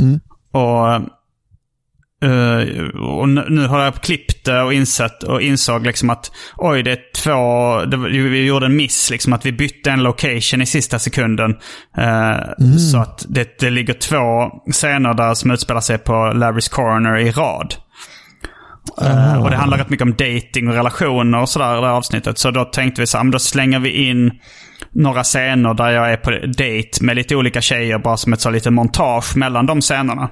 Mm. 0.00 0.20
Och, 0.52 0.94
eh, 2.28 2.88
och 3.00 3.28
nu, 3.28 3.46
nu 3.48 3.66
har 3.66 3.84
jag 3.84 3.94
klippt 3.94 4.44
det 4.44 4.62
och 4.62 4.72
insett 4.72 5.22
och 5.22 5.42
insåg 5.42 5.86
liksom 5.86 6.10
att 6.10 6.32
oj, 6.56 6.82
det 6.82 6.90
är 6.90 6.98
två... 7.16 7.84
Det, 7.84 7.96
vi 8.28 8.46
gjorde 8.46 8.66
en 8.66 8.76
miss, 8.76 9.10
liksom 9.10 9.32
att 9.32 9.46
vi 9.46 9.52
bytte 9.52 9.90
en 9.90 10.02
location 10.02 10.62
i 10.62 10.66
sista 10.66 10.98
sekunden. 10.98 11.50
Eh, 11.98 12.36
Så 12.78 12.98
att 12.98 13.24
det, 13.28 13.58
det 13.58 13.70
ligger 13.70 13.94
två 13.94 14.50
scener 14.72 15.14
där 15.14 15.34
som 15.34 15.50
utspelar 15.50 15.80
sig 15.80 15.98
på 15.98 16.32
Larrys 16.34 16.68
Corner 16.68 17.18
i 17.18 17.30
rad. 17.30 17.74
Eh, 19.02 19.42
och 19.42 19.50
det 19.50 19.56
handlar 19.56 19.78
rätt 19.78 19.90
mycket 19.90 20.06
om 20.06 20.14
dating 20.14 20.68
och 20.68 20.74
relationer 20.74 21.40
och 21.40 21.48
sådär 21.48 21.78
i 21.78 21.80
det 21.80 21.86
här 21.86 21.94
avsnittet. 21.94 22.38
Så 22.38 22.50
då 22.50 22.64
tänkte 22.64 23.00
vi 23.00 23.06
så 23.06 23.18
här, 23.18 23.24
då 23.24 23.38
slänger 23.38 23.78
vi 23.78 23.90
in 23.90 24.32
några 24.96 25.22
scener 25.22 25.74
där 25.74 25.90
jag 25.90 26.12
är 26.12 26.16
på 26.16 26.30
dejt 26.30 27.04
med 27.04 27.16
lite 27.16 27.36
olika 27.36 27.60
tjejer. 27.60 27.98
Bara 27.98 28.16
som 28.16 28.32
ett 28.32 28.40
så 28.40 28.50
lite 28.50 28.70
montage 28.70 29.36
mellan 29.36 29.66
de 29.66 29.80
scenerna. 29.80 30.28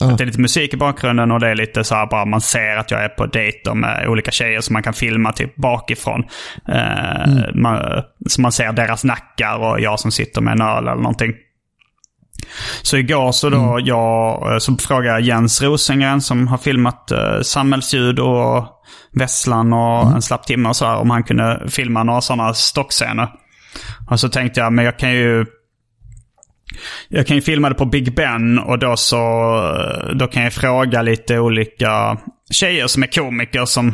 Ja. 0.00 0.12
Att 0.12 0.18
det 0.18 0.24
är 0.24 0.26
lite 0.26 0.40
musik 0.40 0.74
i 0.74 0.76
bakgrunden 0.76 1.30
och 1.30 1.40
det 1.40 1.48
är 1.48 1.54
lite 1.54 1.84
så 1.84 1.94
här 1.94 2.06
bara 2.06 2.24
man 2.24 2.40
ser 2.40 2.76
att 2.76 2.90
jag 2.90 3.04
är 3.04 3.08
på 3.08 3.26
dejter 3.26 3.74
med 3.74 4.08
olika 4.08 4.30
tjejer 4.30 4.60
som 4.60 4.72
man 4.72 4.82
kan 4.82 4.94
filma 4.94 5.32
typ 5.32 5.56
bakifrån. 5.56 6.24
Eh, 6.68 7.54
man, 7.54 8.02
så 8.26 8.40
man 8.40 8.52
ser 8.52 8.72
deras 8.72 9.04
nackar 9.04 9.58
och 9.58 9.80
jag 9.80 10.00
som 10.00 10.10
sitter 10.10 10.40
med 10.40 10.52
en 10.52 10.62
öl 10.62 10.88
eller 10.88 11.02
någonting. 11.02 11.32
Så 12.82 12.96
igår 12.96 13.32
så 13.32 13.50
då 13.50 13.80
jag, 13.84 14.52
eh, 14.52 14.58
så 14.58 14.76
frågade 14.76 15.08
jag 15.08 15.20
Jens 15.20 15.62
Rosengren 15.62 16.20
som 16.20 16.48
har 16.48 16.58
filmat 16.58 17.10
eh, 17.10 17.40
Samhällsljud 17.42 18.18
och 18.18 18.66
Vesslan 19.12 19.72
och 19.72 20.12
En 20.12 20.22
slapp 20.22 20.46
timme 20.46 20.68
och 20.68 20.76
sådär. 20.76 20.96
Om 20.96 21.10
han 21.10 21.22
kunde 21.22 21.68
filma 21.68 22.02
några 22.02 22.20
sådana 22.20 22.54
stockscener. 22.54 23.28
Och 24.10 24.20
så 24.20 24.28
tänkte 24.28 24.60
jag, 24.60 24.72
men 24.72 24.84
jag 24.84 24.98
kan 24.98 25.12
ju 25.12 25.46
jag 27.08 27.26
kan 27.26 27.36
ju 27.36 27.42
filma 27.42 27.68
det 27.68 27.74
på 27.74 27.84
Big 27.84 28.14
Ben 28.14 28.58
och 28.58 28.78
då 28.78 28.96
så 28.96 29.18
då 30.14 30.26
kan 30.26 30.42
jag 30.42 30.52
fråga 30.52 31.02
lite 31.02 31.38
olika 31.38 32.18
tjejer 32.50 32.86
som 32.86 33.02
är 33.02 33.06
komiker 33.06 33.64
som 33.64 33.88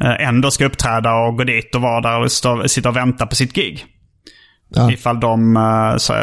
eh, 0.00 0.28
ändå 0.28 0.50
ska 0.50 0.66
uppträda 0.66 1.14
och 1.14 1.36
gå 1.36 1.44
dit 1.44 1.74
och 1.74 1.80
vara 1.80 2.00
där 2.00 2.20
och 2.20 2.32
stå, 2.32 2.68
sitta 2.68 2.88
och 2.88 2.96
vänta 2.96 3.26
på 3.26 3.34
sitt 3.34 3.52
gig. 3.52 3.86
Ja. 4.68 4.92
Ifall 4.92 5.20
de, 5.20 5.56
eh, 5.56 5.96
så, 5.96 6.14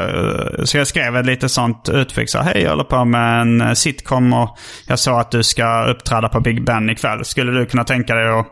så 0.66 0.78
jag 0.78 0.88
skrev 0.88 1.18
ett 1.18 1.26
lite 1.26 1.50
sånt 1.50 1.90
utskick. 1.90 2.30
Så, 2.30 2.40
Hej, 2.40 2.62
jag 2.62 2.70
håller 2.70 2.84
på 2.84 3.06
med 3.06 3.42
en 3.42 3.62
eh, 3.62 3.74
sitcom 3.74 4.34
och 4.34 4.58
jag 4.88 5.00
såg 5.00 5.20
att 5.20 5.32
du 5.32 5.44
ska 5.44 5.86
uppträda 5.86 6.30
på 6.30 6.40
Big 6.40 6.66
Ben 6.66 6.90
ikväll. 6.90 7.26
Skulle 7.26 7.52
du 7.52 7.66
kunna 7.66 7.84
tänka 7.84 8.16
dig 8.16 8.40
att 8.40 8.48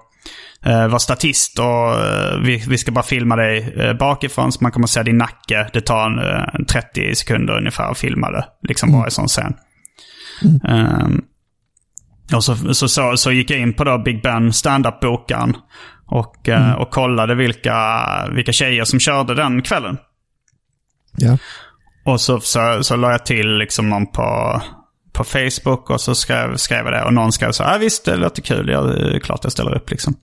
eh, 0.66 0.88
vara 0.88 1.00
statist 1.00 1.60
och 1.60 2.00
eh, 2.00 2.40
vi, 2.44 2.64
vi 2.68 2.78
ska 2.78 2.92
bara 2.92 3.04
filma 3.04 3.36
dig 3.36 3.74
eh, 3.78 3.94
bakifrån 3.94 4.52
så 4.52 4.64
man 4.64 4.72
kommer 4.72 4.86
att 4.86 4.92
se 4.92 5.04
din 5.04 5.18
nacke. 5.18 5.70
Det 5.74 5.82
tar 5.82 6.06
en, 6.06 6.20
eh, 6.20 6.66
30 6.66 7.16
sekunder 7.16 7.58
ungefär 7.58 7.92
att 7.92 7.98
filma 7.98 8.32
det. 8.32 8.46
Liksom 8.68 8.94
varje 8.94 9.12
sån 9.12 9.28
scen. 9.28 9.54
Ehm, 10.68 11.22
och 12.36 12.44
så, 12.44 12.74
så, 12.74 12.88
så, 12.88 13.18
så 13.18 13.32
gick 13.32 13.52
jag 13.52 13.60
in 13.60 13.74
på 13.74 13.84
då 13.84 13.98
Big 13.98 14.22
Ben 14.22 14.54
standup-bokaren. 14.54 15.58
Och, 16.06 16.50
eh, 16.50 16.72
och 16.72 16.92
kollade 16.92 17.36
vilka, 17.36 18.06
vilka 18.32 18.52
tjejer 18.52 18.84
som 18.84 19.00
körde 19.00 19.36
den 19.36 19.62
kvällen. 19.62 19.98
Ja. 21.18 21.38
Och 22.06 22.22
så, 22.22 22.40
så, 22.40 22.84
så 22.84 22.96
la 22.96 23.12
jag 23.12 23.26
till 23.26 23.58
liksom 23.58 23.90
någon 23.90 24.08
på, 24.08 24.62
på 25.24 25.30
Facebook 25.30 25.90
och 25.90 26.02
så 26.02 26.16
skrev, 26.16 26.56
skrev 26.56 26.86
jag 26.86 26.94
det. 26.94 27.04
Och 27.04 27.14
någon 27.14 27.32
skrev 27.32 27.52
så 27.52 27.64
här, 27.64 27.76
ah, 27.76 27.78
visst 27.78 28.06
det 28.06 28.16
låter 28.16 28.42
kul, 28.42 28.70
jag, 28.70 29.22
klart 29.24 29.40
jag 29.44 29.52
ställer 29.52 29.76
upp 29.76 29.92
liksom. 29.92 30.16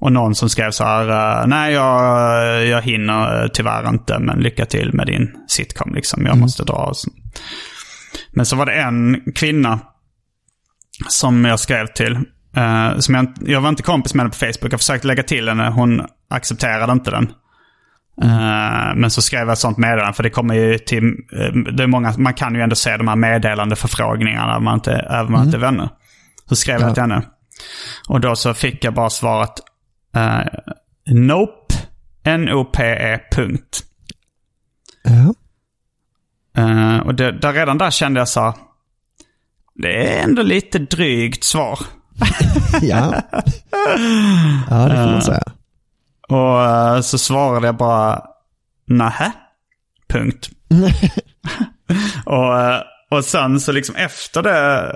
Och 0.00 0.12
någon 0.12 0.34
som 0.34 0.48
skrev 0.48 0.70
så 0.70 0.84
här, 0.84 1.40
eh, 1.40 1.46
nej 1.46 1.72
jag, 1.72 2.66
jag 2.66 2.82
hinner 2.82 3.42
eh, 3.42 3.48
tyvärr 3.48 3.88
inte, 3.88 4.18
men 4.18 4.38
lycka 4.38 4.66
till 4.66 4.92
med 4.92 5.06
din 5.06 5.36
sitcom 5.48 5.94
liksom, 5.94 6.26
jag 6.26 6.38
måste 6.38 6.64
dra. 6.64 6.92
Men 8.32 8.46
så 8.46 8.56
var 8.56 8.66
det 8.66 8.72
en 8.72 9.22
kvinna 9.34 9.80
som 11.08 11.44
jag 11.44 11.60
skrev 11.60 11.86
till. 11.86 12.14
eh, 12.56 12.98
som 12.98 13.14
jag, 13.14 13.34
jag 13.40 13.60
var 13.60 13.68
inte 13.68 13.82
kompis 13.82 14.14
med 14.14 14.20
henne 14.22 14.30
på 14.30 14.36
Facebook, 14.36 14.72
jag 14.72 14.80
försökte 14.80 15.06
lägga 15.06 15.22
till 15.22 15.48
henne, 15.48 15.70
hon 15.70 16.02
accepterade 16.30 16.92
inte 16.92 17.10
den. 17.10 17.32
Eh, 18.22 18.94
men 18.96 19.10
så 19.10 19.22
skrev 19.22 19.40
jag 19.40 19.52
ett 19.52 19.58
sånt 19.58 19.78
meddelande, 19.78 20.12
för 20.12 20.22
det 20.22 20.30
kommer 20.30 20.54
ju 20.54 20.78
till... 20.78 21.04
eh, 21.32 21.72
det 21.76 21.82
är 21.82 21.86
många, 21.86 22.14
man 22.18 22.34
kan 22.34 22.54
ju 22.54 22.60
ändå 22.60 22.76
se 22.76 22.96
de 22.96 23.08
här 23.08 23.16
meddelande 23.16 23.76
förfrågningarna, 23.76 24.58
man 24.60 24.74
inte, 24.74 24.92
även 24.92 25.26
om 25.26 25.32
man 25.32 25.44
inte 25.44 25.56
är 25.56 25.60
vänner. 25.60 25.88
Så 26.48 26.56
skrev 26.56 26.80
jag 26.80 26.90
Ja. 26.90 26.94
till 26.94 27.00
henne. 27.00 27.22
Och 28.08 28.20
då 28.20 28.36
så 28.36 28.54
fick 28.54 28.84
jag 28.84 28.94
bara 28.94 29.10
svaret 29.10 29.52
eh, 30.16 30.40
Nope. 31.14 31.74
N-O-P-E. 32.24 33.18
Punkt. 33.32 33.82
Ja. 35.04 35.34
Eh, 36.62 36.98
och 36.98 37.14
det, 37.14 37.32
där, 37.32 37.52
redan 37.52 37.78
där 37.78 37.90
kände 37.90 38.20
jag 38.20 38.28
så 38.28 38.54
Det 39.74 40.18
är 40.18 40.22
ändå 40.24 40.42
lite 40.42 40.78
drygt 40.78 41.44
svar. 41.44 41.78
Ja. 42.82 43.14
ja, 44.70 44.76
det 44.88 44.94
får 44.94 45.12
man 45.12 45.22
säga. 45.22 45.42
Och 46.28 46.64
eh, 46.64 47.00
så 47.00 47.18
svarade 47.18 47.66
jag 47.66 47.76
bara 47.76 48.22
nähä? 48.88 49.32
Punkt. 50.08 50.48
och, 52.24 52.58
eh, 52.60 52.80
och 53.10 53.24
sen 53.24 53.60
så 53.60 53.72
liksom 53.72 53.96
efter 53.96 54.42
det 54.42 54.92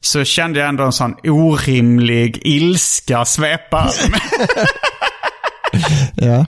så 0.00 0.24
kände 0.24 0.58
jag 0.60 0.68
ändå 0.68 0.84
en 0.84 0.92
sån 0.92 1.14
orimlig 1.24 2.38
ilska 2.44 3.24
svepa. 3.24 3.90
Ja. 6.14 6.46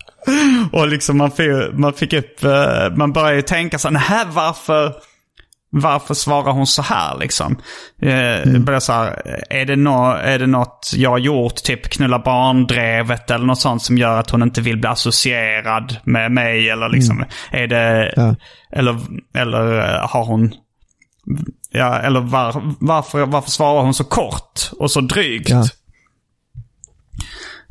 Och 0.72 0.88
liksom 0.88 1.18
man 1.18 1.30
fick, 1.30 1.48
man 1.72 1.92
fick 1.92 2.12
upp, 2.12 2.44
eh, 2.44 2.90
man 2.96 3.12
började 3.12 3.36
ju 3.36 3.42
tänka 3.42 3.78
så 3.78 3.88
här, 3.88 3.92
"Nähä, 3.92 4.24
varför, 4.32 4.94
varför 5.70 6.14
svarar 6.14 6.52
hon 6.52 6.66
så 6.66 6.82
här 6.82 7.18
liksom? 7.18 7.58
Eh, 8.02 8.60
började 8.60 8.80
så 8.80 8.92
här, 8.92 9.22
är 9.50 9.64
det, 9.66 9.76
nå, 9.76 10.12
är 10.12 10.38
det 10.38 10.46
något 10.46 10.90
jag 10.96 11.10
har 11.10 11.18
gjort, 11.18 11.54
typ 11.54 11.88
knulla 11.90 12.18
barndrevet 12.18 13.30
eller 13.30 13.46
något 13.46 13.60
sånt 13.60 13.82
som 13.82 13.98
gör 13.98 14.18
att 14.20 14.30
hon 14.30 14.42
inte 14.42 14.60
vill 14.60 14.76
bli 14.80 14.88
associerad 14.88 15.96
med 16.04 16.32
mig? 16.32 16.70
Eller 16.70 16.88
liksom, 16.88 17.24
är 17.50 17.66
det, 17.66 18.12
Ja. 18.16 18.34
eller, 18.72 18.96
eller 19.34 19.78
eh, 19.94 20.08
har 20.08 20.24
hon, 20.24 20.52
ja, 21.72 21.98
eller 21.98 22.20
var, 22.20 22.62
varför, 22.80 23.26
varför 23.26 23.50
svarar 23.50 23.82
hon 23.82 23.94
så 23.94 24.04
kort 24.04 24.70
och 24.78 24.90
så 24.90 25.00
drygt? 25.00 25.48
Ja. 25.50 25.64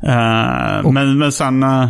Eh, 0.02 0.90
men, 0.92 1.18
men 1.18 1.32
sen... 1.32 1.62
eh, 1.62 1.88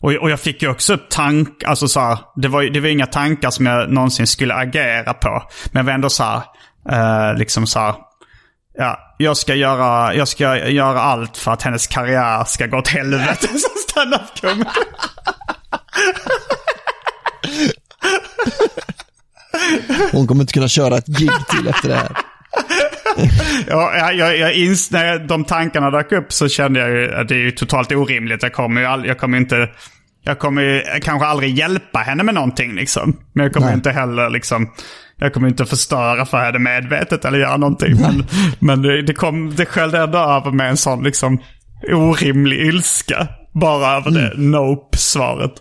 och, 0.00 0.12
och 0.12 0.30
jag 0.30 0.40
fick 0.40 0.62
ju 0.62 0.70
också 0.70 0.98
tank, 1.10 1.64
alltså 1.64 1.88
så 1.88 2.00
här, 2.00 2.18
det 2.36 2.48
var, 2.48 2.62
ju- 2.62 2.70
det 2.70 2.80
var 2.80 2.88
inga 2.88 3.06
tankar 3.06 3.50
som 3.50 3.66
jag 3.66 3.90
någonsin 3.90 4.26
skulle 4.26 4.54
agera 4.54 5.14
på. 5.14 5.42
Men 5.72 5.80
jag 5.80 5.84
var 5.84 5.92
ändå 5.92 6.10
så 6.10 6.24
här, 6.24 6.42
eh, 6.90 7.38
liksom 7.38 7.66
så 7.66 7.80
här, 7.80 7.94
ja, 8.78 9.14
jag 9.18 9.36
ska, 9.36 9.54
göra, 9.54 10.14
jag 10.14 10.28
ska 10.28 10.68
göra 10.68 11.00
allt 11.00 11.36
för 11.36 11.50
att 11.52 11.62
hennes 11.62 11.86
karriär 11.86 12.44
ska 12.44 12.66
gå 12.66 12.78
åt 12.78 12.88
helvete 12.88 13.46
som 13.48 13.70
standup-komiker. 13.88 14.82
Hon 20.12 20.26
kommer 20.26 20.40
inte 20.40 20.52
kunna 20.52 20.68
köra 20.68 20.96
ett 20.98 21.06
gig 21.06 21.30
till 21.50 21.68
efter 21.68 21.88
det 21.88 21.94
här. 21.96 22.16
Ja, 23.68 24.12
jag, 24.12 24.38
jag, 24.38 24.52
ins- 24.52 24.92
när 24.92 25.04
jag, 25.06 25.26
de 25.26 25.44
tankarna 25.44 25.90
dök 25.90 26.12
upp 26.12 26.32
så 26.32 26.48
kände 26.48 26.80
jag 26.80 26.90
ju 26.90 27.14
att 27.14 27.28
det 27.28 27.34
är 27.34 27.38
ju 27.38 27.50
totalt 27.50 27.92
orimligt. 27.92 28.42
Jag 28.42 28.52
kommer 28.52 28.80
ju 28.80 28.86
all, 28.86 29.06
jag 29.06 29.18
kommer 29.18 29.38
inte... 29.38 29.68
Jag 30.24 30.38
kommer 30.38 30.62
ju 30.62 30.82
kanske 31.02 31.26
aldrig 31.26 31.58
hjälpa 31.58 31.98
henne 31.98 32.22
med 32.22 32.34
någonting 32.34 32.74
liksom. 32.74 33.16
Men 33.32 33.44
jag 33.44 33.52
kommer 33.52 33.66
Nej. 33.66 33.76
inte 33.76 33.90
heller 33.90 34.30
liksom... 34.30 34.70
Jag 35.20 35.34
kommer 35.34 35.48
inte 35.48 35.66
förstöra 35.66 36.26
för 36.26 36.38
henne 36.38 36.58
medvetet 36.58 37.24
eller 37.24 37.38
göra 37.38 37.56
någonting. 37.56 38.00
Men, 38.00 38.26
men 38.58 38.82
det, 38.82 39.02
det, 39.02 39.14
kom, 39.14 39.54
det 39.54 39.66
sköljde 39.66 39.98
ändå 39.98 40.18
över 40.18 40.50
med 40.50 40.70
en 40.70 40.76
sån 40.76 41.02
liksom 41.04 41.38
orimlig 41.92 42.58
ilska. 42.58 43.28
Bara 43.54 43.96
över 43.96 44.10
det 44.10 44.32
nope-svaret. 44.36 45.52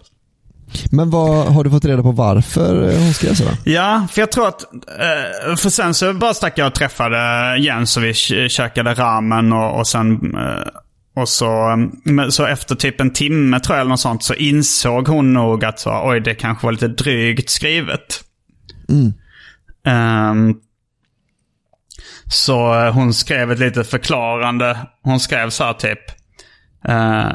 Men 0.92 1.10
vad, 1.10 1.46
har 1.54 1.64
du 1.64 1.70
fått 1.70 1.86
reda 1.86 2.04
på 2.04 2.12
varför 2.12 2.98
hon 3.00 3.14
skrev 3.14 3.34
så? 3.34 3.44
Då? 3.44 3.50
Ja, 3.72 4.08
för 4.12 4.22
jag 4.22 4.32
tror 4.32 4.48
att... 4.48 4.62
eh, 4.74 5.56
För 5.56 5.70
sen 5.70 5.94
så 5.94 6.14
bara 6.14 6.34
stack 6.34 6.58
jag 6.58 6.68
och 6.68 6.74
träffade 6.76 7.18
Jens 7.60 7.98
och 7.98 8.04
vi 8.04 8.14
k- 8.14 8.50
käkade 8.50 8.94
ramen 8.94 9.54
och, 9.54 9.80
och 9.80 9.88
sen... 9.88 10.36
eh, 10.36 10.68
Och 11.22 11.30
så, 11.30 11.70
eh, 11.72 11.78
men 12.04 12.32
så 12.32 12.46
efter 12.46 12.76
typ 12.76 13.02
en 13.02 13.14
timme 13.14 13.60
tror 13.60 13.76
jag 13.76 13.82
eller 13.82 13.90
något 13.90 14.00
sånt 14.00 14.24
så 14.24 14.34
insåg 14.34 15.08
hon 15.08 15.34
nog 15.34 15.66
att 15.66 15.80
så, 15.80 16.02
oj 16.10 16.20
det 16.20 16.36
kanske 16.36 16.66
var 16.68 16.72
lite 16.72 16.88
drygt 16.88 17.50
skrivet. 17.50 18.24
Ehm, 19.86 20.56
så 22.30 22.74
eh, 22.86 22.94
hon 22.94 23.14
skrev 23.14 23.52
ett 23.52 23.60
lite 23.60 23.84
förklarande. 23.84 24.78
Hon 25.04 25.20
skrev 25.20 25.50
så 25.50 25.64
här 25.64 25.74
typ. 25.74 26.00
eh, 26.88 27.32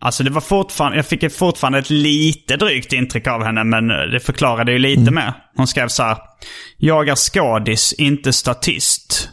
alltså 0.00 0.24
det 0.24 0.30
var 0.30 0.40
fortfarande, 0.40 0.98
jag 0.98 1.06
fick 1.06 1.32
fortfarande 1.32 1.78
ett 1.78 1.90
lite 1.90 2.56
drygt 2.56 2.92
intryck 2.92 3.26
av 3.26 3.44
henne 3.44 3.64
men 3.64 3.88
det 3.88 4.20
förklarade 4.20 4.72
ju 4.72 4.78
lite 4.78 5.10
mer. 5.10 5.32
Hon 5.56 5.66
skrev 5.66 5.88
så 5.88 6.02
här. 6.02 6.18
Jag 6.76 7.08
är 7.08 7.14
skådis, 7.14 7.92
inte 7.92 8.32
statist. 8.32 9.28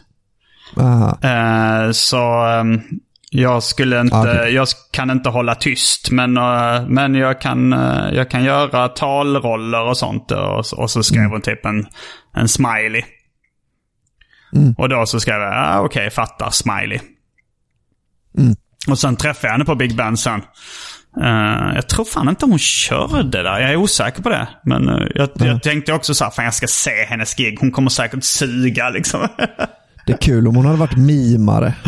Eh, 1.22 1.90
så 1.90 2.46
ehm, 2.46 2.80
jag 3.30 3.62
skulle 3.62 4.00
inte, 4.00 4.16
Okej. 4.16 4.54
jag 4.54 4.68
kan 4.90 5.10
inte 5.10 5.28
hålla 5.28 5.54
tyst. 5.54 6.10
Men, 6.10 6.36
eh, 6.36 6.86
men 6.88 7.14
jag, 7.14 7.40
kan, 7.40 7.72
eh, 7.72 8.14
jag 8.14 8.30
kan 8.30 8.44
göra 8.44 8.88
talroller 8.88 9.82
och 9.82 9.98
sånt. 9.98 10.30
Och, 10.30 10.78
och 10.78 10.90
så 10.90 11.02
skrev 11.02 11.30
hon 11.30 11.40
typ 11.40 11.66
en, 11.66 11.86
en 12.36 12.48
smiley. 12.48 13.02
Och 14.78 14.88
då 14.88 15.06
så 15.06 15.20
skrev 15.20 15.40
jag, 15.40 15.52
ah, 15.56 15.80
okej, 15.80 16.10
fattar, 16.10 16.50
smiley. 16.50 17.00
Och 18.88 18.98
sen 18.98 19.16
träffade 19.16 19.46
jag 19.46 19.52
henne 19.52 19.64
på 19.64 19.74
Big 19.74 19.96
Ben 19.96 20.16
sen. 20.16 20.42
Eh, 21.22 21.74
jag 21.74 21.88
tror 21.88 22.04
fan 22.04 22.28
inte 22.28 22.46
hon 22.46 22.58
körde 22.58 23.42
där. 23.42 23.60
Jag 23.60 23.70
är 23.70 23.76
osäker 23.76 24.22
på 24.22 24.28
det. 24.28 24.48
Men 24.64 24.88
eh, 24.88 25.06
jag, 25.14 25.28
jag 25.34 25.62
tänkte 25.62 25.92
också 25.92 26.14
så 26.14 26.24
här, 26.24 26.30
fan 26.30 26.44
jag 26.44 26.54
ska 26.54 26.66
se 26.66 27.04
hennes 27.08 27.34
gig. 27.34 27.58
Hon 27.60 27.70
kommer 27.70 27.90
säkert 27.90 28.24
suga 28.24 28.90
liksom. 28.90 29.28
Det 30.06 30.12
är 30.12 30.16
kul 30.16 30.48
om 30.48 30.56
hon 30.56 30.66
hade 30.66 30.78
varit 30.78 30.96
mimare. 30.96 31.74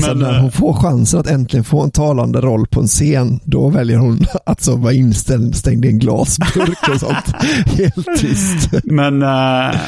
Men, 0.00 0.18
när 0.18 0.34
eh, 0.34 0.40
hon 0.40 0.52
får 0.52 0.72
chansen 0.72 1.20
att 1.20 1.26
äntligen 1.26 1.64
få 1.64 1.82
en 1.82 1.90
talande 1.90 2.40
roll 2.40 2.66
på 2.66 2.80
en 2.80 2.86
scen, 2.86 3.40
då 3.44 3.68
väljer 3.68 3.98
hon 3.98 4.20
att 4.46 4.62
så 4.62 4.76
vara 4.76 4.92
inställd, 4.92 5.56
stängd 5.56 5.84
i 5.84 5.88
en 5.88 5.98
glasburk 5.98 6.88
och 6.88 7.00
sånt. 7.00 7.42
Helt 7.66 8.06
tyst. 8.18 8.70
Men... 8.84 9.22
eh, 9.22 9.80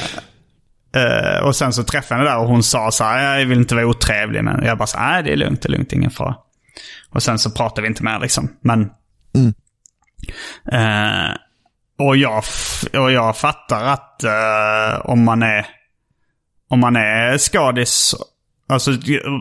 eh, 0.94 1.44
och 1.44 1.56
sen 1.56 1.72
så 1.72 1.84
träffade 1.84 2.20
jag 2.20 2.26
henne 2.26 2.36
där 2.36 2.42
och 2.42 2.48
hon 2.48 2.62
sa 2.62 2.90
så 2.90 3.04
här, 3.04 3.38
jag 3.38 3.46
vill 3.46 3.58
inte 3.58 3.74
vara 3.74 3.86
otrevlig. 3.86 4.44
Men 4.44 4.64
jag 4.64 4.78
bara 4.78 4.86
så 4.86 4.98
nej 4.98 5.22
det 5.22 5.32
är 5.32 5.36
lugnt, 5.36 5.62
det 5.62 5.68
är 5.68 5.70
lugnt, 5.70 5.92
ingen 5.92 6.10
fara. 6.10 6.36
Och 7.10 7.22
sen 7.22 7.38
så 7.38 7.50
pratade 7.50 7.82
vi 7.82 7.88
inte 7.88 8.02
mer 8.04 8.18
liksom. 8.20 8.48
Men... 8.60 8.90
Eh, 10.72 11.36
och, 11.98 12.16
jag, 12.16 12.42
och 12.92 13.12
jag 13.12 13.36
fattar 13.36 13.84
att 13.84 14.24
eh, 14.24 15.00
om 15.04 15.24
man 15.24 15.42
är 15.42 15.66
om 16.68 16.80
man 16.80 16.96
är 16.96 17.38
skadis 17.38 18.14
Alltså, 18.68 18.90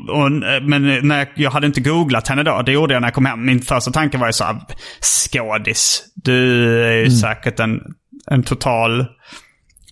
och, 0.09 0.31
men 0.61 1.07
när 1.07 1.17
jag, 1.17 1.27
jag 1.35 1.51
hade 1.51 1.67
inte 1.67 1.81
googlat 1.81 2.27
henne 2.27 2.43
då. 2.43 2.61
Det 2.61 2.71
gjorde 2.71 2.93
jag 2.93 3.01
när 3.01 3.07
jag 3.07 3.13
kom 3.13 3.25
hem. 3.25 3.45
Min 3.45 3.61
första 3.61 3.91
tanke 3.91 4.17
var 4.17 4.27
ju 4.27 4.33
så 4.33 4.43
här, 4.43 4.61
skådis. 5.01 6.03
Du 6.15 6.79
är 6.83 6.97
ju 6.97 7.11
säkert 7.11 7.59
en, 7.59 7.81
en 8.31 8.43
total 8.43 9.05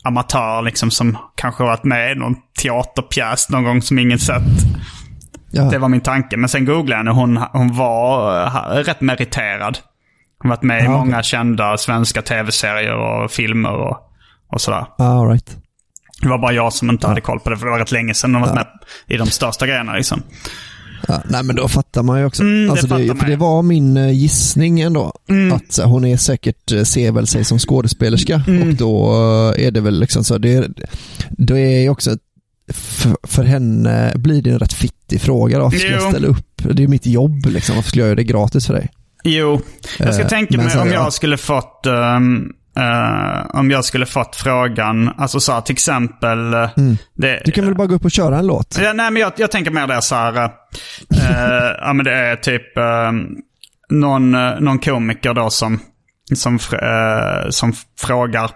amatör 0.03 0.61
liksom 0.61 0.91
som 0.91 1.17
kanske 1.35 1.63
varit 1.63 1.83
med 1.83 2.11
i 2.11 2.15
någon 2.15 2.35
teaterpjäs 2.61 3.49
någon 3.49 3.63
gång 3.63 3.81
som 3.81 3.99
ingen 3.99 4.19
sett. 4.19 4.43
Ja. 5.51 5.63
Det 5.63 5.77
var 5.77 5.89
min 5.89 6.01
tanke. 6.01 6.37
Men 6.37 6.49
sen 6.49 6.65
googlade 6.65 6.91
jag 6.91 6.97
henne. 6.97 7.11
Hon, 7.11 7.37
hon 7.51 7.77
var 7.77 8.41
eh, 8.45 8.83
rätt 8.83 9.01
meriterad. 9.01 9.77
Hon 10.39 10.51
har 10.51 10.57
varit 10.57 10.63
med 10.63 10.81
i 10.81 10.83
Ja, 10.83 10.91
många 10.91 11.23
kända 11.23 11.77
svenska 11.77 12.21
tv-serier 12.21 12.95
och 12.95 13.31
filmer 13.31 13.71
och, 13.71 13.97
och 14.51 14.61
sådär. 14.61 14.85
All 14.97 15.27
right. 15.29 15.57
Det 16.21 16.29
var 16.29 16.37
bara 16.37 16.53
jag 16.53 16.73
som 16.73 16.89
inte 16.89 17.07
hade 17.07 17.21
koll 17.21 17.39
på 17.39 17.49
det, 17.49 17.57
för 17.57 17.65
det 17.65 17.71
var 17.71 17.79
rätt 17.79 17.91
länge 17.91 18.13
sedan 18.13 18.35
hon 18.35 18.43
var 18.43 18.53
med 18.53 18.67
i 19.07 19.17
de 19.17 19.27
största 19.27 19.67
grejerna. 19.67 19.93
Liksom. 19.93 20.23
Ja, 21.07 21.21
nej 21.29 21.43
men 21.43 21.55
då 21.55 21.67
fattar 21.67 22.03
man 22.03 22.19
ju 22.19 22.25
också. 22.25 22.43
Mm, 22.43 22.65
det 22.65 22.71
alltså 22.71 22.87
det, 22.87 23.07
fattar 23.07 23.19
för 23.19 23.29
det 23.31 23.35
var 23.35 23.61
min 23.61 23.97
eh, 23.97 24.11
gissning 24.11 24.79
ändå. 24.81 25.13
Mm. 25.29 25.53
Att 25.53 25.71
så, 25.73 25.83
hon 25.83 26.05
är 26.05 26.17
säkert, 26.17 26.71
eh, 26.71 26.83
ser 26.83 27.11
väl 27.11 27.27
sig 27.27 27.43
som 27.43 27.59
skådespelerska 27.59 28.41
Mm. 28.47 28.69
och 28.69 28.73
då 28.75 29.11
eh, 29.57 29.65
är 29.67 29.71
det 29.71 29.81
väl 29.81 29.99
liksom 29.99 30.23
så. 30.23 30.37
Det, 30.37 30.67
då 31.29 31.57
är 31.57 31.79
ju 31.79 31.89
också, 31.89 32.17
för, 32.73 33.17
för 33.23 33.43
henne 33.43 34.13
blir 34.15 34.41
det 34.41 34.49
en 34.51 34.59
rätt 34.59 34.73
fittig 34.73 35.21
fråga 35.21 35.57
då. 35.57 35.63
Varför 35.63 35.77
ska 35.77 35.87
Jo. 35.87 35.93
jag 35.93 36.09
ställa 36.11 36.27
upp? 36.27 36.61
Det 36.71 36.83
är 36.83 36.87
mitt 36.87 37.05
jobb 37.05 37.45
liksom. 37.45 37.75
Varför 37.75 37.89
skulle 37.89 38.01
jag 38.03 38.07
göra 38.07 38.15
det 38.15 38.23
gratis 38.23 38.67
för 38.67 38.73
dig? 38.73 38.89
Jo, 39.23 39.61
jag 39.99 40.13
ska 40.13 40.23
Eh, 40.23 40.29
tänka 40.29 40.57
mig 40.57 40.65
om 40.81 40.87
ja. 40.87 40.93
jag 40.93 41.13
skulle 41.13 41.37
fått 41.37 41.85
ehm, 41.85 42.47
eh, 42.77 43.45
om 43.59 43.71
jag 43.71 43.85
skulle 43.85 44.05
fått 44.05 44.35
frågan, 44.35 45.11
alltså 45.17 45.39
så 45.39 45.51
här, 45.53 45.61
till 45.61 45.73
exempel. 45.73 46.53
eh, 46.53 46.69
Det, 47.15 47.29
Mm. 47.29 47.41
Du 47.45 47.51
kan 47.51 47.65
väl 47.65 47.75
bara 47.75 47.87
gå 47.87 47.95
upp 47.95 48.05
och 48.05 48.11
köra 48.11 48.37
en 48.37 48.47
låt? 48.47 48.77
Ja, 48.81 48.93
nej, 48.93 49.11
men 49.11 49.21
jag, 49.21 49.31
jag 49.37 49.51
tänker 49.51 49.71
mer 49.71 49.87
det 49.87 50.01
så 50.01 50.15
här. 50.15 50.35
eh, 50.43 51.71
ja, 51.81 51.93
men 51.93 52.05
det 52.05 52.13
är 52.13 52.35
typ 52.35 52.77
eh, 52.77 53.11
någon, 53.89 54.31
någon 54.59 54.79
komiker 54.79 55.33
då 55.33 55.49
som, 55.49 55.79
som, 56.35 56.59
som 57.49 57.73
frågar. 57.99 58.51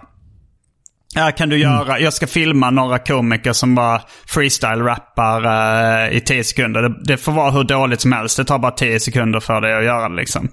Ja, 1.14 1.30
kan 1.36 1.48
du 1.48 1.56
Mm. 1.62 1.68
göra, 1.72 2.00
jag 2.00 2.12
ska 2.12 2.26
filma 2.26 2.70
några 2.70 2.98
komiker 2.98 3.52
som 3.52 3.74
bara 3.74 4.00
freestyle-rappar 4.26 6.10
i 6.10 6.20
10 6.20 6.44
sekunder. 6.44 6.82
Det, 6.82 6.94
det 7.04 7.16
får 7.16 7.32
vara 7.32 7.50
hur 7.50 7.64
dåligt 7.64 8.00
som 8.00 8.12
helst. 8.12 8.36
Det 8.36 8.44
tar 8.44 8.58
bara 8.58 8.72
10 8.72 9.00
sekunder 9.00 9.40
för 9.40 9.60
dig 9.60 9.74
att 9.78 9.84
göra 9.84 10.08
det 10.08 10.14
liksom. 10.16 10.48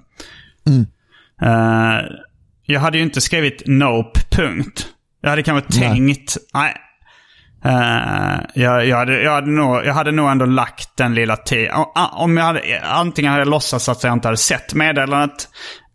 Mm. 0.66 0.86
Jag 2.66 2.80
hade 2.80 2.98
ju 2.98 3.04
inte 3.04 3.20
skrivit 3.20 3.62
nope, 3.66 4.20
punkt. 4.30 4.86
Jag 5.20 5.30
hade 5.30 5.42
kanske 5.42 5.80
Nej. 5.80 5.88
tänkt, 5.90 6.36
nej. 6.54 6.74
Eh, 7.64 8.40
jag, 8.54 8.86
jag, 8.86 8.96
hade, 8.96 9.22
jag, 9.22 9.32
hade 9.32 9.50
nog, 9.50 9.84
jag 9.84 9.94
hade 9.94 10.10
nog 10.12 10.30
ändå 10.30 10.44
lagt 10.46 10.96
den 10.96 11.14
lilla 11.14 11.36
tiden. 11.36 11.74
Om 12.12 12.36
jag 12.36 12.44
hade, 12.44 12.80
antingen 12.84 13.32
hade 13.32 13.40
jag 13.40 13.50
låtsats 13.50 13.88
att 13.88 14.04
jag 14.04 14.12
inte 14.12 14.28
hade 14.28 14.36
sett 14.36 14.74
meddelandet. 14.74 15.48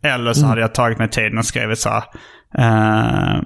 Eller 0.04 0.32
så 0.32 0.40
Mm. 0.40 0.48
hade 0.48 0.60
jag 0.60 0.74
tagit 0.74 0.98
mig 0.98 1.08
tiden 1.10 1.38
och 1.38 1.44
skrivit 1.44 1.78
så 1.78 1.88
här. 1.90 2.02
eh, 2.58 3.40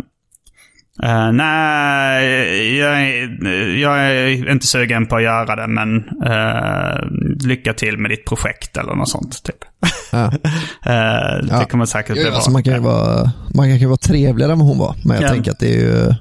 eh, 1.03 1.33
nej, 1.33 2.77
jag, 2.79 3.01
är- 3.03 3.77
jag 3.83 3.99
är 4.01 4.51
inte 4.51 4.67
sugen 4.67 5.07
på 5.07 5.17
att 5.17 5.23
göra 5.23 5.57
det 5.57 5.67
men 5.67 5.97
eh, 6.25 7.47
lycka 7.49 7.73
till 7.73 7.99
med 7.99 8.11
ditt 8.11 8.25
projekt 8.25 8.77
eller 8.77 8.95
något 8.95 9.09
sånt. 9.09 9.43
Typ. 9.43 9.57
Ja. 10.13 10.33
Det 10.85 11.47
Ja. 11.51 11.65
kommer 11.71 11.85
säkert 11.85 12.13
bli 12.13 12.23
Jo, 12.23 12.27
bra. 12.29 12.35
alltså 12.35 12.51
man 12.51 12.63
kan 12.63 12.75
ju 12.75 12.81
vara, 12.81 13.33
man 13.55 13.67
kan 13.69 13.79
ju 13.79 13.87
vara 13.87 13.97
trevligare 13.97 14.53
än 14.53 14.59
vad 14.59 14.69
hon 14.69 14.79
var. 14.79 14.95
Men 15.05 15.17
jag 15.17 15.25
Ja. 15.25 15.29
tänker 15.29 15.51
att 15.51 15.59
det 15.59 15.75
är 15.75 15.79
ju, 15.81 16.15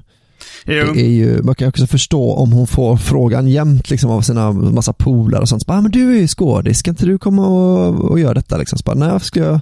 det 0.93 1.01
ju, 1.01 1.43
man 1.43 1.55
kan 1.55 1.67
också 1.67 1.87
förstå 1.87 2.33
om 2.33 2.51
hon 2.51 2.67
får 2.67 2.97
frågan 2.97 3.47
jämt 3.47 3.89
liksom, 3.89 4.11
av 4.11 4.21
sina 4.21 4.51
massa 4.51 4.93
polare 4.93 5.41
och 5.41 5.49
sånt. 5.49 5.61
Så 5.61 5.65
bara, 5.67 5.77
ah, 5.77 5.81
men 5.81 5.91
du 5.91 6.15
är 6.15 6.19
ju 6.21 6.27
skådis, 6.27 6.77
ska 6.79 6.89
inte 6.91 7.05
du 7.05 7.17
komma 7.17 7.47
och, 7.47 8.11
och 8.11 8.19
göra 8.19 8.33
detta? 8.33 8.57
Liksom? 8.57 8.77
Så 8.77 8.83
bara, 8.85 8.95
Nej, 8.95 9.09
varför 9.09 9.25
ska 9.25 9.39
jag, 9.39 9.59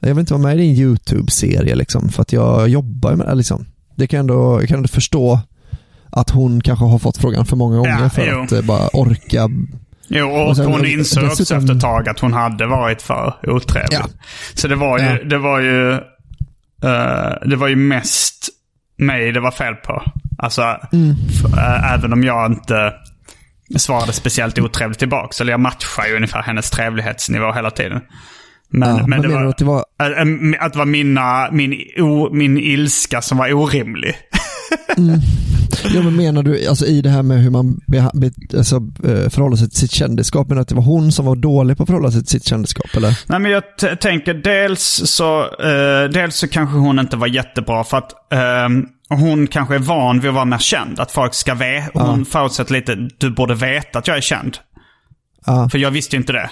jag 0.00 0.08
vill 0.14 0.18
inte 0.18 0.32
vara 0.32 0.42
med 0.42 0.54
i 0.56 0.58
din 0.58 0.74
YouTube-serie 0.76 1.74
liksom, 1.74 2.08
för 2.08 2.22
att 2.22 2.32
jag 2.32 2.68
jobbar 2.68 3.14
med 3.14 3.26
det. 3.26 3.34
Liksom. 3.34 3.66
Det 3.96 4.06
kan 4.06 4.16
jag 4.16 4.20
ändå, 4.22 4.60
jag 4.60 4.68
kan 4.68 4.76
ändå 4.76 4.88
förstå 4.88 5.40
att 6.10 6.30
hon 6.30 6.60
kanske 6.60 6.84
har 6.84 6.98
fått 6.98 7.16
frågan 7.18 7.46
för 7.46 7.56
många 7.56 7.76
gånger 7.76 8.00
Ja, 8.02 8.10
för 8.10 8.26
jo. 8.30 8.42
att 8.42 8.52
eh, 8.52 8.60
bara 8.62 8.88
orka. 8.92 9.48
Jo, 10.08 10.28
och 10.30 10.48
Och 10.48 10.56
sen- 10.56 10.66
hon 10.66 10.86
insåg 10.86 11.24
också 11.24 11.42
dessutom- 11.42 11.58
efter 11.62 11.74
ett 11.74 11.80
tag 11.80 12.08
att 12.08 12.20
hon 12.20 12.32
hade 12.32 12.66
varit 12.66 13.02
för 13.02 13.34
otrevlig. 13.42 13.98
Ja. 13.98 14.06
Så 14.54 14.68
det 14.68 14.76
var 14.76 14.98
ju, 14.98 15.04
Ja. 15.04 15.24
det 15.24 15.38
var 15.38 15.60
ju, 15.60 15.92
eh, 15.92 17.48
det 17.48 17.56
var 17.56 17.68
ju 17.68 17.76
mest 17.76 18.48
mig 18.98 19.32
det 19.32 19.40
var 19.40 19.50
fel 19.50 19.74
på. 19.74 20.02
Alltså, 20.38 20.62
Mm. 20.92 21.10
eh, 21.58 21.92
även 21.92 22.12
om 22.12 22.24
jag 22.24 22.52
inte 22.52 22.92
svarade 23.76 24.12
speciellt 24.12 24.58
otrevligt 24.58 24.98
tillbaka. 24.98 25.36
Eller 25.40 25.52
jag 25.52 25.60
matchar 25.60 26.06
ju 26.08 26.16
ungefär 26.16 26.42
hennes 26.42 26.70
trevlighetsnivå 26.70 27.52
hela 27.52 27.70
tiden. 27.70 28.00
Men, 28.72 28.96
Ja, 28.96 29.06
men 29.06 29.22
det 29.22 29.28
var, 29.28 29.54
det 29.58 29.64
var, 29.64 29.84
eh, 30.00 30.06
eh, 30.06 30.64
att 30.66 30.72
det 30.72 30.78
var 30.78 30.86
mina, 30.86 31.50
min, 31.52 31.74
o, 31.98 32.28
min 32.32 32.58
ilska 32.58 33.22
som 33.22 33.38
var 33.38 33.52
orimlig. 33.52 34.14
ja, 35.94 36.02
men 36.02 36.16
menar 36.16 36.42
du 36.42 36.68
alltså, 36.68 36.86
i 36.86 37.02
det 37.02 37.10
här 37.10 37.22
med 37.22 37.42
hur 37.42 37.50
man 37.50 37.80
be, 37.86 38.10
alltså, 38.56 38.76
eh, 38.76 39.30
förhåller 39.30 39.56
sig 39.56 39.68
till 39.68 39.78
sitt 39.78 39.92
kändisskap, 39.92 40.48
menar 40.48 40.56
du 40.56 40.62
att 40.62 40.68
det 40.68 40.74
var 40.74 40.82
hon 40.82 41.12
som 41.12 41.26
var 41.26 41.36
dålig 41.36 41.76
på 41.76 41.82
att 41.82 41.88
förhålla 41.88 42.10
sig 42.10 42.20
till 42.20 42.30
sitt 42.30 42.44
kändisskap 42.44 42.96
eller? 42.96 43.18
Nej 43.26 43.40
men 43.40 43.50
jag 43.50 43.62
tänker 44.00 44.34
dels 44.34 45.02
så, 45.04 45.40
eh, 45.40 46.10
dels 46.12 46.36
så 46.36 46.48
kanske 46.48 46.76
hon 46.76 46.98
inte 46.98 47.16
var 47.16 47.26
jättebra 47.26 47.84
för 47.84 47.96
att 47.96 48.32
ehm, 48.32 48.86
hon 49.08 49.46
kanske 49.46 49.74
är 49.74 49.78
van 49.78 50.20
vid 50.20 50.28
att 50.28 50.34
vara 50.34 50.44
mer 50.44 50.58
känd. 50.58 51.00
Att 51.00 51.12
folk 51.12 51.34
ska 51.34 51.54
veta. 51.54 52.02
Hon 52.02 52.24
förutsätter 52.24 52.72
lite, 52.72 53.08
du 53.18 53.30
borde 53.30 53.54
veta 53.54 53.98
att 53.98 54.08
jag 54.08 54.16
är 54.16 54.20
känd. 54.20 54.56
Ja. 55.46 55.68
För 55.68 55.78
jag 55.78 55.90
visste 55.90 56.16
ju 56.16 56.20
inte 56.20 56.32
det. 56.32 56.50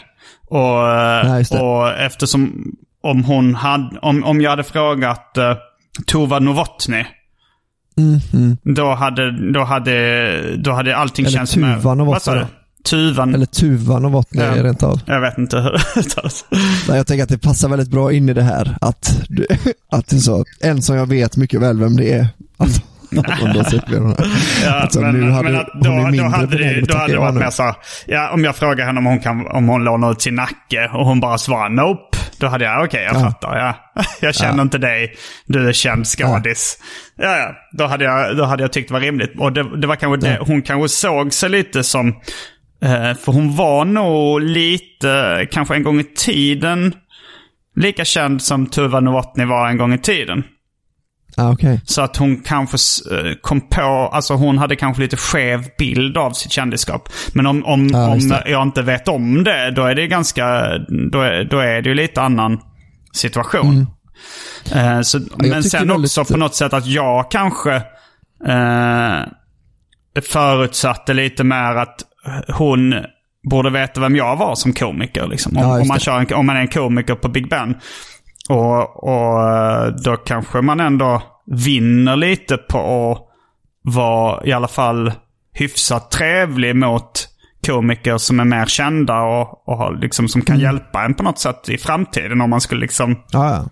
Och, 0.51 0.89
eh, 0.89 1.43
det. 1.51 1.61
och 1.61 1.91
eftersom 1.91 2.73
om 3.03 3.25
hon 3.25 3.55
hade, 3.55 3.99
om, 3.99 4.25
om 4.25 4.41
jag 4.41 4.51
hade 4.51 4.65
frågat 4.65 5.37
uh, 5.39 5.45
Tova 6.07 6.39
Novotny. 6.39 7.05
Mm, 7.99 8.21
mm. 8.33 8.57
Då 8.63 8.95
hade, 8.95 9.53
då 9.53 9.65
hade, 9.65 10.57
då 10.57 10.73
hade 10.73 10.97
allting 10.97 11.27
Eller 11.27 11.37
känts 11.37 11.53
som... 11.53 11.63
Tuva 11.63 11.95
Novotny? 11.95 12.43
Tuvan? 12.85 13.35
Eller 13.35 13.47
Tuvan 13.47 14.05
och 14.05 14.13
Vottny 14.13 14.43
Ja. 14.43 14.65
rent 14.65 14.83
av. 14.83 15.01
Jag 15.07 15.21
vet 15.21 15.39
inte 15.39 15.61
hur 15.61 15.71
det 15.71 16.01
uttalas. 16.01 16.45
Nej, 16.89 16.97
jag 16.97 17.07
tänker 17.07 17.23
att 17.23 17.29
det 17.29 17.39
passar 17.39 17.69
väldigt 17.69 17.91
bra 17.91 18.13
in 18.13 18.29
i 18.29 18.33
det 18.33 18.43
här 18.43 18.77
att, 18.81 19.23
du, 19.29 19.47
att 19.91 20.09
du 20.09 20.19
sa, 20.21 20.45
en 20.61 20.83
som 20.83 20.97
jag 20.97 21.07
vet 21.07 21.37
mycket 21.37 21.61
väl 21.61 21.79
vem 21.79 21.97
det 21.97 22.13
är. 22.13 22.29
Att, 22.57 22.83
det. 23.11 24.25
Ja, 24.65 24.71
Alltså, 24.73 25.01
men, 25.01 25.21
nu 25.21 25.31
hade 25.31 25.51
men 25.51 25.61
att 25.61 25.67
då, 25.75 25.91
då 26.23 26.25
hade 26.29 26.59
det, 26.59 26.81
då 26.81 26.97
hade 26.99 27.13
det 27.13 27.19
varit 27.19 27.35
mer 27.35 27.51
så 27.51 27.75
ja, 28.07 28.31
om 28.31 28.45
jag 28.45 28.57
frågar 28.57 28.87
henne 28.87 28.99
om 28.99 29.07
hon, 29.07 29.19
kan, 29.21 29.47
om 29.47 29.69
hon 29.69 29.85
lånar 29.85 30.11
ut 30.13 30.23
sin 30.23 30.35
nacke 30.35 30.91
och 30.93 31.07
hon 31.07 31.21
bara 31.21 31.39
svarar 31.39 31.69
nope. 31.69 32.17
Då 32.39 32.47
hade 32.47 32.65
jag, 32.65 32.85
okej 32.85 33.03
jag 33.05 33.15
Ja. 33.17 33.21
fattar. 33.21 33.59
Ja. 33.59 33.75
Jag 34.21 34.35
känner 34.35 34.57
Ja. 34.57 34.63
inte 34.63 34.79
dig, 34.79 35.15
du 35.47 35.69
är 35.69 35.73
känd 35.73 36.07
skådis. 36.07 36.79
Ja. 37.17 37.37
Ja, 37.37 37.53
Då, 37.73 37.87
hade 37.87 38.05
jag, 38.05 38.37
då 38.37 38.45
hade 38.45 38.63
jag 38.63 38.73
tyckt 38.73 38.89
det 38.89 38.93
var 38.95 39.01
rimligt. 39.01 39.33
Och 39.39 39.53
det, 39.53 39.81
det 39.81 39.87
var 39.87 39.97
kanske 39.97 40.27
det, 40.29 40.35
Ja. 40.35 40.45
hon 40.47 40.63
kanske 40.63 40.89
såg 40.89 41.33
sig 41.33 41.49
lite 41.51 41.83
som, 41.85 42.09
eh, 42.83 43.15
för 43.25 43.33
hon 43.33 43.57
var 43.57 43.85
nog 43.85 44.41
lite, 44.41 45.47
kanske 45.51 45.75
en 45.75 45.83
gång 45.83 46.01
i 46.01 46.05
tiden, 46.05 46.95
lika 47.77 48.05
känd 48.05 48.43
som 48.43 48.67
Tuva 48.67 49.01
Novotny 49.01 49.45
var 49.45 49.69
en 49.69 49.77
gång 49.77 49.95
i 49.95 49.99
tiden. 49.99 50.43
Ah, 51.37 51.53
okej. 51.53 51.81
Så 51.85 52.03
att 52.03 52.17
hon 52.17 52.37
kanske 52.43 52.77
eh, 53.17 53.35
kom 53.43 53.61
på, 53.61 54.11
alltså 54.13 54.35
hon 54.35 54.59
hade 54.59 54.77
kanske 54.77 55.03
lite 55.03 55.17
skev 55.17 55.65
bild 55.79 56.17
av 56.17 56.31
sitt 56.31 56.53
kändisskap. 56.53 57.09
Men 57.33 57.47
om, 57.47 57.65
om, 57.65 57.89
Ja, 57.93 58.15
just 58.15 58.33
om 58.33 58.39
jag 58.47 58.63
inte 58.63 58.83
vet 58.83 59.09
om 59.09 59.45
det, 59.45 59.71
då 59.71 59.85
är 59.85 59.95
det 59.95 60.07
ganska, 60.07 60.45
då 61.13 61.21
är, 61.21 61.45
då 61.45 61.59
är 61.59 61.83
det 61.83 61.89
ju 61.89 61.95
lite 61.95 62.23
annan 62.23 62.61
situation. 63.13 63.87
Eh, 64.75 65.01
så, 65.01 65.19
men 65.19 65.47
Mm. 65.47 65.63
tycker 65.63 65.79
sen 65.79 65.91
också 65.91 66.25
på 66.25 66.37
något 66.37 66.55
sätt 66.55 66.73
att 66.73 66.87
jag 66.87 67.31
kanske 67.31 67.75
eh, 68.47 69.21
förutsatte 70.23 71.15
lite 71.15 71.45
mer 71.45 71.77
att 71.77 72.01
hon 72.49 72.95
borde 73.51 73.71
veta 73.71 74.01
vem 74.01 74.17
jag 74.17 74.37
var 74.37 74.55
som 74.55 74.73
komiker. 74.73 75.27
Liksom. 75.27 75.57
Om, 75.57 75.63
Ja, 75.63 75.81
om, 75.81 75.89
man, 75.89 75.99
kör 75.99 76.19
en, 76.19 76.35
om 76.35 76.47
man 76.47 76.57
är 76.57 76.61
en 76.61 76.69
komiker 76.69 77.15
på 77.15 77.29
Big 77.29 77.49
Ben. 77.49 77.77
Och, 78.51 79.05
och 79.05 79.49
eh, 79.49 79.87
då 80.05 80.17
kanske 80.17 80.61
man 80.61 80.81
ändå 80.81 81.23
vinner 81.47 82.17
lite 82.17 82.57
på 82.57 82.79
att 83.13 83.27
vara 83.95 84.45
i 84.47 84.53
alla 84.53 84.69
fall 84.69 85.13
hyfsat 85.55 86.11
trevlig 86.11 86.77
mot 86.77 87.29
komiker 87.67 88.19
som 88.19 88.41
är 88.41 88.45
mer 88.45 88.67
kända 88.67 89.21
och, 89.21 89.69
och 89.69 89.77
har 89.79 89.99
liksom, 90.01 90.29
som 90.29 90.39
Mm. 90.41 90.47
kan 90.47 90.59
hjälpa 90.59 91.05
en 91.05 91.15
på 91.15 91.23
något 91.23 91.39
sätt 91.39 91.69
i 91.69 91.79
framtiden. 91.79 92.41
Om 92.41 92.51
man 92.51 92.61
skulle 92.61 92.81
liksom 92.81 93.17
Ja, 93.33 93.51
ja. 93.51 93.65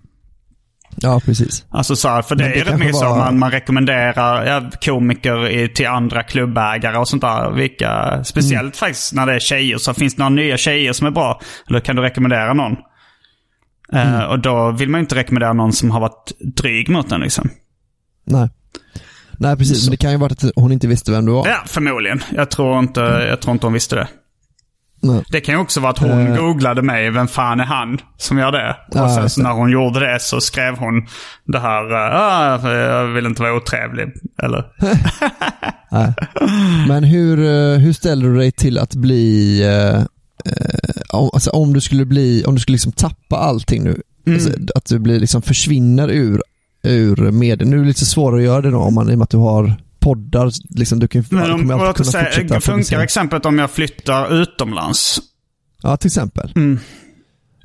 Ja, 1.01 1.21
precis. 1.25 1.65
Alltså 1.71 1.97
så 1.97 2.09
här, 2.09 2.23
för 2.23 2.35
det 2.35 2.45
är 2.45 2.49
det 2.49 2.57
ju 2.57 2.65
rätt 2.65 2.79
mycket 2.79 2.97
så. 2.97 3.05
var- 3.09 3.19
Man, 3.19 3.39
man 3.39 3.51
rekommenderar 3.51 4.47
ja, 4.47 4.63
komiker 4.85 5.49
i, 5.49 5.69
till 5.69 5.87
andra 5.87 6.23
klubbägare 6.23 6.99
och 6.99 7.09
sånt 7.09 7.23
där. 7.23 7.51
Vilka, 7.51 8.25
speciellt 8.25 8.61
Mm. 8.63 8.73
faktiskt 8.73 9.15
när 9.15 9.27
det 9.27 9.35
är 9.35 9.39
tjejer. 9.39 9.79
Så 9.79 9.95
finns 9.95 10.15
det 10.15 10.23
några 10.23 10.35
nya 10.35 10.57
tjejer 10.57 10.93
som 10.93 11.07
är 11.07 11.11
bra. 11.11 11.41
Eller 11.69 11.81
kan 11.81 11.97
du 11.97 12.03
rekommendera 12.03 12.55
någon? 12.55 12.77
Eh, 13.93 14.23
och 14.23 14.39
då 14.39 14.71
vill 14.71 14.89
man 14.89 14.99
ju 14.99 15.03
inte 15.03 15.15
rekommendera 15.15 15.53
någon 15.53 15.73
som 15.73 15.91
har 15.91 16.01
varit 16.01 16.33
dryg 16.57 16.89
mot 16.91 17.09
den 17.09 17.21
liksom. 17.21 17.51
Nej. 18.25 18.51
Nej, 19.41 19.57
precis. 19.57 19.85
Men 19.85 19.91
det 19.91 19.97
kan 19.97 20.11
ju 20.11 20.17
vara 20.17 20.33
att 20.33 20.45
hon 20.57 20.73
inte 20.73 20.87
visste 20.89 21.11
vem 21.13 21.27
du 21.27 21.33
var. 21.33 21.47
Ja, 21.49 21.57
förmodligen. 21.67 22.21
Jag 22.35 22.51
tror 22.51 22.79
inte, 22.79 23.01
jag 23.01 23.41
tror 23.41 23.53
inte 23.53 23.67
hon 23.67 23.73
visste 23.73 23.97
det. 23.97 24.09
Nej. 25.03 25.25
Det 25.31 25.41
kan 25.41 25.55
ju 25.55 25.61
också 25.61 25.81
vara 25.81 25.91
att 25.91 25.99
hon 25.99 26.27
Eh. 26.27 26.37
googlade 26.37 26.83
mig, 26.83 27.11
vem 27.11 27.29
fan 27.29 27.61
är 27.61 27.65
han 27.65 27.99
som 28.17 28.39
gör 28.39 28.53
det? 28.53 28.77
Ja, 28.91 29.05
och 29.05 29.11
sen 29.11 29.31
så 29.31 29.43
när 29.43 29.53
hon 29.53 29.71
gjorde 29.71 30.01
det 30.13 30.21
så 30.21 30.41
skrev 30.41 30.77
hon 30.79 31.07
det 31.45 31.59
här, 31.59 31.93
eh, 31.93 32.21
ah, 32.21 32.73
jag 32.73 33.07
vill 33.07 33.27
inte 33.27 33.43
vara 33.43 33.55
otrevlig. 33.55 34.07
Eller? 34.43 34.65
Men 36.89 37.05
hur, 37.05 37.37
hur 37.79 37.93
ställer 37.93 38.27
du 38.29 38.37
dig 38.37 38.53
till 38.53 38.79
att 38.79 38.95
bli, 38.95 39.63
eh, 40.45 41.01
om, 41.09 41.31
alltså 41.33 41.51
om 41.51 41.73
du 41.73 41.81
skulle 41.81 42.05
bli, 42.05 42.45
om 42.45 42.55
du 42.55 42.61
skulle 42.61 42.75
liksom 42.75 42.93
tappa 42.93 43.37
allting 43.37 43.85
nu, 43.85 44.03
Mm. 44.27 44.37
alltså, 44.37 44.53
att 44.75 44.85
du 44.85 44.99
blir 44.99 45.21
liksom 45.21 45.43
försvinner 45.43 46.09
ur, 46.11 46.43
ur 46.83 47.31
medien. 47.31 47.71
Nu 47.71 47.77
är 47.77 47.81
det 47.81 47.87
lite 47.89 48.07
svårare 48.07 48.39
att 48.41 48.45
göra 48.45 48.61
det 48.63 48.71
då 48.71 48.79
om 48.79 48.95
man, 48.95 49.11
i 49.11 49.15
och 49.15 49.19
med 49.19 49.25
att 49.25 49.31
du 49.31 49.37
har 49.37 49.75
poddar, 49.99 50.53
liksom, 50.79 50.99
du 50.99 51.09
kan, 51.09 51.25
Men 51.31 51.51
om, 51.53 51.61
kommer 51.61 51.75
alltid 51.75 52.07
kunna 52.07 52.21
fortsätta 52.23 52.49
säga, 52.49 52.61
funkar 52.61 53.01
exemplet 53.01 53.47
om 53.47 53.59
jag 53.59 53.71
flyttar 53.71 54.43
utomlands? 54.43 55.21
Ja, 55.83 55.97
till 55.97 56.07
exempel. 56.07 56.53
Mm. 56.57 56.79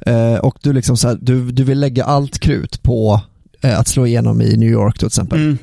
Eh, 0.06 0.36
och 0.40 0.58
du, 0.62 0.74
liksom 0.74 0.98
så 0.98 1.08
här, 1.08 1.18
du, 1.22 1.52
du 1.52 1.64
vill 1.64 1.80
lägga 1.80 2.04
allt 2.06 2.40
krut 2.40 2.84
på 2.84 3.22
eh, 3.62 3.80
att 3.80 3.88
slå 3.88 4.06
igenom 4.08 4.42
i 4.42 4.58
New 4.58 4.70
York 4.70 4.94
då, 4.96 5.00
till 5.00 5.08
exempel. 5.08 5.40
Mm. 5.40 5.58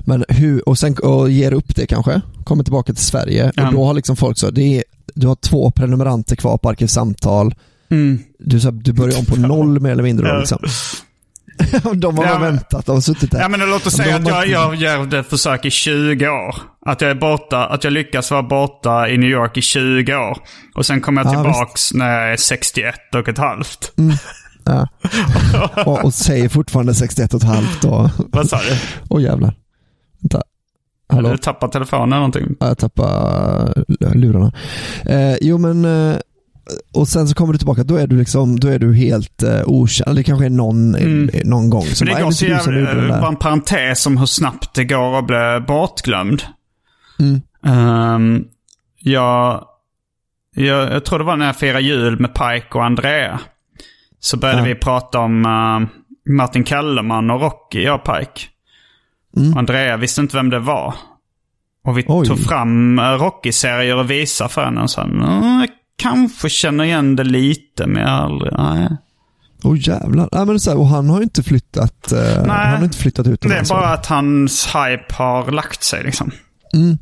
Men 0.00 0.24
hur, 0.28 0.68
och 0.68 0.78
sen 0.78 0.96
och 0.98 1.30
ger 1.30 1.52
upp 1.52 1.76
det 1.76 1.86
kanske, 1.86 2.20
kommer 2.44 2.64
tillbaka 2.64 2.92
till 2.94 3.04
Sverige 3.04 3.52
Ja. 3.56 3.66
och 3.66 3.72
då 3.74 3.84
har 3.84 3.94
liksom 3.94 4.16
folk 4.16 4.38
så, 4.38 4.50
det 4.50 4.76
är, 4.78 4.84
du 5.14 5.26
har 5.26 5.34
två 5.34 5.70
prenumeranter 5.70 6.36
kvar 6.36 6.58
på 6.58 6.68
Arkivsamtal, 6.68 7.54
Mm. 7.90 8.18
du, 8.38 8.60
så 8.60 8.70
du 8.70 8.92
börjar 8.92 9.18
om 9.18 9.24
på 9.24 9.36
noll 9.36 9.80
mer 9.80 9.90
eller 9.90 10.02
mindre 10.02 10.28
då, 10.28 10.34
Ja. 10.34 10.38
liksom. 10.38 10.58
de 12.00 12.18
har 12.18 12.24
Ja, 12.24 12.38
men- 12.38 12.42
väntat, 12.54 12.86
de 12.86 12.94
har 12.94 13.00
suttit 13.00 13.30
där. 13.30 13.40
Ja 13.40 13.48
men 13.48 13.60
låt 13.70 13.86
oss 13.86 13.92
säga 13.96 14.16
att 14.16 14.28
jag, 14.28 14.46
jag 14.48 14.74
gör 14.74 15.06
det 15.06 15.24
försök 15.24 15.64
i 15.64 15.70
20 15.70 16.28
år. 16.28 16.54
Att 16.86 17.00
jag 17.00 17.10
är 17.10 17.14
borta, 17.14 17.66
att 17.66 17.84
jag 17.84 17.92
lyckas 17.92 18.30
vara 18.30 18.42
borta 18.42 19.08
i 19.08 19.18
New 19.18 19.30
York 19.30 19.56
i 19.56 19.62
20 19.62 20.14
år. 20.16 20.38
Och 20.74 20.86
sen 20.86 21.00
kommer 21.00 21.24
jag 21.24 21.34
Ja, 21.34 21.42
tillbaks 21.42 21.94
när 21.94 22.20
jag 22.20 22.32
är 22.32 22.36
61 22.36 22.94
och 23.14 23.28
ett 23.28 23.38
halvt. 23.38 23.92
Ja. 24.64 24.88
och, 25.86 26.04
och 26.04 26.14
säger 26.14 26.48
fortfarande 26.48 26.94
61 26.94 27.34
och 27.34 27.40
ett 27.42 27.48
halvt 27.48 27.84
och, 27.84 28.10
Vad 28.16 28.48
sa 28.48 28.56
du? 28.56 28.76
Åh 29.08 29.22
jävlar. 29.22 29.54
Vänta. 30.20 30.42
Hallå? 31.08 31.30
Du 31.30 31.36
tappar 31.36 31.68
telefonen 31.68 32.04
eller 32.12 32.16
någonting? 32.16 32.56
Ja, 32.60 32.66
Jag 32.66 32.78
tappade 32.78 33.84
lurarna. 34.14 34.52
Eh, 35.06 35.36
jo 35.40 35.58
men, 35.58 35.84
eh, 35.84 36.16
och 36.94 37.08
sen 37.08 37.28
så 37.28 37.34
kommer 37.34 37.52
du 37.52 37.58
tillbaka, 37.58 37.82
då 37.84 37.96
är 37.96 38.06
du 38.06 38.16
liksom, 38.18 38.60
då 38.60 38.68
är 38.68 38.78
du 38.78 38.94
helt 38.94 39.42
eh, 39.42 39.60
okänd. 39.66 40.16
Det 40.16 40.22
kanske 40.22 40.44
är 40.46 40.50
någon, 40.50 40.94
Mm. 40.94 41.30
eh, 41.32 41.40
någon 41.44 41.70
gång 41.70 41.82
som 41.84 42.04
Men 42.06 42.14
det 42.14 42.20
"Är 42.20 42.24
går 42.24 42.30
så 42.30 42.44
jävla, 42.46 42.92
där?" 43.02 43.20
bara 43.20 43.28
en 43.28 43.36
parentes 43.36 44.06
om 44.06 44.16
hur 44.16 44.26
snabbt 44.26 44.74
det 44.74 44.84
går 44.84 45.18
att 45.18 45.26
bli 45.26 45.64
bortglömd. 45.66 46.42
Mm. 47.20 47.40
Ehm, 47.64 48.44
jag, 48.98 49.64
jag, 50.54 50.92
jag 50.92 51.04
tror 51.04 51.18
det 51.18 51.24
var 51.24 51.36
när 51.36 51.46
jag 51.46 51.56
firade 51.56 51.80
jul 51.84 52.20
med 52.20 52.34
Pike 52.34 52.68
och 52.78 52.84
Andrea. 52.84 53.40
Så 54.20 54.36
började 54.36 54.60
Ja. 54.60 54.64
vi 54.64 54.74
prata 54.74 55.18
om 55.18 55.44
eh, 55.46 55.88
Martin 56.34 56.64
Kellerman 56.64 57.30
och 57.30 57.40
Rocky, 57.40 57.82
jag 57.82 57.94
och 57.94 58.04
Pike. 58.04 58.40
Mm. 59.38 59.56
Andrea 59.58 59.96
visste 59.96 60.20
inte 60.20 60.36
vem 60.36 60.50
det 60.50 60.58
var. 60.58 60.94
Och 61.84 61.98
vi 61.98 62.04
Oj. 62.08 62.26
tog 62.26 62.38
fram 62.38 62.98
uh, 62.98 63.04
Rocky-serier 63.04 63.96
och 63.96 64.10
visade 64.10 64.50
för 64.50 64.64
henne. 64.64 64.80
Och 64.82 64.90
sa, 64.90 65.02
"Mm, 65.02 65.60
jag 65.60 65.68
kanske 66.02 66.48
känner 66.48 66.84
igen 66.84 67.16
det 67.16 67.24
lite, 67.24 67.86
men 67.86 68.02
jag 68.02 68.10
aldrig... 68.10 68.52
Nej. 68.58 68.88
Åh 69.64 69.76
jävlar. 69.88 70.28
Nej, 70.32 70.46
men 70.46 70.60
så 70.60 70.70
här, 70.70 70.78
och 70.78 70.86
han 70.86 71.10
har 71.10 71.16
ju 71.16 71.22
inte 71.22 71.42
flyttat, 71.42 72.12
eh, 72.12 72.46
han 72.48 72.76
har 72.76 72.84
inte 72.84 72.98
flyttat 72.98 73.24
Det 73.24 73.30
utomlands. 73.30 73.70
är 73.70 73.74
bara 73.74 73.88
att 73.92 74.06
hans 74.06 74.66
hype 74.66 75.14
har 75.14 75.50
lagt 75.50 75.82
sig 75.84 76.04
liksom. 76.04 76.30
Mm. 76.74 76.98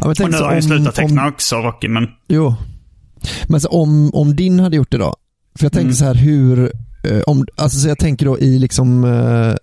men 0.00 0.24
Och 0.24 0.30
nu 0.30 0.36
har 0.36 0.54
om- 0.56 0.62
slutat 0.62 0.94
teckna 0.94 1.22
om- 1.22 1.28
också 1.28 1.56
Rocky, 1.56 1.88
men... 1.88 2.08
Jo. 2.28 2.54
Men 3.48 3.60
så 3.60 3.68
om, 3.68 4.10
om 4.14 4.36
din 4.36 4.60
hade 4.60 4.76
gjort 4.76 4.90
det 4.90 4.98
då? 4.98 5.14
För 5.58 5.64
jag 5.64 5.72
tänker 5.72 5.84
Mm. 5.84 5.94
så 5.94 6.04
här 6.04 6.14
hur, 6.14 6.72
eh, 7.04 7.20
om, 7.26 7.44
alltså 7.56 7.78
så 7.78 7.88
jag 7.88 7.98
tänker 7.98 8.26
då 8.26 8.38
i 8.38 8.58
liksom 8.58 9.04
eh, 9.04 9.54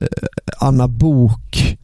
Anna 0.59 0.87
Bok 0.87 1.77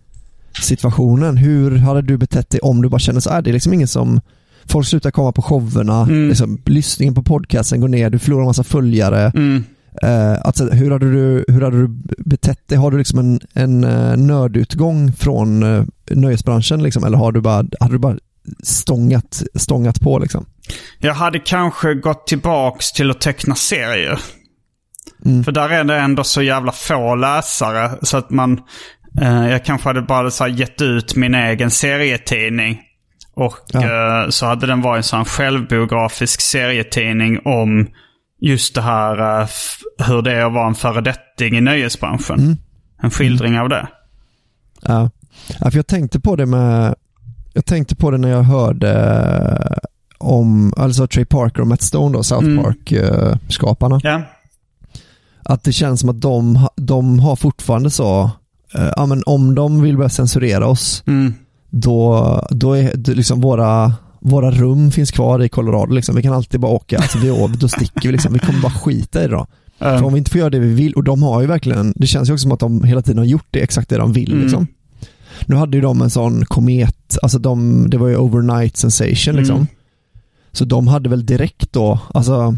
situationen. 0.62 1.38
Hur 1.38 1.78
hade 1.78 2.02
du 2.02 2.18
betett 2.18 2.50
dig 2.50 2.60
om 2.60 2.82
du 2.82 2.90
bara 2.90 3.00
kände 3.00 3.22
så 3.22 3.30
här, 3.30 3.42
det 3.42 3.52
är 3.52 3.54
liksom 3.54 3.74
ingen 3.74 3.88
som, 3.88 4.22
folk 4.66 4.88
slutar 4.88 5.12
komma 5.12 5.32
på 5.32 5.42
showerna, 5.42 6.02
Mm. 6.02 6.30
liksom, 6.30 6.62
lyssningen 6.66 7.16
på 7.16 7.24
podcasten 7.24 7.82
går 7.82 7.88
ner, 7.88 8.10
du 8.10 8.20
förlorar 8.20 8.42
en 8.42 8.48
massa 8.48 8.64
följare. 8.64 9.32
Mm. 9.36 9.64
Eh, 10.02 10.46
alltså, 10.46 10.66
hur, 10.70 10.92
hade 10.92 11.12
du, 11.12 11.46
hur 11.48 11.62
hade 11.62 11.82
du 11.82 11.88
betett 12.18 12.68
dig? 12.68 12.78
Har 12.78 12.92
du 12.92 12.98
liksom 12.98 13.20
en, 13.20 13.40
en 13.54 13.84
uh, 13.84 14.18
nördutgång 14.18 15.14
från 15.14 15.64
uh, 15.64 15.86
nöjesbranschen 16.12 16.84
liksom, 16.84 17.04
eller 17.04 17.18
har 17.18 17.32
du 17.32 17.42
bara, 17.42 17.66
hade 17.80 17.94
du 17.94 17.98
bara 17.98 18.18
stångat, 18.64 19.44
stångat 19.56 20.02
på 20.02 20.20
liksom? 20.20 20.46
Jag 21.00 21.14
hade 21.14 21.40
kanske 21.40 21.94
gått 21.94 22.28
tillbaks 22.28 22.92
till 22.92 23.12
att 23.12 23.22
teckna 23.22 23.56
serier. 23.56 24.20
Mm. 25.26 25.44
För 25.44 25.52
där 25.52 25.70
är 25.70 25.84
det 25.84 25.98
ändå 25.98 26.24
så 26.24 26.42
jävla 26.42 26.72
få 26.72 27.16
läsare. 27.16 27.92
Så 28.02 28.18
att 28.18 28.30
man... 28.30 28.60
Eh, 29.22 29.50
jag 29.50 29.66
kanske 29.66 29.90
hade 29.90 30.02
bara 30.02 30.32
så 30.32 30.44
här 30.44 30.52
gett 30.52 30.82
ut 30.82 31.16
min 31.16 31.36
egen 31.36 31.72
serietidning. 31.72 32.82
Och 33.36 33.58
Ja. 33.74 33.82
eh, 34.24 34.30
så 34.30 34.46
hade 34.46 34.68
den 34.68 34.82
varit 34.82 34.98
en 34.98 35.04
sån 35.04 35.26
självbiografisk 35.26 36.42
serietidning 36.42 37.40
om 37.46 37.88
just 38.42 38.76
det 38.76 38.82
här 38.82 39.42
eh, 39.42 39.48
hur 40.08 40.22
det 40.22 40.34
är 40.34 40.46
att 40.46 40.54
vara 40.54 40.68
en 40.68 40.76
föredetting 40.76 41.58
i 41.58 41.62
nöjesbranschen. 41.62 42.40
Mm. 42.40 42.58
En 43.02 43.12
skildring 43.12 43.60
av 43.60 43.70
det. 43.70 43.88
Ja. 44.82 45.10
ja, 45.60 45.72
för 45.72 45.78
jag 45.78 45.88
tänkte 45.88 46.20
på 46.20 46.36
det 46.36 46.46
med, 46.46 46.96
jag 47.54 47.66
tänkte 47.66 47.96
på 47.96 48.12
det 48.12 48.18
när 48.18 48.30
jag 48.30 48.44
hörde 48.44 49.80
om, 50.18 50.74
alltså 50.78 51.08
Trey 51.08 51.26
Parker 51.26 51.62
och 51.62 51.68
Matt 51.68 51.82
Stone 51.82 52.18
då, 52.18 52.24
South 52.24 52.46
Mm. 52.46 52.64
Park-skaparna. 52.64 54.00
Ja. 54.04 54.22
Att 55.46 55.64
det 55.64 55.72
känns 55.74 56.00
som 56.00 56.10
att 56.10 56.22
de, 56.22 56.68
de 56.76 57.20
har 57.20 57.36
fortfarande 57.36 57.90
så, 57.90 58.32
ja 58.96 59.06
men 59.06 59.24
om 59.26 59.56
de 59.56 59.82
vill 59.82 59.98
börja 59.98 60.10
censurera 60.10 60.68
oss, 60.68 61.04
Mm. 61.08 61.34
då, 61.70 62.48
då 62.50 62.74
är 62.74 62.92
det 62.96 63.14
liksom 63.14 63.42
våra, 63.42 63.94
våra 64.20 64.52
rum 64.52 64.92
finns 64.92 65.12
kvar 65.12 65.44
i 65.44 65.50
Colorado 65.50 65.94
liksom. 65.94 66.16
Vi 66.16 66.22
kan 66.24 66.34
alltid 66.34 66.60
bara 66.60 66.72
åka, 66.72 66.98
alltså 66.98 67.18
vi, 67.18 67.32
å- 67.32 67.48
då 67.60 67.68
sticker 67.68 68.02
vi 68.02 68.12
liksom. 68.12 68.34
Vi 68.34 68.40
kommer 68.40 68.62
bara 68.62 68.72
skita 68.72 69.24
i 69.24 69.28
det 69.28 69.34
då. 69.34 69.48
Eh, 69.80 69.98
För 69.98 70.04
om 70.06 70.14
vi 70.14 70.18
inte 70.20 70.32
får 70.32 70.40
göra 70.40 70.50
det 70.50 70.60
vi 70.60 70.74
vill, 70.74 70.94
och 70.94 71.04
de 71.04 71.24
har 71.24 71.42
ju 71.42 71.48
verkligen, 71.48 71.94
det 71.96 72.08
känns 72.08 72.30
ju 72.30 72.34
också 72.34 72.42
som 72.44 72.52
att 72.52 72.60
de 72.60 72.84
hela 72.84 73.02
tiden 73.02 73.18
har 73.18 73.26
gjort 73.26 73.48
det 73.52 73.60
exakt 73.60 73.90
det 73.90 73.98
de 73.98 74.14
vill 74.14 74.32
Mm. 74.32 74.44
liksom. 74.44 74.68
Nu 75.46 75.56
hade 75.56 75.78
ju 75.78 75.82
de 75.82 76.02
en 76.02 76.10
sån 76.10 76.46
komet, 76.46 77.18
alltså 77.24 77.40
de, 77.40 77.90
det 77.90 77.98
var 77.98 78.08
ju 78.08 78.18
overnight 78.18 78.78
sensation 78.78 79.36
liksom. 79.36 79.56
Mm. 79.56 79.68
Så 80.52 80.66
de 80.66 80.88
hade 80.88 81.10
väl 81.10 81.26
direkt 81.26 81.74
då, 81.74 82.00
alltså 82.14 82.34
eh, 82.42 82.54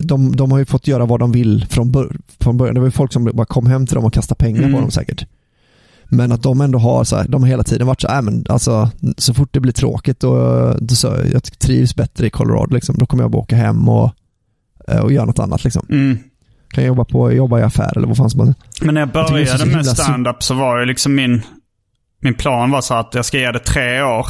de, 0.00 0.36
de 0.36 0.52
har 0.52 0.58
ju 0.58 0.64
fått 0.64 0.86
göra 0.86 1.06
vad 1.06 1.20
de 1.20 1.32
vill 1.32 1.66
från, 1.70 1.90
bör, 1.92 2.16
från 2.40 2.56
början. 2.56 2.74
Det 2.74 2.80
var 2.80 2.86
ju 2.86 2.90
folk 2.90 3.12
som 3.12 3.24
bara 3.24 3.46
kom 3.46 3.66
hem 3.66 3.86
till 3.86 3.94
dem 3.94 4.04
och 4.04 4.12
kastade 4.12 4.38
pengar 4.38 4.58
Mm. 4.62 4.72
på 4.74 4.80
dem 4.80 4.90
säkert. 4.90 5.26
Men 6.10 6.32
att 6.32 6.42
de 6.42 6.60
ändå 6.60 6.78
har 6.78 7.04
så 7.04 7.16
här, 7.16 7.28
de 7.28 7.42
har 7.42 7.48
hela 7.48 7.62
tiden 7.62 7.86
varit 7.86 8.00
så 8.00 8.08
här, 8.08 8.16
äh, 8.16 8.22
men 8.22 8.44
alltså 8.48 8.90
så 9.18 9.34
fort 9.34 9.48
det 9.52 9.60
blir 9.60 9.72
tråkigt 9.72 10.24
och 10.24 10.36
då 10.84 10.94
så, 10.94 11.16
jag 11.32 11.42
trivs 11.58 11.94
bättre 11.96 12.26
i 12.26 12.30
Colorado 12.30 12.74
liksom, 12.74 12.96
då 12.98 13.06
kommer 13.06 13.24
jag 13.24 13.30
bara 13.30 13.42
åka 13.42 13.56
hem 13.56 13.88
och, 13.88 14.10
eh, 14.88 14.98
och 15.00 15.12
göra 15.12 15.24
något 15.24 15.38
annat 15.38 15.64
liksom. 15.64 15.86
Mm. 15.90 16.18
Kan 16.70 16.84
jag 16.84 16.88
jobba 16.88 17.04
på, 17.04 17.32
jobba 17.32 17.58
i 17.58 17.62
affär 17.62 17.96
eller 17.98 18.06
vad 18.08 18.16
fan 18.16 18.30
som 18.30 18.40
helst. 18.40 18.60
Men 18.82 18.94
när 18.94 19.00
jag 19.00 19.08
Jag 19.08 19.12
började 19.32 19.58
med 19.58 19.68
himla 19.68 19.84
sy- 19.84 20.02
stand-up 20.02 20.42
så 20.42 20.54
var 20.54 20.80
ju 20.80 20.86
liksom 20.86 21.14
min, 21.14 21.42
min 22.20 22.34
plan 22.34 22.70
var 22.70 22.80
så 22.80 22.94
att 22.94 23.14
jag 23.14 23.24
ska 23.24 23.38
ge 23.38 23.52
det 23.52 23.58
tre 23.58 24.02
år. 24.02 24.26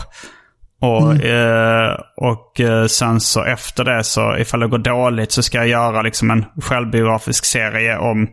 Och, 0.80 1.12
Mm. 1.12 1.20
eh, 1.20 1.94
och 2.16 2.60
eh, 2.60 2.86
sen 2.86 3.20
så 3.20 3.44
efter 3.44 3.84
det 3.84 4.04
så 4.04 4.36
ifall 4.36 4.60
det 4.60 4.68
går 4.68 4.78
dåligt 4.78 5.32
så 5.32 5.42
ska 5.42 5.58
jag 5.58 5.68
göra 5.68 6.02
liksom 6.02 6.30
en 6.30 6.44
självbiografisk 6.62 7.44
serie 7.44 7.98
om 7.98 8.28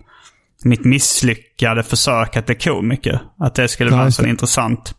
mitt 0.63 0.85
misslyckade 0.85 1.83
försök 1.83 2.37
att 2.37 2.45
bli 2.45 2.55
komiker. 2.55 3.19
Att 3.39 3.55
det 3.55 3.67
skulle 3.67 3.89
Ja, 3.89 3.95
vara 3.95 4.05
en 4.05 4.11
sån 4.11 4.25
det. 4.25 4.29
intressant. 4.31 4.95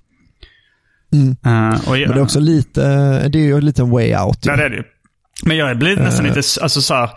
Mm. 1.12 1.28
eh, 1.47 1.88
och, 1.88 1.92
Men 1.99 2.09
det 2.12 2.18
är 2.18 2.22
också 2.22 2.40
lite, 2.40 2.80
det 3.28 3.38
är 3.38 3.42
ju 3.42 3.55
en 3.57 3.64
liten 3.66 3.90
way 3.90 4.16
out. 4.16 4.38
Ja, 4.47 4.57
det 4.57 4.64
är 4.64 4.70
det. 4.70 4.84
Men 5.44 5.57
jag 5.57 5.78
blir 5.78 5.97
nästan 5.97 6.26
Eh. 6.26 6.34
lite, 6.36 6.62
alltså 6.62 6.82
så 6.82 6.94
här, 6.94 7.11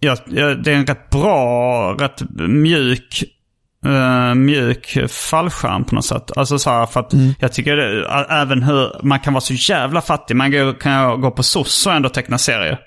jag, 0.00 0.18
jag, 0.26 0.62
Det 0.64 0.72
är 0.72 0.76
en 0.76 0.86
rätt 0.86 1.10
bra, 1.10 1.92
rätt 2.00 2.22
mjuk, 2.48 3.24
eh, 3.84 4.34
mjuk 4.34 4.98
fallskärm 5.10 5.84
på 5.84 5.94
något 5.94 6.04
sätt. 6.04 6.30
Alltså 6.36 6.58
så 6.58 6.70
här, 6.70 6.86
för 6.86 7.00
att 7.00 7.12
Mm. 7.12 7.34
jag 7.38 7.52
tycker 7.52 7.76
det, 7.76 8.06
även 8.30 8.62
hur, 8.62 9.04
man 9.06 9.20
kan 9.20 9.32
vara 9.32 9.40
så 9.40 9.54
jävla 9.54 10.00
fattig. 10.00 10.36
Man 10.36 10.50
går- 10.50 10.80
kan 10.80 11.20
gå 11.20 11.30
på 11.30 11.42
SOS 11.42 11.86
och 11.86 11.92
ändå 11.92 12.08
teckna 12.08 12.38
serier. 12.38 12.78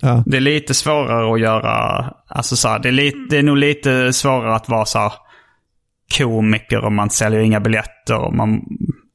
Ja. 0.00 0.22
Det 0.26 0.36
är 0.36 0.40
lite 0.40 0.74
svårare 0.74 1.34
att 1.34 1.40
göra, 1.40 2.04
alltså 2.28 2.56
så 2.56 2.68
här, 2.68 2.78
det, 2.78 2.88
är 2.88 2.92
lite, 2.92 3.18
det 3.30 3.36
är 3.38 3.42
nog 3.42 3.56
lite 3.56 4.12
svårare 4.12 4.54
att 4.54 4.68
vara 4.68 4.84
så 4.84 4.98
här 4.98 5.12
komiker 6.18 6.78
och 6.84 6.92
man 6.92 7.10
säljer 7.10 7.40
inga 7.40 7.60
biljetter 7.60 8.14
och 8.18 8.34
man, 8.34 8.60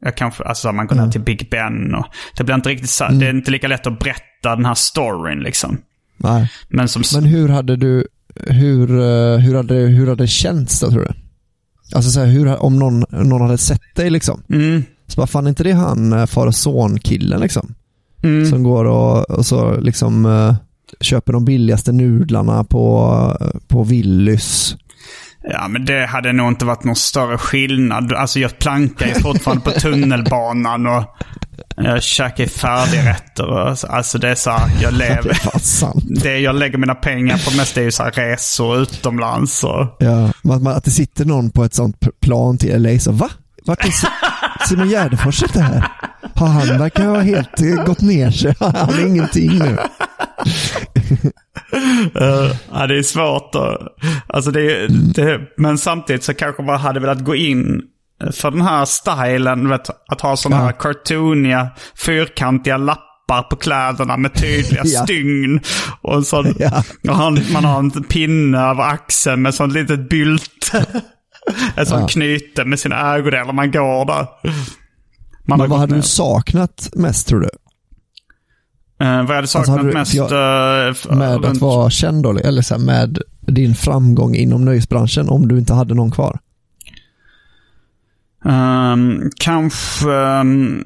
jag 0.02 0.16
kanske, 0.18 0.44
alltså 0.44 0.72
man 0.72 0.88
går 0.88 0.96
ner 0.96 1.08
till 1.12 1.22
Big 1.22 1.48
Ben 1.52 1.96
och 1.96 2.06
det 2.38 2.44
blir 2.44 2.56
inte 2.56 2.70
riktigt 2.70 2.90
så, 2.90 3.04
Mm. 3.06 3.20
det 3.20 3.26
är 3.26 3.30
inte 3.30 3.52
lika 3.52 3.68
lätt 3.68 3.88
att 3.88 4.00
berätta 4.00 4.56
den 4.56 4.66
här 4.66 4.74
storyn 4.74 5.40
liksom. 5.40 5.78
Nej. 6.18 6.52
Men 6.70 6.88
som... 6.90 7.04
Men 7.16 7.26
hur 7.30 7.50
hade 7.50 7.76
du, 7.76 8.08
hur, 8.48 8.90
eh, 8.92 9.38
hur 9.38 9.56
hade, 9.56 9.76
hur 9.76 10.08
hade 10.08 10.24
det 10.24 10.28
känts 10.28 10.80
då 10.80 10.92
tror 10.92 11.02
du? 11.02 11.14
Alltså 11.96 12.12
så 12.12 12.20
här, 12.20 12.28
hur, 12.28 12.64
om 12.64 12.80
någon, 12.80 13.06
någon 13.10 13.42
hade 13.42 13.58
sett 13.58 13.96
dig 13.96 14.10
liksom. 14.10 14.44
Mm. 14.50 14.84
Så 15.08 15.16
bara, 15.16 15.28
fan 15.28 15.46
är 15.46 15.50
inte 15.50 15.64
det 15.64 15.72
han 15.72 16.14
eh, 16.14 16.26
far 16.26 16.48
och 16.48 16.56
son-killen 16.56 17.40
liksom? 17.40 17.74
Mm. 18.24 18.50
Som 18.50 18.64
går 18.64 18.86
och, 18.86 19.30
och 19.30 19.46
så 19.46 19.80
liksom 19.80 20.26
eh, 20.26 20.56
köper 21.02 21.34
de 21.34 21.46
billigaste 21.46 21.92
nudlarna 21.92 22.64
på, 22.64 23.38
på 23.68 23.84
Willys. 23.84 24.76
Ja, 25.44 25.68
men 25.68 25.86
det 25.86 26.06
hade 26.06 26.34
nog 26.34 26.48
inte 26.48 26.66
varit 26.66 26.84
någon 26.84 26.96
större 26.96 27.38
skillnad. 27.38 28.14
Alltså 28.14 28.40
jag 28.40 28.60
plankar 28.60 29.08
ju 29.08 29.14
fortfarande 29.14 29.64
på 29.64 29.72
tunnelbanan 29.80 30.88
och 30.88 31.04
jag 31.84 32.04
käkar 32.04 32.46
färdigrätter. 32.46 33.46
Och, 33.48 33.78
så- 33.80 33.88
alltså 33.88 34.18
det 34.18 34.30
är 34.30 34.36
så 34.36 34.50
här, 34.52 34.70
jag 34.82 34.94
Det 34.94 34.98
lever. 34.98 35.30
är 35.30 35.34
fan 35.34 35.60
sant. 35.60 36.04
Det 36.24 36.40
jag 36.40 36.56
lägger 36.56 36.78
mina 36.78 36.96
pengar 36.96 37.38
på 37.50 37.58
mest 37.58 37.78
är 37.78 37.82
ju 37.82 37.92
så 37.92 38.04
här 38.04 38.12
resor 38.12 38.82
utomlands. 38.82 39.64
Och, 39.64 39.96
Ja, 40.00 40.28
att, 40.28 40.44
man, 40.44 40.68
att 40.68 40.84
det 40.84 40.92
sitter 40.92 41.26
någon 41.26 41.50
på 41.52 41.64
ett 41.64 41.74
sånt 41.74 42.20
plan 42.22 42.58
till 42.58 42.82
LA 42.82 43.00
så 43.00 43.12
va? 43.12 43.30
Vart 43.66 43.86
är 43.86 43.90
Si- 43.92 44.08
Simon 44.70 44.90
Gärdenfors 44.90 45.44
inte 45.44 45.62
här? 45.62 45.84
Har 46.36 46.48
han 46.48 46.78
verkar 46.78 47.06
ha 47.06 47.20
helt 47.20 47.62
eh, 47.62 47.84
gått 47.86 48.02
ner 48.02 48.32
sig. 48.32 48.56
Han 48.60 48.76
har 48.76 49.08
ingenting 49.08 49.60
nu. 49.60 49.78
Eh, 52.16 52.56
ja, 52.72 52.88
det 52.88 52.98
är 52.98 53.04
svårt. 53.04 53.56
att- 53.56 53.78
Alltså 54.28 54.52
det, 54.52 54.88
det, 54.88 55.40
men 55.58 55.78
samtidigt 55.78 56.24
så 56.24 56.34
kanske 56.34 56.64
man 56.64 56.80
hade 56.80 57.00
velat 57.00 57.20
gå 57.24 57.36
in 57.36 57.82
för 58.34 58.52
den 58.52 58.62
här 58.62 58.86
stilen. 58.86 59.70
Vet, 59.70 59.90
att 60.12 60.22
ha 60.22 60.38
sådana 60.38 60.62
Ja. 60.62 60.66
här 60.66 60.72
cartooniga, 60.80 61.70
fyrkantiga 62.06 62.78
lappar 62.78 63.44
på 63.50 63.56
kläderna 63.56 64.18
med 64.18 64.34
tydliga 64.34 64.82
Ja. 64.86 65.04
stygn. 65.04 65.60
Och 66.02 66.26
sån, 66.28 66.54
Ja. 66.60 66.84
och 67.10 67.16
han, 67.16 67.40
man 67.54 67.66
har 67.66 67.80
en 67.80 67.92
pinne 67.92 68.60
över 68.60 68.84
axeln 68.84 69.42
med 69.42 69.54
sånt 69.56 69.74
litet 69.74 70.10
bylte. 70.10 70.86
en 71.76 71.86
sån 71.86 72.02
Ja. 72.02 72.08
knyte 72.08 72.66
med 72.66 72.80
sina 72.80 73.16
ägodelar. 73.16 73.54
Man 73.54 73.72
går 73.72 74.06
där. 74.06 74.28
Man 75.48 75.60
Men 75.60 75.70
vad 75.70 75.80
hade 75.80 75.92
ner. 75.96 76.02
du 76.02 76.08
saknat 76.08 76.90
mest 76.94 77.28
tror 77.28 77.40
du? 77.40 77.50
Eh, 79.02 79.16
vad 79.18 79.30
jag 79.30 79.36
hade 79.36 79.48
saknat 79.48 79.78
hade 79.78 79.90
du- 79.90 79.94
mest? 79.94 80.14
jag- 80.14 80.90
f- 80.90 81.08
Med 81.10 81.36
att 81.36 81.42
runt- 81.42 81.62
vara 81.62 81.90
känd 81.90 82.24
då, 82.24 82.38
eller 82.38 82.62
så 82.62 82.74
här, 82.78 82.82
med 82.82 83.20
din 83.48 83.76
framgång 83.76 84.36
inom 84.36 84.66
nöjesbranschen 84.66 85.30
om 85.30 85.48
du 85.48 85.58
inte 85.60 85.74
hade 85.74 85.94
någon 85.94 86.12
kvar? 86.12 86.40
Ehm, 88.46 89.30
kanske... 89.40 90.14
ehm, 90.14 90.84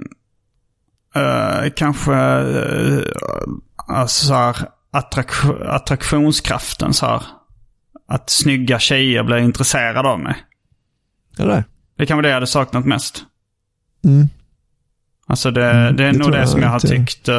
eh, 1.16 1.70
kanske... 1.76 2.12
Uh, 2.12 3.04
alltså 3.88 4.26
så 4.26 4.34
här, 4.34 4.56
attrak- 4.94 5.66
attraktionskraften 5.68 6.94
så 6.94 7.06
här. 7.06 7.22
Att 8.08 8.30
snygga 8.30 8.80
tjejer 8.80 9.24
blir 9.24 9.38
intresserade 9.38 10.10
av 10.10 10.20
mig. 10.20 10.36
Eller? 11.40 11.64
Det 11.98 12.06
kan 12.06 12.18
vara 12.18 12.22
det 12.22 12.30
jag 12.30 12.36
hade 12.36 12.48
saknat 12.48 12.86
mest. 12.86 13.24
Mm. 14.06 14.28
Alltså 15.28 15.52
det, 15.52 15.72
Mm, 15.72 15.96
det 15.96 16.04
är 16.06 16.12
det 16.14 16.20
nog 16.20 16.32
det 16.32 16.38
jag 16.38 16.50
som 16.50 16.62
jag 16.62 16.70
har 16.70 16.76
inte. 16.76 16.88
tyckt 16.88 17.30
uh, 17.30 17.36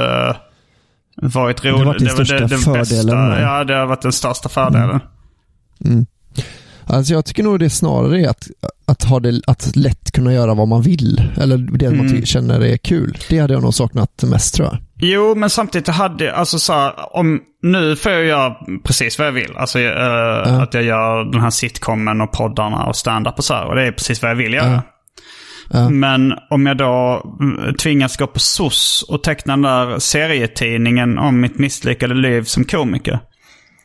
varit 1.17 1.65
roligt. 1.65 1.79
har 1.79 1.85
varit 1.85 2.03
var 2.03 2.25
största 2.25 2.49
fördelen 2.49 3.29
med 3.29 3.31
det. 3.39 3.43
Ja, 3.43 3.65
det 3.65 3.75
har 3.77 3.87
varit 3.87 4.03
den 4.03 4.13
största 4.13 4.49
fördelen. 4.49 5.01
Mm. 5.85 6.07
Alltså 6.87 7.13
jag 7.13 7.25
tycker 7.25 7.43
nog 7.43 7.61
det 7.61 7.71
snarare 7.71 8.21
är 8.21 8.29
att, 8.29 8.49
att 8.87 9.03
ha 9.05 9.21
det, 9.21 9.41
att 9.47 9.77
lätt 9.77 10.13
kunna 10.13 10.33
göra 10.33 10.55
vad 10.55 10.69
man 10.69 10.83
vill. 10.83 11.23
Eller 11.37 11.57
det 11.59 11.91
man 11.91 12.01
Mm. 12.01 12.13
ty- 12.13 12.27
känner 12.27 12.61
är 12.61 12.77
kul. 12.77 13.19
Det 13.29 13.39
hade 13.39 13.53
jag 13.55 13.63
nog 13.63 13.75
saknat 13.75 14.23
mest 14.23 14.55
tror 14.55 14.69
jag. 14.69 14.79
Jo, 14.97 15.35
men 15.35 15.51
samtidigt 15.51 15.89
hade 15.89 16.35
alltså 16.35 16.59
så 16.59 16.73
här, 16.73 16.93
om 17.17 17.41
nu 17.63 17.97
får 17.97 18.13
jag 18.13 18.25
göra 18.25 18.55
precis 18.85 19.19
vad 19.19 19.27
jag 19.29 19.33
vill. 19.33 19.53
Alltså 19.57 19.79
eh, 19.81 20.59
att 20.59 20.75
jag 20.75 20.83
gör 20.83 21.33
den 21.33 21.41
här 21.41 21.51
sitcomen 21.51 22.21
och 22.21 22.33
poddarna 22.33 22.85
och 22.85 22.97
stand-up 22.97 23.39
och 23.39 23.45
så 23.45 23.55
här. 23.55 23.65
Och 23.67 23.75
det 23.75 23.83
är 23.87 23.93
precis 23.93 24.23
vad 24.23 24.31
jag 24.31 24.37
vill 24.37 24.53
göra. 24.55 24.83
Ja. 25.71 25.89
Men 25.91 26.33
om 26.51 26.67
jag 26.67 26.77
då 26.79 27.23
mm, 27.41 27.75
tvingas 27.75 28.17
gå 28.17 28.27
på 28.27 28.39
SOS 28.41 29.05
och 29.09 29.23
teckna 29.23 29.53
den 29.53 29.63
där 29.63 29.99
serietidningen 29.99 31.19
om 31.19 31.41
mitt 31.41 31.59
misslyckade 31.59 32.15
liv 32.15 32.43
som 32.43 32.65
komiker. 32.65 33.21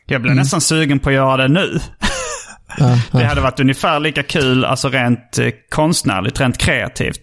Jag 0.06 0.22
blir 0.22 0.32
nästan 0.32 0.60
sugen 0.60 0.98
på 0.98 1.08
att 1.08 1.14
göra 1.14 1.36
det 1.36 1.48
nu. 1.48 1.78
Det 3.12 3.24
hade 3.24 3.40
varit 3.40 3.60
ungefär 3.60 4.00
lika 4.00 4.22
kul, 4.22 4.64
alltså 4.64 4.88
rent 4.88 5.38
eh, 5.38 5.46
konstnärligt, 5.70 6.40
rent 6.40 6.58
kreativt. 6.58 7.20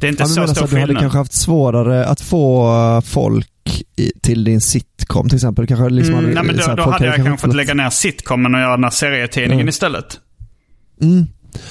Det 0.00 0.06
är 0.06 0.10
inte 0.10 0.22
Ja, 0.22 0.26
så 0.26 0.32
stor 0.32 0.42
att 0.42 0.54
du 0.54 0.60
hade 0.60 0.86
skillnad. 0.86 1.00
kanske 1.02 1.18
haft 1.18 1.32
svårare 1.32 2.06
att 2.06 2.20
få 2.20 2.66
eh, 2.96 3.00
folk 3.00 3.48
i, 3.96 4.10
till 4.22 4.44
din 4.44 4.60
sitcom 4.60 5.28
till 5.28 5.36
exempel. 5.36 5.66
Kanske 5.66 5.88
liksom 5.88 6.14
Mm, 6.14 6.24
hade, 6.24 6.34
nej, 6.34 6.44
men 6.54 6.62
så 6.62 6.70
då, 6.70 6.70
här, 6.70 6.76
då 6.76 6.90
hade 6.92 7.06
jag 7.06 7.14
kanske 7.16 7.32
fått 7.36 7.44
velat- 7.44 7.56
lägga 7.56 7.74
ner 7.74 7.90
sitcomen 7.90 8.54
och 8.54 8.60
göra 8.60 8.70
den 8.76 8.84
här 8.84 8.90
serietidningen 8.90 9.54
Mm. 9.60 9.68
istället. 9.68 10.06
Mm. 11.02 11.26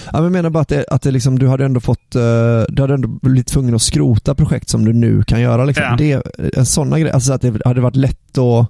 Ja, 0.06 0.12
men 0.14 0.24
jag 0.24 0.32
menar 0.32 0.50
bara 0.50 0.60
att, 0.62 0.68
det, 0.68 0.86
att 0.89 1.02
det 1.02 1.12
liksom, 1.12 1.39
du 1.39 1.48
hade 1.48 1.66
ändå 1.66 1.80
fått, 1.80 2.16
eh, 2.16 2.22
du 2.70 2.82
hade 2.82 2.94
ändå 2.94 3.08
blivit 3.08 3.48
tvungen 3.48 3.76
att 3.76 3.82
skrota 3.82 4.36
projekt 4.36 4.70
som 4.70 4.86
du 4.86 4.94
nu 4.94 5.24
kan 5.24 5.41
göra. 5.41 5.66
Liksom. 5.66 5.84
Ja. 5.89 5.96
Det, 5.98 6.24
en 6.58 6.66
sådana 6.66 7.00
grejer, 7.00 7.14
alltså 7.14 7.34
att 7.34 7.41
det 7.41 7.54
hade 7.66 7.82
varit 7.82 7.96
lätt 7.96 8.38
att, 8.38 8.70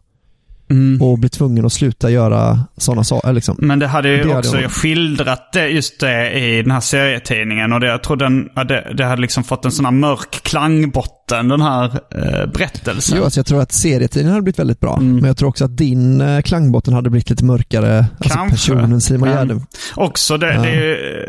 att 1.14 1.20
bli 1.20 1.30
tvungen 1.30 1.66
att 1.66 1.74
sluta 1.74 2.10
göra 2.10 2.60
sådana 2.78 3.04
saker. 3.04 3.34
Liksom. 3.34 3.56
Men 3.60 3.80
det 3.80 3.88
hade 3.88 4.10
ju 4.10 4.18
Det 4.18 4.24
hade 4.24 4.38
också 4.48 4.62
jag- 4.62 4.72
skildrat 4.72 5.54
det, 5.54 5.68
just 5.68 6.00
det 6.00 6.32
i 6.32 6.62
den 6.62 6.72
här 6.72 6.80
serietidningen. 6.80 7.74
Och 7.74 7.80
det, 7.80 7.88
jag 7.88 8.04
tror 8.04 8.18
den, 8.18 8.50
ja, 8.56 8.64
det, 8.64 8.94
det 8.98 9.06
hade 9.06 9.22
liksom 9.22 9.44
fått 9.44 9.66
en 9.66 9.72
sån 9.72 9.86
här 9.86 9.92
mörk 9.92 10.44
klangbotten, 10.44 11.48
den 11.48 11.62
här 11.62 11.86
eh, 12.16 12.46
berättelsen. 12.54 13.18
Jo, 13.18 13.24
alltså 13.24 13.40
jag 13.40 13.46
tror 13.46 13.62
att 13.62 13.72
serietidningen 13.72 14.32
hade 14.34 14.44
blivit 14.44 14.60
väldigt 14.60 14.80
bra, 14.80 14.98
Mm. 14.98 15.16
men 15.16 15.26
jag 15.26 15.38
tror 15.38 15.50
också 15.50 15.66
att 15.66 15.78
din 15.78 16.22
eh, 16.22 16.42
klangbotten 16.42 16.94
hade 16.94 17.10
blivit 17.10 17.30
lite 17.30 17.46
mörkare. 17.46 17.98
Alltså 18.18 18.38
Kanske. 18.38 18.52
personen 18.74 19.02
Simon 19.02 19.30
Gärdenfors. 19.30 19.68
Också 19.96 20.38
det, 20.38 20.54
Ja. 20.54 20.62
det, 20.62 20.70
är, 20.70 20.82
ju- 20.82 21.26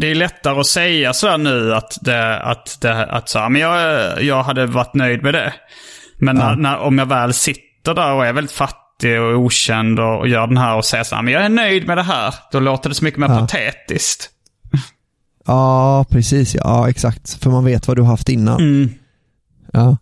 det 0.00 0.10
är 0.10 0.14
lättare 0.14 0.60
att 0.60 0.66
säga 0.66 1.12
sådär 1.12 1.38
nu 1.38 1.74
att, 1.74 1.98
det, 2.00 2.40
att, 2.42 2.78
det, 2.80 3.06
att 3.06 3.28
så 3.28 3.48
men 3.48 3.60
jag, 3.60 4.22
jag 4.22 4.42
hade 4.42 4.66
varit 4.66 4.94
nöjd 4.94 5.22
med 5.22 5.34
det. 5.34 5.52
Men 6.18 6.36
när, 6.36 6.56
när, 6.56 6.78
om 6.78 6.98
jag 6.98 7.06
väl 7.06 7.32
sitter 7.32 7.60
där 7.92 8.12
och 8.12 8.26
är 8.26 8.32
väldigt 8.32 8.52
fattig 8.52 9.20
och 9.20 9.38
okänd 9.38 10.00
och, 10.00 10.18
och 10.18 10.28
gör 10.28 10.46
den 10.46 10.56
här 10.56 10.76
och 10.76 10.84
säger 10.84 11.04
så 11.04 11.14
här, 11.14 11.22
men 11.22 11.32
jag 11.32 11.44
är 11.44 11.48
nöjd 11.48 11.86
med 11.86 11.98
det 11.98 12.02
här. 12.02 12.34
Då 12.52 12.60
låter 12.60 12.88
det 12.88 12.94
så 12.94 13.04
mycket 13.04 13.20
mer 13.20 13.28
Ja. 13.28 13.38
patetiskt. 13.40 14.30
Ja, 15.46 16.04
precis. 16.10 16.54
Ja. 16.54 16.60
ja, 16.64 16.88
exakt. 16.90 17.34
För 17.34 17.50
man 17.50 17.64
vet 17.64 17.88
vad 17.88 17.96
du 17.96 18.02
har 18.02 18.08
haft 18.08 18.28
innan. 18.28 18.60
Mm. 18.60 18.90
Ja. 19.72 19.96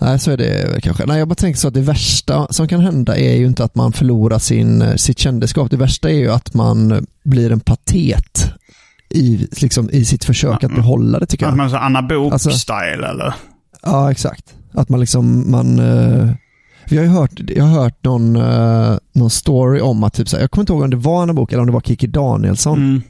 Nej, 0.00 0.18
så 0.18 0.30
är 0.30 0.36
det 0.36 0.80
kanske. 0.82 1.06
Nej, 1.06 1.18
jag 1.18 1.28
bara 1.28 1.34
tänker 1.34 1.58
så 1.60 1.68
att 1.68 1.74
det 1.74 1.80
värsta 1.80 2.46
som 2.50 2.68
kan 2.68 2.80
hända 2.80 3.16
är 3.18 3.36
ju 3.36 3.46
inte 3.46 3.64
att 3.64 3.74
man 3.74 3.92
förlorar 3.92 4.38
sin, 4.38 4.98
sitt 4.98 5.18
kändisskap. 5.18 5.70
Det 5.70 5.76
värsta 5.76 6.10
är 6.10 6.14
ju 6.14 6.30
att 6.30 6.54
man 6.54 7.06
blir 7.24 7.52
en 7.52 7.60
patet 7.60 8.52
i, 9.10 9.48
liksom, 9.60 9.90
i 9.90 10.04
sitt 10.04 10.24
försök 10.24 10.64
att 10.64 10.74
behålla 10.74 11.18
det 11.18 11.26
tycker 11.26 11.46
Att 11.46 11.50
jag. 11.50 11.56
man 11.56 11.70
så 11.70 11.76
Anna 11.76 11.98
Alltså- 11.98 12.48
Book-style 12.50 13.10
eller? 13.10 13.34
Ja, 13.82 14.10
exakt. 14.10 14.54
Att 14.72 14.88
man 14.88 15.00
liksom, 15.00 15.50
man... 15.50 15.78
eh, 16.92 16.98
jag 16.98 17.10
har 17.10 17.20
hört, 17.20 17.40
jag 17.56 17.64
har 17.64 17.82
hört 17.82 18.04
någon, 18.04 18.36
eh, 18.36 18.96
någon 19.12 19.30
story 19.30 19.80
om 19.80 20.04
att 20.04 20.14
typ 20.14 20.28
så 20.28 20.36
här, 20.36 20.42
jag 20.42 20.50
kommer 20.50 20.62
inte 20.62 20.72
ihåg 20.72 20.82
om 20.82 20.90
det 20.90 20.96
var 20.96 21.22
Anna 21.22 21.32
Bok 21.32 21.52
eller 21.52 21.60
om 21.60 21.66
det 21.66 21.72
var 21.72 21.80
Kiki 21.80 22.06
Danielsson 22.06 22.78
Mm. 22.78 23.02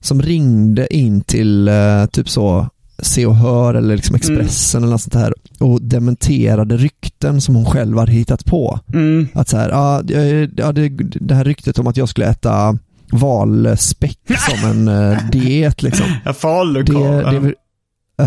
som 0.00 0.22
ringde 0.22 0.94
in 0.96 1.20
till 1.20 1.68
eh, 1.68 2.06
typ 2.12 2.28
så 2.28 2.68
Se 2.98 3.26
och 3.26 3.36
Hör 3.36 3.74
eller 3.74 3.96
liksom 3.96 4.14
Expressen 4.16 4.82
eller 4.82 4.92
något 4.92 5.00
sånt 5.00 5.14
här 5.14 5.34
och 5.60 5.82
dementerade 5.82 6.76
rykten 6.76 7.40
som 7.40 7.54
hon 7.54 7.64
själv 7.64 7.98
hade 7.98 8.12
hittat 8.12 8.44
på. 8.44 8.80
Mm. 8.92 9.28
Att 9.34 9.48
så 9.48 9.56
här, 9.56 9.68
ja, 9.70 10.02
eh, 10.10 10.48
ja, 10.56 10.72
det, 10.72 10.88
det 11.20 11.34
här 11.34 11.44
ryktet 11.44 11.78
om 11.78 11.86
att 11.86 11.96
jag 11.96 12.08
skulle 12.08 12.26
äta 12.26 12.78
valspäck 13.12 14.18
som 14.50 14.70
en 14.70 14.88
eh, 15.12 15.18
diet 15.32 15.82
liksom. 15.82 16.06
Ja, 16.24 16.32
falukorv. 16.32 17.42
det, 17.42 17.54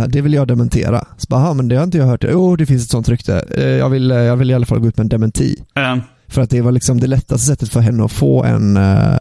det 0.07 0.21
vill 0.21 0.33
jag 0.33 0.47
dementera. 0.47 1.05
Så 1.17 1.25
bara, 1.29 1.41
"Aha, 1.41 1.53
men 1.53 1.67
det 1.67 1.75
har 1.75 1.83
inte 1.83 1.97
jag 1.97 2.05
hört. 2.05 2.23
Jo, 2.31 2.55
det 2.55 2.65
finns 2.65 2.83
ett 2.83 2.89
sånt 2.89 3.09
rykte. 3.09 3.39
Eh, 3.57 3.63
Jag 3.69 3.89
vill, 3.89 4.11
eh, 4.11 4.17
jag 4.17 4.37
vill 4.37 4.51
i 4.51 4.53
alla 4.53 4.65
fall 4.65 4.79
gå 4.79 4.87
ut 4.87 4.97
med 4.97 5.03
en 5.03 5.09
dementi. 5.09 5.55
Ja. 5.73 5.99
För 6.29 6.41
att 6.41 6.49
det 6.49 6.61
var 6.61 6.71
liksom 6.71 6.99
det 6.99 7.07
lättaste 7.07 7.45
sättet 7.47 7.69
för 7.69 7.79
henne 7.79 8.05
att 8.05 8.11
få 8.11 8.43
en, 8.43 8.77
eh, 8.77 9.17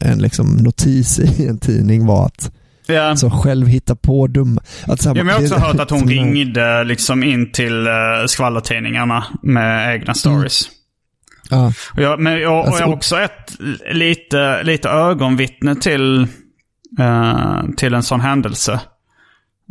en 0.00 0.18
liksom 0.18 0.46
notis 0.56 1.18
i 1.18 1.46
en 1.46 1.58
tidning 1.58 2.06
var 2.06 2.26
att 2.26 2.52
Ja. 2.86 3.16
så 3.16 3.30
själv 3.30 3.66
hitta 3.66 3.96
på 3.96 4.26
dumma... 4.26 4.60
Att 4.86 5.04
här, 5.04 5.14
Ja, 5.16 5.24
jag 5.24 5.32
har 5.32 5.42
också 5.42 5.54
det- 5.54 5.60
hört 5.60 5.80
att 5.80 5.90
hon 5.90 6.08
ringde 6.08 6.84
liksom 6.84 7.22
in 7.22 7.52
till 7.52 7.86
uh, 7.88 7.92
skvallertidningarna 8.26 9.24
med 9.42 9.94
egna 9.94 10.14
stories. 10.14 10.68
Ja, 11.50 11.72
Och 11.96 12.02
jag, 12.02 12.20
men 12.20 12.32
jag, 12.40 12.52
och 12.52 12.66
Alltså, 12.66 12.80
jag 12.80 12.86
har 12.86 12.92
och- 12.92 12.96
också 12.96 13.18
ett 13.20 13.56
lite, 13.94 14.62
lite 14.62 14.88
ögonvittne 14.88 15.74
till, 15.76 16.26
eh, 16.98 17.62
till 17.76 17.94
en 17.94 18.02
sån 18.02 18.20
händelse. 18.20 18.80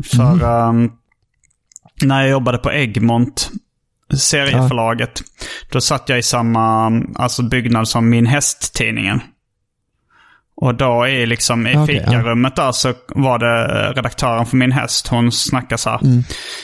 För 0.04 0.34
Mm. 0.34 0.42
ehm, 0.44 0.92
när 2.04 2.22
jag 2.22 2.30
jobbade 2.30 2.58
på 2.58 2.72
Egmont, 2.72 3.52
serieförlaget, 4.18 5.22
då 5.72 5.82
satt 5.82 6.10
jag 6.10 6.20
i 6.20 6.24
samma 6.24 6.88
alltså 7.16 7.44
byggnad 7.44 7.88
som 7.88 8.10
Min 8.10 8.26
Häst-tidningen. 8.26 9.22
Och 10.62 10.76
då 10.76 11.08
i, 11.08 11.26
liksom, 11.26 11.68
i 11.68 11.74
ja. 11.74 11.86
fikarummet 11.86 12.56
där 12.56 12.72
så 12.72 12.94
var 13.08 13.40
det 13.40 13.80
eh, 13.80 13.94
redaktören 13.94 14.46
för 14.46 14.58
min 14.58 14.72
häst. 14.72 15.08
Hon 15.08 15.32
snackade 15.32 15.78
så 15.78 15.90
här. 15.90 16.04
Mm. 16.04 16.24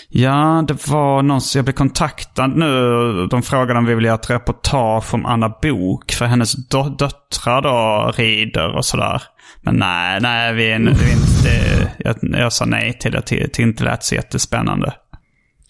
Ja, 0.10 0.66
det 0.68 0.88
var 0.88 1.22
någon 1.22 1.41
som 1.41 1.60
jag 1.60 1.66
blev 1.66 1.74
kontaktad 1.74 2.48
nu. 2.48 3.28
De 3.32 3.41
frågade 3.41 3.80
om 3.80 3.86
vi 3.86 3.96
ville 3.96 4.08
göra 4.08 4.20
ett 4.20 4.30
reportage 4.30 5.14
om 5.14 5.26
Anna 5.26 5.50
Bok 5.50 6.12
För 6.12 6.26
hennes 6.26 6.54
dö- 6.70 6.96
döttrar 6.98 7.62
då 7.62 8.12
rider 8.16 8.76
och 8.76 8.86
sådär. 8.86 9.22
Men 9.62 9.76
nej, 9.76 10.20
nej, 10.22 10.54
vi, 10.54 10.64
vi 10.78 11.12
inte, 11.12 11.91
jag, 11.98 12.16
jag 12.22 12.54
sa 12.54 12.66
nej 12.66 12.98
till 13.00 13.12
det. 13.12 13.22
Till 13.22 13.66
inte 13.66 13.84
lät 13.84 14.04
så 14.04 14.16
jättespännande. 14.16 14.94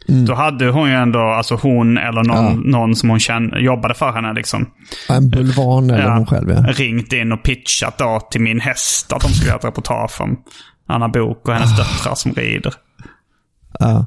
Då 0.08 0.34
hade 0.34 0.70
hon 0.70 0.90
ju 0.90 0.96
ändå, 0.96 1.20
alltså 1.20 1.56
hon 1.56 1.98
eller 1.98 2.24
någon, 2.24 2.46
Ja. 2.46 2.54
någon 2.80 2.96
som 2.96 3.10
hon 3.10 3.20
kände, 3.20 3.60
jobbade 3.60 3.94
för 3.94 4.12
henne 4.12 4.34
liksom. 4.34 4.70
En 5.10 5.30
bulvan 5.30 5.90
eller 5.90 6.10
hon 6.10 6.26
själv 6.26 6.50
ja. 6.50 6.56
Ringt 6.72 7.14
in 7.14 7.32
och 7.32 7.44
pitchat 7.44 7.98
då 7.98 8.20
till 8.32 8.42
min 8.42 8.60
häst 8.60 9.14
att 9.14 9.22
de 9.22 9.32
skulle 9.32 9.48
göra 9.50 9.58
ett 9.60 9.66
reportage 9.66 10.22
om 10.22 10.40
Anna 10.88 11.10
Bok 11.10 11.48
och 11.48 11.54
hennes 11.54 11.78
döttrar 11.78 12.16
som 12.16 12.34
rider. 12.34 12.74
ja. 13.80 14.06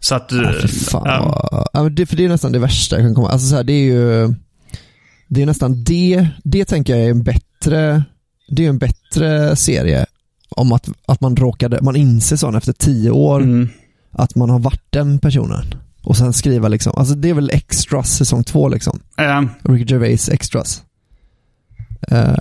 Så 0.00 0.14
att... 0.14 0.32
Ja, 0.32 0.52
fy 0.62 0.68
fan 0.68 1.02
ja, 1.06 1.48
vad... 1.52 1.68
ja, 1.84 1.88
det, 1.88 2.06
för 2.06 2.16
det 2.16 2.24
är 2.24 2.28
nästan 2.28 2.52
det 2.52 2.58
värsta 2.58 2.96
jag 2.96 3.04
kan 3.04 3.14
komma 3.14 3.28
Alltså 3.28 3.46
så 3.48 3.56
här, 3.56 3.64
det 3.64 3.72
är 3.72 3.84
ju 3.84 4.34
Det 5.28 5.42
är 5.42 5.46
nästan 5.46 5.84
det, 5.84 6.28
det 6.44 6.64
tänker 6.64 6.96
jag 6.96 7.06
är 7.06 7.10
en 7.10 7.22
bättre 7.22 8.02
Det 8.48 8.64
är 8.64 8.68
en 8.68 8.78
bättre 8.78 9.56
serie 9.56 10.06
om 10.48 10.72
att, 10.72 10.88
att 11.06 11.20
man 11.20 11.36
råkade, 11.36 11.78
man 11.82 11.96
inser 11.96 12.36
sån 12.36 12.54
efter 12.54 12.72
tio 12.72 13.10
år 13.10 13.40
Mm. 13.40 13.68
Att 14.14 14.34
man 14.34 14.50
har 14.50 14.58
varit 14.58 14.86
den 14.90 15.18
personen. 15.18 15.74
Och 16.02 16.16
sen 16.16 16.32
skriva 16.32 16.68
liksom, 16.68 16.92
alltså 16.96 17.14
det 17.14 17.30
är 17.30 17.34
väl 17.34 17.50
extras 17.50 18.16
säsong 18.16 18.44
två 18.44 18.68
liksom. 18.68 19.00
eh, 19.18 19.42
Ricky 19.62 19.94
Gervais 19.94 20.28
extras. 20.28 20.82
Eh, 22.10 22.34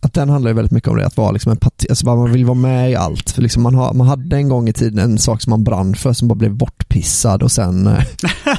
att 0.00 0.14
den 0.14 0.28
handlar 0.28 0.50
ju 0.50 0.54
väldigt 0.54 0.72
mycket 0.72 0.88
om 0.88 0.96
det, 0.96 1.06
att 1.06 1.16
vara 1.16 1.30
liksom 1.30 1.52
en 1.52 1.58
parti, 1.58 1.86
alltså 1.88 2.06
man 2.06 2.32
vill 2.32 2.44
vara 2.44 2.58
med 2.58 2.90
i 2.90 2.94
allt. 2.94 3.30
För 3.30 3.42
liksom 3.42 3.62
man, 3.62 3.74
har, 3.74 3.94
man 3.94 4.06
hade 4.06 4.36
en 4.36 4.48
gång 4.48 4.68
i 4.68 4.72
tiden 4.72 4.98
en 4.98 5.18
sak 5.18 5.42
som 5.42 5.50
man 5.50 5.64
brann 5.64 5.94
för 5.94 6.12
som 6.12 6.28
bara 6.28 6.34
blev 6.34 6.54
bortpissad 6.54 7.42
och 7.42 7.52
sen, 7.52 7.86
eh, 7.86 8.04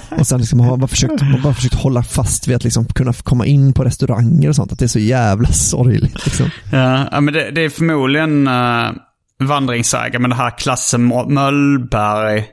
och 0.20 0.28
sen 0.28 0.39
liksom 0.39 0.60
har 0.60 0.70
man 0.70 0.80
bara 0.80 0.88
försökt, 0.88 1.22
man 1.22 1.41
bara 1.43 1.53
försökt 1.53 1.76
hålla 1.76 2.03
fast 2.03 2.47
vid 2.47 2.55
att 2.55 2.64
liksom 2.64 2.86
kunna 2.86 3.14
komma 3.14 3.45
in 3.45 3.74
på 3.74 3.84
restauranger 3.84 4.49
och 4.49 4.55
sånt. 4.55 4.72
Att 4.72 4.80
det 4.80 4.86
är 4.86 4.88
så 4.88 4.99
jävla 4.99 5.47
sorgligt. 5.47 6.26
Liksom. 6.26 6.49
ja, 6.72 7.07
ja, 7.12 7.22
men 7.22 7.34
det, 7.34 7.51
det 7.51 7.62
är 7.62 7.70
förmodligen 7.70 8.47
uh, 8.47 8.91
vandringssägare 9.40 10.20
med 10.20 10.30
det 10.30 10.36
här 10.36 10.58
Klasse 10.58 10.98
Möllberg. 10.98 12.46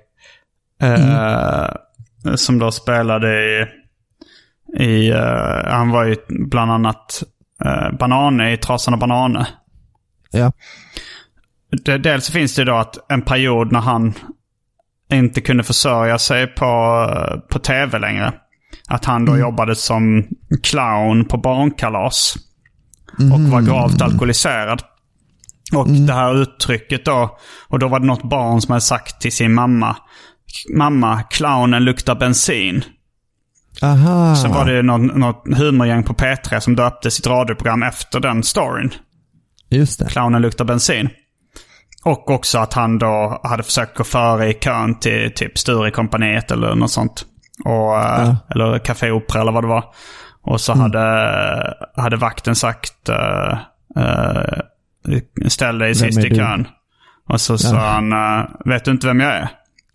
eh, 0.83 1.67
Som 2.35 2.59
då 2.59 2.71
spelade 2.71 3.29
i... 3.29 3.67
i 4.85 5.11
eh, 5.11 5.71
han 5.71 5.91
var 5.91 6.05
ju 6.05 6.17
bland 6.29 6.73
annat 6.73 7.23
uh, 7.65 7.99
Banane 7.99 8.53
i 8.53 8.57
Trasan 8.57 8.95
och 8.95 9.01
Banane. 9.01 9.47
Ja. 10.31 10.53
Det, 11.85 11.99
dels 11.99 12.31
finns 12.31 12.55
det 12.55 12.65
då 12.65 12.77
att 12.77 13.11
en 13.13 13.23
period 13.23 13.73
när 13.73 13.81
han 13.81 14.15
inte 15.13 15.41
kunde 15.41 15.63
försörja 15.63 16.19
sig 16.19 16.47
på, 16.47 17.07
på 17.51 17.59
tv 17.59 17.99
längre. 17.99 18.33
Att 18.89 19.05
han 19.05 19.25
då 19.25 19.39
jobbade 19.39 19.77
som 19.77 20.27
clown 20.63 21.25
på 21.25 21.37
barnkalas. 21.37 22.37
Och 23.33 23.41
var 23.41 23.61
gravt 23.61 24.03
alkoholiserad. 24.03 24.83
Och 25.75 25.89
det 25.89 26.13
här 26.13 26.43
uttrycket 26.43 27.05
då. 27.05 27.39
Och 27.69 27.79
då 27.79 27.89
var 27.89 28.01
det 28.01 28.07
något 28.07 28.23
barn 28.23 28.61
som 28.61 28.73
hade 28.73 28.81
sagt 28.81 29.21
till 29.21 29.33
sin 29.33 29.55
mamma. 29.55 29.97
Mamma, 30.77 31.23
clownen 31.23 31.85
luktar 31.85 32.15
bensin. 32.15 32.85
Aha. 33.83 34.37
Sen 34.37 34.53
var 34.53 34.65
det 34.65 34.83
något, 34.83 35.17
något 35.17 35.45
humorgäng 35.57 36.03
på 36.03 36.15
P3 36.15 36.61
som 36.61 36.77
döpte 36.77 37.11
sitt 37.11 37.27
radioprogram 37.27 37.83
efter 37.83 38.21
den 38.21 38.43
storyn. 38.43 38.95
Just 39.71 39.99
det. 39.99 40.07
Clownen 40.07 40.43
luktar 40.43 40.65
bensin. 40.65 41.09
Och 42.05 42.31
också 42.31 42.59
att 42.59 42.73
han 42.73 42.99
då 42.99 43.41
hade 43.45 43.63
försökt 43.63 43.97
gå 43.97 44.05
före 44.05 44.51
i 44.51 44.55
kön 44.55 44.99
till 44.99 45.33
typ 45.35 45.59
Sturecompagniet 45.59 46.51
eller 46.51 46.75
något 46.75 46.91
sånt. 46.91 47.25
Och, 47.65 47.99
eh, 47.99 48.35
Eller 48.51 48.79
Café 48.79 49.11
Opera 49.11 49.41
eller 49.41 49.53
vad 49.53 49.65
det 49.65 49.69
var. 49.69 49.85
Och 50.43 50.61
så 50.61 50.73
hade, 50.73 51.75
hade 51.97 52.17
vakten 52.17 52.55
sagt 52.55 53.09
uh, 53.09 53.59
ställ 55.49 55.79
dig 55.79 55.95
sist 55.95 56.19
i 56.19 56.35
kön. 56.35 56.67
Och 57.29 57.41
så 57.41 57.59
sa 57.59 57.77
han, 57.91 58.13
eh, 58.13 58.45
vet 58.65 58.85
du 58.85 58.91
inte 58.91 59.07
vem 59.07 59.21
jag 59.21 59.33
är? 59.35 59.49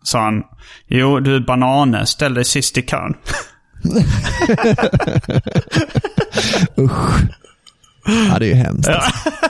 Sa 0.03 0.21
han, 0.23 0.43
jo 0.87 1.19
du 1.19 1.35
är 1.35 1.39
Banane, 1.39 2.05
ställ 2.05 2.33
dig 2.33 2.45
sist 2.45 2.77
i 2.77 2.81
kön. 2.81 3.13
Usch. 6.77 7.21
Ja, 8.31 8.39
det 8.39 8.45
är 8.45 8.49
ju 8.49 8.53
hemskt. 8.55 8.89
Alltså. 8.89 9.11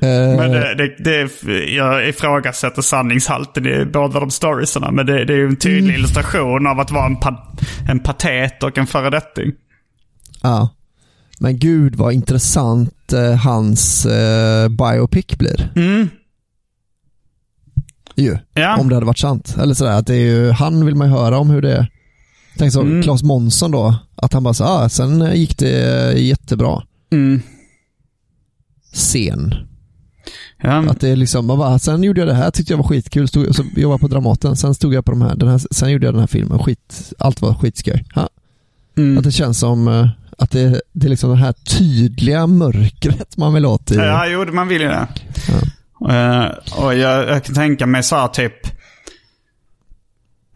Eh, 0.00 0.36
Men 0.36 0.50
det, 0.50 0.74
det, 0.74 1.04
det, 1.04 1.30
jag 1.70 2.08
ifrågasätter 2.08 2.82
sanningshalten 2.82 3.66
i 3.66 3.84
båda 3.84 4.20
de 4.20 4.30
storiesarna. 4.30 4.90
Men 4.90 5.06
det, 5.06 5.24
det 5.24 5.32
är 5.32 5.36
ju 5.36 5.46
en 5.46 5.56
tydlig 5.56 5.82
Mm. 5.82 5.94
illustration 5.94 6.66
av 6.66 6.80
att 6.80 6.90
vara 6.90 7.06
en, 7.06 7.16
pa, 7.16 7.54
en 7.88 7.98
patet 7.98 8.62
och 8.62 8.78
en 8.78 8.86
föredetting. 8.86 9.52
Ja. 10.42 10.74
Men 11.38 11.58
gud 11.58 11.94
vad 11.94 12.12
intressant 12.12 13.12
eh, 13.12 13.34
hans 13.34 14.06
eh, 14.06 14.68
biopic 14.68 15.26
blir. 15.26 15.72
Mm. 15.76 16.08
Ju. 18.16 18.38
Ja. 18.54 18.76
Om 18.80 18.88
det 18.88 18.94
hade 18.96 19.06
varit 19.06 19.18
sant. 19.18 19.56
Eller 19.58 19.74
sådär, 19.74 19.98
att 19.98 20.06
det 20.06 20.14
är 20.14 20.26
ju, 20.26 20.50
han 20.50 20.86
vill 20.86 20.94
man 20.94 21.08
ju 21.08 21.14
höra 21.14 21.38
om 21.38 21.50
hur 21.50 21.62
det 21.62 21.76
är. 21.76 21.90
Tänk 22.58 22.72
så, 22.72 22.80
Mm. 22.80 23.02
Claes 23.02 23.22
Månsson 23.22 23.70
då, 23.70 23.94
att 24.16 24.32
han 24.32 24.42
bara 24.42 24.54
sa, 24.54 24.64
ah, 24.84 24.88
sen 24.88 25.22
eh, 25.22 25.34
gick 25.34 25.58
det 25.58 26.12
eh, 26.12 26.24
jättebra. 26.24 26.82
Mm. 27.12 27.40
Sen. 28.92 29.54
Ja. 30.62 30.90
Att 30.90 31.00
det 31.00 31.08
är 31.08 31.16
liksom, 31.16 31.46
man 31.46 31.58
bara, 31.58 31.78
sen 31.78 32.02
gjorde 32.02 32.20
jag 32.20 32.28
det 32.28 32.34
här, 32.34 32.50
tyckte 32.50 32.72
jag 32.72 32.78
var 32.78 32.84
skitkul, 32.84 33.28
stod, 33.28 33.56
så 33.56 33.64
jobbade 33.76 34.00
på 34.00 34.08
Dramaten, 34.08 34.56
sen 34.56 34.74
stod 34.74 34.94
jag 34.94 35.04
på 35.04 35.10
de 35.12 35.22
här, 35.22 35.36
den 35.36 35.48
här, 35.48 35.60
sen 35.70 35.90
gjorde 35.90 36.06
jag 36.06 36.14
den 36.14 36.20
här 36.20 36.26
filmen, 36.26 36.58
skit, 36.58 37.12
allt 37.18 37.42
var 37.42 37.54
skitskoj. 37.54 38.04
Mm. 38.96 39.18
Att 39.18 39.24
det 39.24 39.32
känns 39.32 39.58
som 39.58 39.88
eh, 39.88 40.08
att 40.38 40.50
det, 40.50 40.80
det 40.92 41.06
är 41.06 41.10
liksom 41.10 41.30
det 41.30 41.36
här 41.36 41.52
tydliga 41.52 42.46
mörkret 42.46 43.36
man 43.36 43.54
vill 43.54 43.66
åt 43.66 43.90
i. 43.90 43.94
Ja, 43.94 44.26
jo, 44.26 44.44
man 44.52 44.68
vill 44.68 44.82
ju 44.82 44.88
det. 44.88 45.06
Eh, 46.10 46.44
och 46.84 46.94
jag, 46.94 47.28
jag 47.28 47.44
kan 47.44 47.54
tänka 47.54 47.86
mig 47.86 48.02
så 48.02 48.16
här 48.16 48.28
typ... 48.28 48.66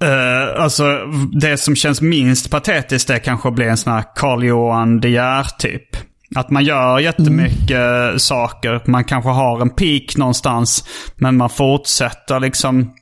eh, 0.03 0.63
alltså 0.63 0.99
det 1.41 1.57
som 1.57 1.77
känns 1.77 2.01
minst 2.01 2.51
patetiskt 2.51 3.11
är 3.11 3.19
kanske 3.19 3.49
att 3.49 3.55
bli 3.55 3.69
en 3.69 3.77
sån 3.77 3.93
här 3.93 4.05
Carl 4.17 4.45
Johan 4.45 5.01
De 5.01 5.09
Geer 5.09 5.47
typ. 5.59 5.97
Att 6.35 6.51
man 6.51 6.65
gör 6.65 6.99
jättemycket 6.99 7.81
saker. 8.23 8.83
Man 8.87 9.05
kanske 9.05 9.31
har 9.31 9.61
en 9.61 9.71
peak 9.71 10.17
någonstans. 10.17 10.85
Men 11.17 11.37
man 11.37 11.51
fortsätter 11.51 12.41
liksom 12.41 12.93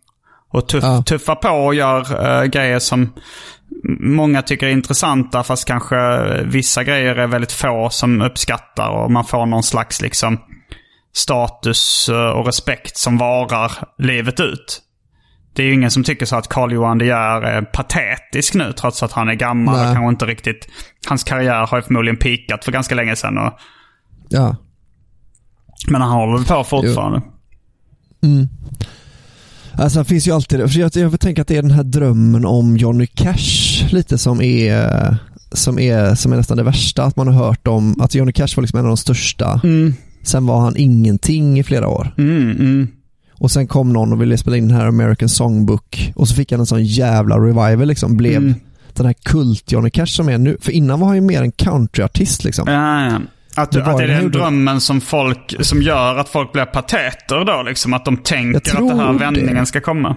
och 0.52 0.68
tuff, 0.68 0.84
Ja. 0.84 1.02
tuffa 1.02 1.34
på 1.34 1.48
och 1.48 1.74
gör 1.74 2.26
eh, 2.40 2.44
grejer 2.44 2.78
som 2.78 3.12
många 4.00 4.42
tycker 4.42 4.66
är 4.66 4.70
intressanta. 4.70 5.42
Fast 5.42 5.64
kanske 5.64 5.96
vissa 6.44 6.84
grejer 6.84 7.16
är 7.16 7.26
väldigt 7.26 7.52
få 7.52 7.88
som 7.90 8.22
uppskattar. 8.22 8.88
Och 8.90 9.10
man 9.10 9.24
får 9.24 9.46
någon 9.46 9.62
slags 9.62 10.02
liksom 10.02 10.38
status 11.14 12.08
eh, 12.08 12.28
och 12.30 12.46
respekt 12.46 12.96
som 12.96 13.18
varar 13.18 13.72
livet 13.98 14.40
ut. 14.40 14.82
Det 15.54 15.62
är 15.62 15.66
ju 15.66 15.74
ingen 15.74 15.90
som 15.90 16.04
tycker 16.04 16.26
så 16.26 16.36
att 16.36 16.48
Carl 16.48 16.72
Johan 16.72 16.98
De 16.98 17.04
Geer 17.06 17.42
är 17.42 17.62
patetisk 17.62 18.54
nu 18.54 18.72
trots 18.72 19.02
att 19.02 19.12
han 19.12 19.28
är 19.28 19.34
gammal 19.34 19.76
Nej. 19.76 19.88
och 19.88 19.94
kanske 19.94 20.08
inte 20.08 20.26
riktigt... 20.26 20.68
Hans 21.08 21.24
karriär 21.24 21.66
har 21.66 21.78
ju 21.78 21.82
förmodligen 21.82 22.16
pikat 22.16 22.64
för 22.64 22.72
ganska 22.72 22.94
länge 22.94 23.16
sedan. 23.16 23.38
Och, 23.38 23.52
Ja. 24.28 24.56
men 25.88 26.00
han 26.00 26.10
håller 26.10 26.36
väl 26.38 26.46
på 26.46 26.64
fortfarande. 26.64 27.22
Alltså 29.78 30.04
finns 30.04 30.28
ju 30.28 30.32
alltid, 30.32 30.72
för 30.72 30.78
jag, 30.80 30.96
jag 30.96 31.20
tänker 31.20 31.42
att 31.42 31.48
det 31.48 31.56
är 31.56 31.62
den 31.62 31.70
här 31.70 31.82
drömmen 31.84 32.44
om 32.46 32.76
Johnny 32.76 33.06
Cash 33.06 33.86
lite 33.90 34.18
som 34.18 34.40
är, 34.40 35.16
som 35.52 35.78
är, 35.78 36.14
som 36.14 36.32
är 36.32 36.36
nästan 36.36 36.56
det 36.56 36.62
värsta. 36.62 37.02
Att 37.02 37.16
man 37.16 37.28
har 37.28 37.44
hört 37.46 37.66
om, 37.66 38.00
att 38.00 38.14
Johnny 38.14 38.32
Cash 38.32 38.48
var 38.56 38.62
liksom 38.62 38.78
en 38.78 38.84
av 38.84 38.88
de 38.88 38.96
största. 38.96 39.60
Sen 40.22 40.46
var 40.46 40.60
han 40.60 40.76
ingenting 40.76 41.58
i 41.58 41.62
flera 41.62 41.88
år. 41.88 42.14
Mm, 42.18 42.50
mm. 42.50 42.88
Och 43.38 43.50
sen 43.50 43.66
kom 43.66 43.92
någon 43.92 44.12
och 44.12 44.22
ville 44.22 44.36
spela 44.38 44.56
in 44.56 44.68
den 44.68 44.76
här 44.76 44.86
American 44.86 45.28
Songbook 45.28 46.12
och 46.16 46.28
så 46.28 46.34
fick 46.34 46.50
han 46.50 46.60
en 46.60 46.66
sån 46.66 46.84
jävla 46.84 47.36
revival 47.38 47.88
liksom. 47.88 48.16
Blev 48.16 48.36
Mm. 48.36 48.54
den 48.94 49.06
här 49.06 49.14
kult 49.22 49.72
Johnny 49.72 49.90
Cash 49.90 50.06
som 50.06 50.28
är 50.28 50.38
nu. 50.38 50.56
För 50.60 50.72
innan 50.72 51.00
var 51.00 51.06
han 51.06 51.16
ju 51.16 51.22
mer 51.22 51.42
en 51.42 51.52
countryartist 51.52 52.44
liksom. 52.44 52.68
Ja, 52.68 53.04
ja. 53.10 53.20
Att, 53.56 53.72
Det 53.72 53.84
att 53.84 53.96
det 53.98 54.04
är 54.04 54.06
det 54.08 54.14
den 54.14 54.22
gjorde. 54.22 54.38
drömmen 54.38 54.80
som 54.80 55.00
folk 55.00 55.54
som 55.60 55.82
gör 55.82 56.16
att 56.16 56.28
folk 56.28 56.52
blir 56.52 56.64
pateter 56.64 57.44
då 57.44 57.62
liksom. 57.62 57.94
Att 57.94 58.04
de 58.04 58.16
tänker 58.16 58.56
att 58.56 58.88
den 58.88 58.98
här 59.00 59.12
det. 59.12 59.18
vändningen 59.18 59.66
ska 59.66 59.80
komma. 59.80 60.16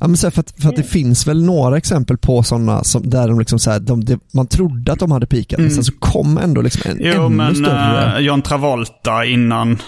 Ja, 0.00 0.06
men 0.08 0.16
så 0.16 0.26
här, 0.26 0.30
för, 0.30 0.40
att, 0.40 0.54
för 0.62 0.68
att 0.68 0.76
det 0.76 0.82
finns 0.82 1.26
väl 1.26 1.44
några 1.44 1.76
exempel 1.76 2.18
på 2.18 2.42
sådana 2.42 2.84
som, 2.84 3.10
där 3.10 3.28
de 3.28 3.38
liksom 3.38 3.58
så 3.58 3.70
här, 3.70 3.80
de, 3.80 4.04
de, 4.04 4.20
man 4.34 4.46
trodde 4.46 4.92
att 4.92 4.98
de 4.98 5.12
hade 5.12 5.26
peakat 5.26 5.58
men 5.60 5.70
sen 5.70 5.84
så 5.84 5.92
kom 5.92 6.38
ändå 6.38 6.62
liksom 6.62 6.90
en 6.90 6.96
Mm. 7.00 7.12
Jo, 7.16 7.26
ännu 7.26 7.36
men 7.36 7.54
större. 7.56 8.14
uh, 8.18 8.20
John 8.26 8.42
Travolta 8.42 9.24
innan... 9.24 9.78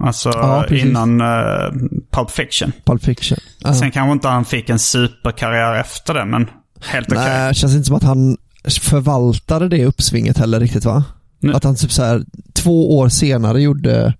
Alltså 0.00 0.28
Ja, 0.30 0.66
innan 0.66 1.20
uh, 1.20 1.72
Pulp 2.10 2.30
Fiction. 2.30 2.72
Pulp 2.84 3.04
Fiction. 3.04 3.38
Ja. 3.58 3.74
Sen 3.74 3.90
kanske 3.90 4.12
inte 4.12 4.28
han 4.28 4.44
fick 4.44 4.68
en 4.70 4.78
superkarriär 4.78 5.80
efter 5.80 6.14
det, 6.14 6.24
men 6.24 6.50
helt 6.80 7.08
okej. 7.12 7.24
Nej, 7.24 7.48
det 7.48 7.54
känns 7.54 7.74
inte 7.74 7.84
som 7.86 7.96
att 7.96 8.02
han 8.02 8.36
förvaltade 8.80 9.68
det 9.68 9.84
uppsvinget 9.84 10.38
heller 10.38 10.60
riktigt 10.60 10.84
va? 10.84 11.04
Nej. 11.46 11.56
Att 11.56 11.64
han 11.64 11.76
typ 11.76 11.92
så 11.92 12.02
här 12.02 12.24
två 12.52 12.98
år 12.98 13.08
senare 13.08 13.62
gjorde 13.62 14.14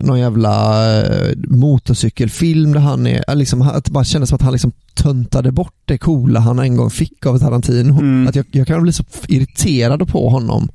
någon 0.00 0.20
jävla 0.20 0.86
eh, 1.02 1.34
motorcykelfilm 1.48 2.72
där 2.72 2.80
han 2.80 3.06
är, 3.06 3.34
liksom, 3.34 3.62
att 3.62 3.84
det 3.84 3.90
bara 3.90 4.04
kändes 4.04 4.28
som 4.28 4.36
att 4.36 4.42
han 4.42 4.52
liksom 4.52 4.72
töntade 4.94 5.52
bort 5.52 5.74
det 5.84 5.98
coola 5.98 6.40
han 6.40 6.58
en 6.58 6.76
gång 6.76 6.90
fick 6.90 7.26
av 7.26 7.38
Tarantino. 7.38 7.92
Mm. 7.92 8.28
Att 8.28 8.36
jag, 8.36 8.46
jag 8.50 8.66
kan 8.66 8.82
bli 8.82 8.92
så 8.92 9.04
irriterad 9.28 10.08
på 10.08 10.28
honom 10.28 10.68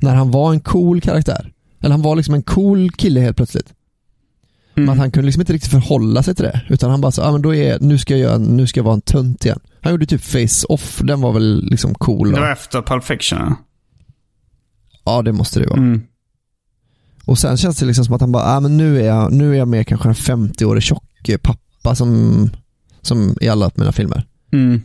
när 0.00 0.14
han 0.14 0.30
var 0.30 0.52
en 0.52 0.60
cool 0.60 1.00
karaktär. 1.00 1.52
Eller 1.80 1.90
han 1.90 2.02
var 2.02 2.16
liksom 2.16 2.34
en 2.34 2.42
cool 2.42 2.90
kille 2.90 3.20
helt 3.20 3.36
plötsligt. 3.36 3.72
Men 4.74 4.88
att 4.88 4.98
han 4.98 5.10
kunde 5.10 5.26
liksom 5.26 5.40
inte 5.40 5.52
riktigt 5.52 5.70
förhålla 5.70 6.22
sig 6.22 6.34
till 6.34 6.44
det. 6.44 6.60
Utan 6.68 6.90
han 6.90 7.00
bara 7.00 7.12
så, 7.12 7.22
ah, 7.22 7.32
men 7.32 7.42
då 7.42 7.54
är, 7.54 7.80
nu 7.80 7.98
ska 7.98 8.14
jag 8.16 8.20
göra, 8.20 8.38
nu 8.38 8.66
ska 8.66 8.80
jag 8.80 8.84
vara 8.84 8.94
en 8.94 9.00
tönt 9.00 9.44
igen. 9.44 9.60
Han 9.80 9.92
gjorde 9.92 10.06
typ 10.06 10.20
Face-Off, 10.22 11.00
den 11.04 11.20
var 11.20 11.32
väl 11.32 11.64
liksom 11.64 11.94
cool. 11.94 12.28
Det 12.28 12.34
va? 12.34 12.40
var 12.40 12.52
efter 12.52 12.82
Pulp 12.82 13.04
Fiction. 13.04 13.54
Ja. 15.04 15.22
Det 15.22 15.32
måste 15.32 15.60
det 15.60 15.66
vara. 15.66 15.78
Mm. 15.78 16.02
Och 17.24 17.38
sen 17.38 17.56
känns 17.56 17.78
det 17.78 17.86
liksom 17.86 18.04
som 18.04 18.14
att 18.14 18.20
han 18.20 18.32
bara, 18.32 18.44
ah, 18.44 18.60
men 18.60 18.76
nu 18.76 19.00
är 19.00 19.06
jag, 19.06 19.32
nu 19.32 19.52
är 19.52 19.58
jag 19.58 19.68
med 19.68 19.86
kanske 19.86 20.08
en 20.08 20.14
50-årig 20.14 20.82
tjock 20.82 21.28
eh, 21.28 21.38
pappa 21.38 21.94
som, 21.94 22.50
som 23.00 23.36
i 23.40 23.48
alla 23.48 23.70
mina 23.74 23.92
filmer. 23.92 24.26
Mm. 24.52 24.82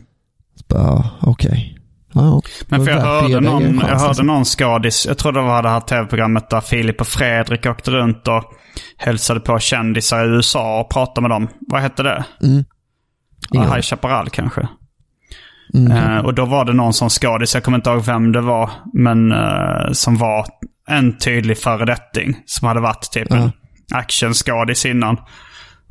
Okej. 1.20 1.78
Ja, 2.12 2.24
ja. 2.24 2.42
Men 2.66 2.84
för 2.84 2.92
jag 2.92 3.00
hörde 3.00 3.40
någon, 3.40 3.62
jag 3.62 3.86
hörde 3.86 4.08
liksom. 4.08 4.26
någon 4.26 4.44
skadis, 4.44 5.06
jag 5.06 5.18
tror 5.18 5.32
det 5.32 5.40
var 5.40 5.62
det 5.62 5.68
här 5.68 5.80
tv-programmet 5.80 6.50
där 6.50 6.60
Filip 6.60 7.00
och 7.00 7.06
Fredrik 7.06 7.66
åkte 7.66 7.90
runt 7.90 8.28
och 8.28 8.44
hälsade 8.96 9.40
på 9.40 9.58
kändisar 9.58 10.24
i 10.24 10.28
USA 10.28 10.80
och 10.80 10.90
pratade 10.90 11.20
med 11.20 11.30
dem. 11.30 11.48
Vad 11.60 11.80
hette 11.80 12.02
det? 12.02 12.24
Mm. 12.42 12.64
Ingen 13.54 13.72
High. 13.72 13.80
Chaparral 13.80 14.30
kanske. 14.30 14.68
Mm. 15.74 15.92
Eh, 15.92 16.18
och 16.24 16.34
då 16.34 16.44
var 16.44 16.64
det 16.64 16.72
någon 16.72 16.92
som 16.92 17.10
skadis, 17.10 17.54
jag 17.54 17.64
kommer 17.64 17.78
inte 17.78 17.90
ihåg 17.90 18.04
vem 18.04 18.32
det 18.32 18.40
var, 18.40 18.70
men 18.94 19.32
eh, 19.32 19.92
som 19.92 20.16
var 20.16 20.46
en 20.88 21.18
tydlig 21.18 21.58
föredetting. 21.58 22.36
Som 22.46 22.68
hade 22.68 22.80
varit 22.80 23.10
typ 23.12 23.32
en 23.32 23.52
actionskadis 23.94 24.86
innan. 24.86 25.16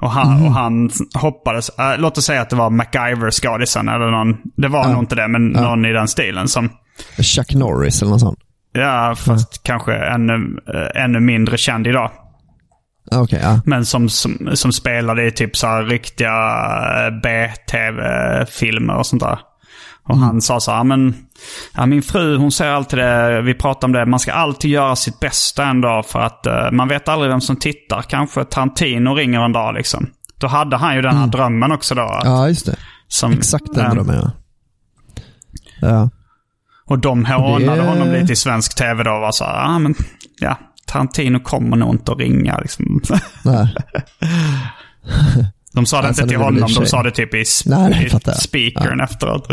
Och 0.01 0.11
han, 0.11 0.31
Mm. 0.35 0.45
och 0.45 0.51
han 0.53 0.89
hoppades, 1.13 1.69
eh, 1.69 1.97
låt 1.97 2.17
oss 2.17 2.25
säga 2.25 2.41
att 2.41 2.49
det 2.49 2.55
var 2.55 2.69
MacGyver-skadisen 2.69 3.89
eller 3.89 4.11
någon, 4.11 4.37
det 4.57 4.67
var 4.67 4.87
nog 4.87 4.99
inte 5.03 5.15
det, 5.15 5.27
men 5.27 5.47
någon 5.47 5.85
i 5.85 5.93
den 5.93 6.07
stilen 6.07 6.47
som, 6.47 6.69
Chuck 7.21 7.53
Norris 7.55 8.01
eller 8.01 8.11
något 8.11 8.19
sånt. 8.21 8.39
ja 8.73 9.15
fast 9.17 9.63
kanske 9.63 9.93
ännu, 9.95 10.59
ännu 10.95 11.19
mindre 11.19 11.57
känd 11.57 11.87
idag. 11.87 12.11
Okej, 13.11 13.39
ja. 13.43 13.61
Men 13.65 13.85
som, 13.85 14.09
som, 14.09 14.49
som 14.53 14.71
spelade 14.73 15.27
i 15.27 15.31
typ 15.31 15.57
så 15.57 15.81
riktiga 15.81 16.31
B-tv-filmer 17.23 18.95
och 18.95 19.05
sånt 19.05 19.21
där. 19.21 19.39
Och 20.07 20.15
Mm. 20.15 20.27
han 20.27 20.41
sa 20.41 20.59
så 20.59 20.71
här, 20.71 20.83
men 20.83 21.15
ja, 21.75 21.85
min 21.85 22.01
fru 22.01 22.37
hon 22.37 22.51
säger 22.51 22.71
alltid 22.71 22.99
det, 22.99 23.41
vi 23.41 23.53
pratar 23.53 23.87
om 23.87 23.91
det, 23.91 24.05
man 24.05 24.19
ska 24.19 24.33
alltid 24.33 24.71
göra 24.71 24.95
sitt 24.95 25.19
bästa 25.19 25.65
en 25.65 25.81
dag 25.81 26.05
för 26.05 26.19
att 26.19 26.45
eh, 26.45 26.71
man 26.71 26.87
vet 26.87 27.07
aldrig 27.07 27.31
vem 27.31 27.41
som 27.41 27.55
tittar. 27.55 28.01
Kanske 28.01 28.43
Tarantino 28.43 29.13
ringer 29.15 29.39
en 29.45 29.51
dag 29.53 29.73
liksom. 29.73 30.07
Då 30.39 30.47
hade 30.47 30.77
han 30.77 30.95
ju 30.95 31.01
den 31.01 31.17
här 31.17 31.27
drömmen 31.27 31.71
också 31.71 31.95
då. 31.95 32.01
att- 32.01 32.25
Mm. 32.25 32.37
ja, 32.37 32.47
just 32.47 32.65
det. 32.65 32.75
som, 33.07 33.31
Exakt 33.33 33.73
den 33.73 33.85
eh, 33.85 33.93
drömmen 33.93 34.15
ja. 34.15 34.31
Ja, 35.81 36.09
Och 36.85 36.99
de 36.99 37.25
hånade 37.25 37.75
det- 37.81 37.87
honom 37.87 38.11
lite 38.11 38.33
i 38.33 38.35
svensk 38.35 38.75
tv 38.77 39.03
då 39.03 39.11
och 39.11 39.21
var 39.21 39.31
så 39.31 39.43
här, 39.43 39.53
ja 39.71 39.79
men 39.79 39.95
ja, 40.39 40.55
Tarantino 40.87 41.39
kommer 41.39 41.77
nog 41.77 41.89
inte 41.95 42.11
att 42.11 42.19
ringa 42.19 42.59
liksom. 42.59 43.01
nej. 43.43 43.75
De 45.77 45.85
sa 45.85 46.01
det 46.01 46.07
Alltså, 46.07 46.21
inte 46.23 46.29
till 46.29 46.35
i 46.35 46.41
och 46.41 46.45
honom, 46.45 46.69
de 46.75 46.85
sa 46.85 47.03
det 47.03 47.11
typ 47.11 47.33
i, 47.33 47.37
sp- 47.43 47.63
Nej, 47.69 47.89
nej, 47.89 48.05
i 48.05 48.41
speakern 48.41 49.01
efteråt. 49.01 49.47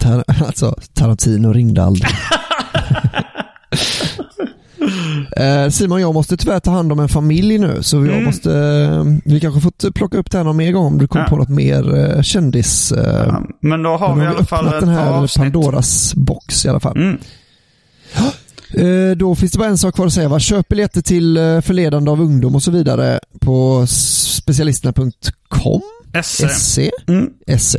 Tar, 0.00 0.24
alltså, 0.46 0.76
Tarantino 0.94 1.52
ringde 1.52 1.84
aldrig. 1.84 2.10
Eh, 5.36 5.68
Simon, 5.68 6.00
jag 6.00 6.14
måste 6.14 6.36
tyvärr 6.36 6.60
ta 6.60 6.70
hand 6.70 6.92
om 6.92 7.00
en 7.00 7.08
familj 7.08 7.58
nu, 7.58 7.78
så 7.82 8.06
jag 8.06 8.22
måste, 8.22 8.52
eh, 8.54 9.04
vi 9.24 9.40
kanske 9.40 9.60
får 9.60 9.90
plocka 9.92 10.18
upp 10.18 10.30
det 10.30 10.36
här 10.38 10.44
någon 10.44 10.56
mer 10.56 10.72
gång 10.72 10.86
om 10.86 10.98
du 10.98 11.08
kommer 11.08 11.24
Ja. 11.24 11.28
på 11.30 11.36
något 11.36 11.48
mer 11.48 11.98
eh, 12.16 12.22
kändis... 12.22 12.92
eh, 12.92 13.34
Men 13.60 13.82
då 13.82 13.96
har 13.96 14.08
men 14.08 14.18
vi 14.18 14.24
i 14.24 14.28
alla 14.36 14.44
fall 14.44 14.66
ett 14.66 14.80
den 14.80 14.88
här 14.88 15.10
avsnitt. 15.10 15.52
Pandoras 15.52 16.14
box 16.14 16.64
i 16.64 16.68
alla 16.68 16.80
fall. 16.80 16.96
Mm. 16.96 17.18
Eh, 18.74 19.16
Då 19.16 19.34
finns 19.34 19.52
det 19.52 19.58
bara 19.58 19.68
en 19.68 19.78
sak 19.78 19.94
kvar 19.94 20.06
att 20.06 20.12
säga. 20.12 20.28
Va? 20.28 20.38
Köp 20.38 20.68
biljetter 20.68 21.00
till 21.02 21.36
eh, 21.36 21.60
förledande 21.60 22.10
av 22.10 22.20
ungdom 22.20 22.54
och 22.54 22.62
så 22.62 22.70
vidare 22.70 23.20
på 23.40 23.86
specialisterna.com. 23.86 25.80
SE. 26.22 26.48
SE. 26.48 26.90
Mm. 27.08 27.30
SE. 27.58 27.78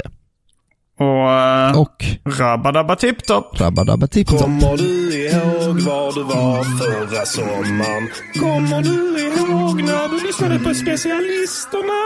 Och, 1.00 1.06
uh, 1.06 1.82
Och 1.82 2.06
Rabba 2.40 2.96
Tipptopp. 2.96 3.62
Rabba 3.62 4.08
Tipptopp. 4.08 4.42
Kommer 4.42 4.78
du 4.78 5.16
ihåg 5.26 5.80
var 5.80 6.14
du 6.14 6.24
var 6.24 6.64
förra 6.64 7.26
sommaren? 7.26 8.10
Kommer 8.40 8.82
du 8.82 9.20
ihåg 9.30 9.84
när 9.84 10.08
du 10.10 10.28
lyssnade 10.28 10.60
på 10.60 10.74
specialisterna? 10.74 12.00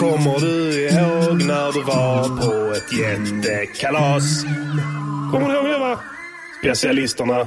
Kommer 0.00 0.40
du 0.40 0.88
ihåg 0.88 1.42
när 1.42 1.72
du 1.72 1.82
var 1.82 2.28
på 2.28 2.72
ett 2.74 2.92
jättekalas? 3.00 4.42
Kommer 5.32 5.48
du 5.48 5.54
ihåg 5.54 5.64
det 5.64 5.78
va? 5.78 5.98
Specialisterna. 6.62 7.46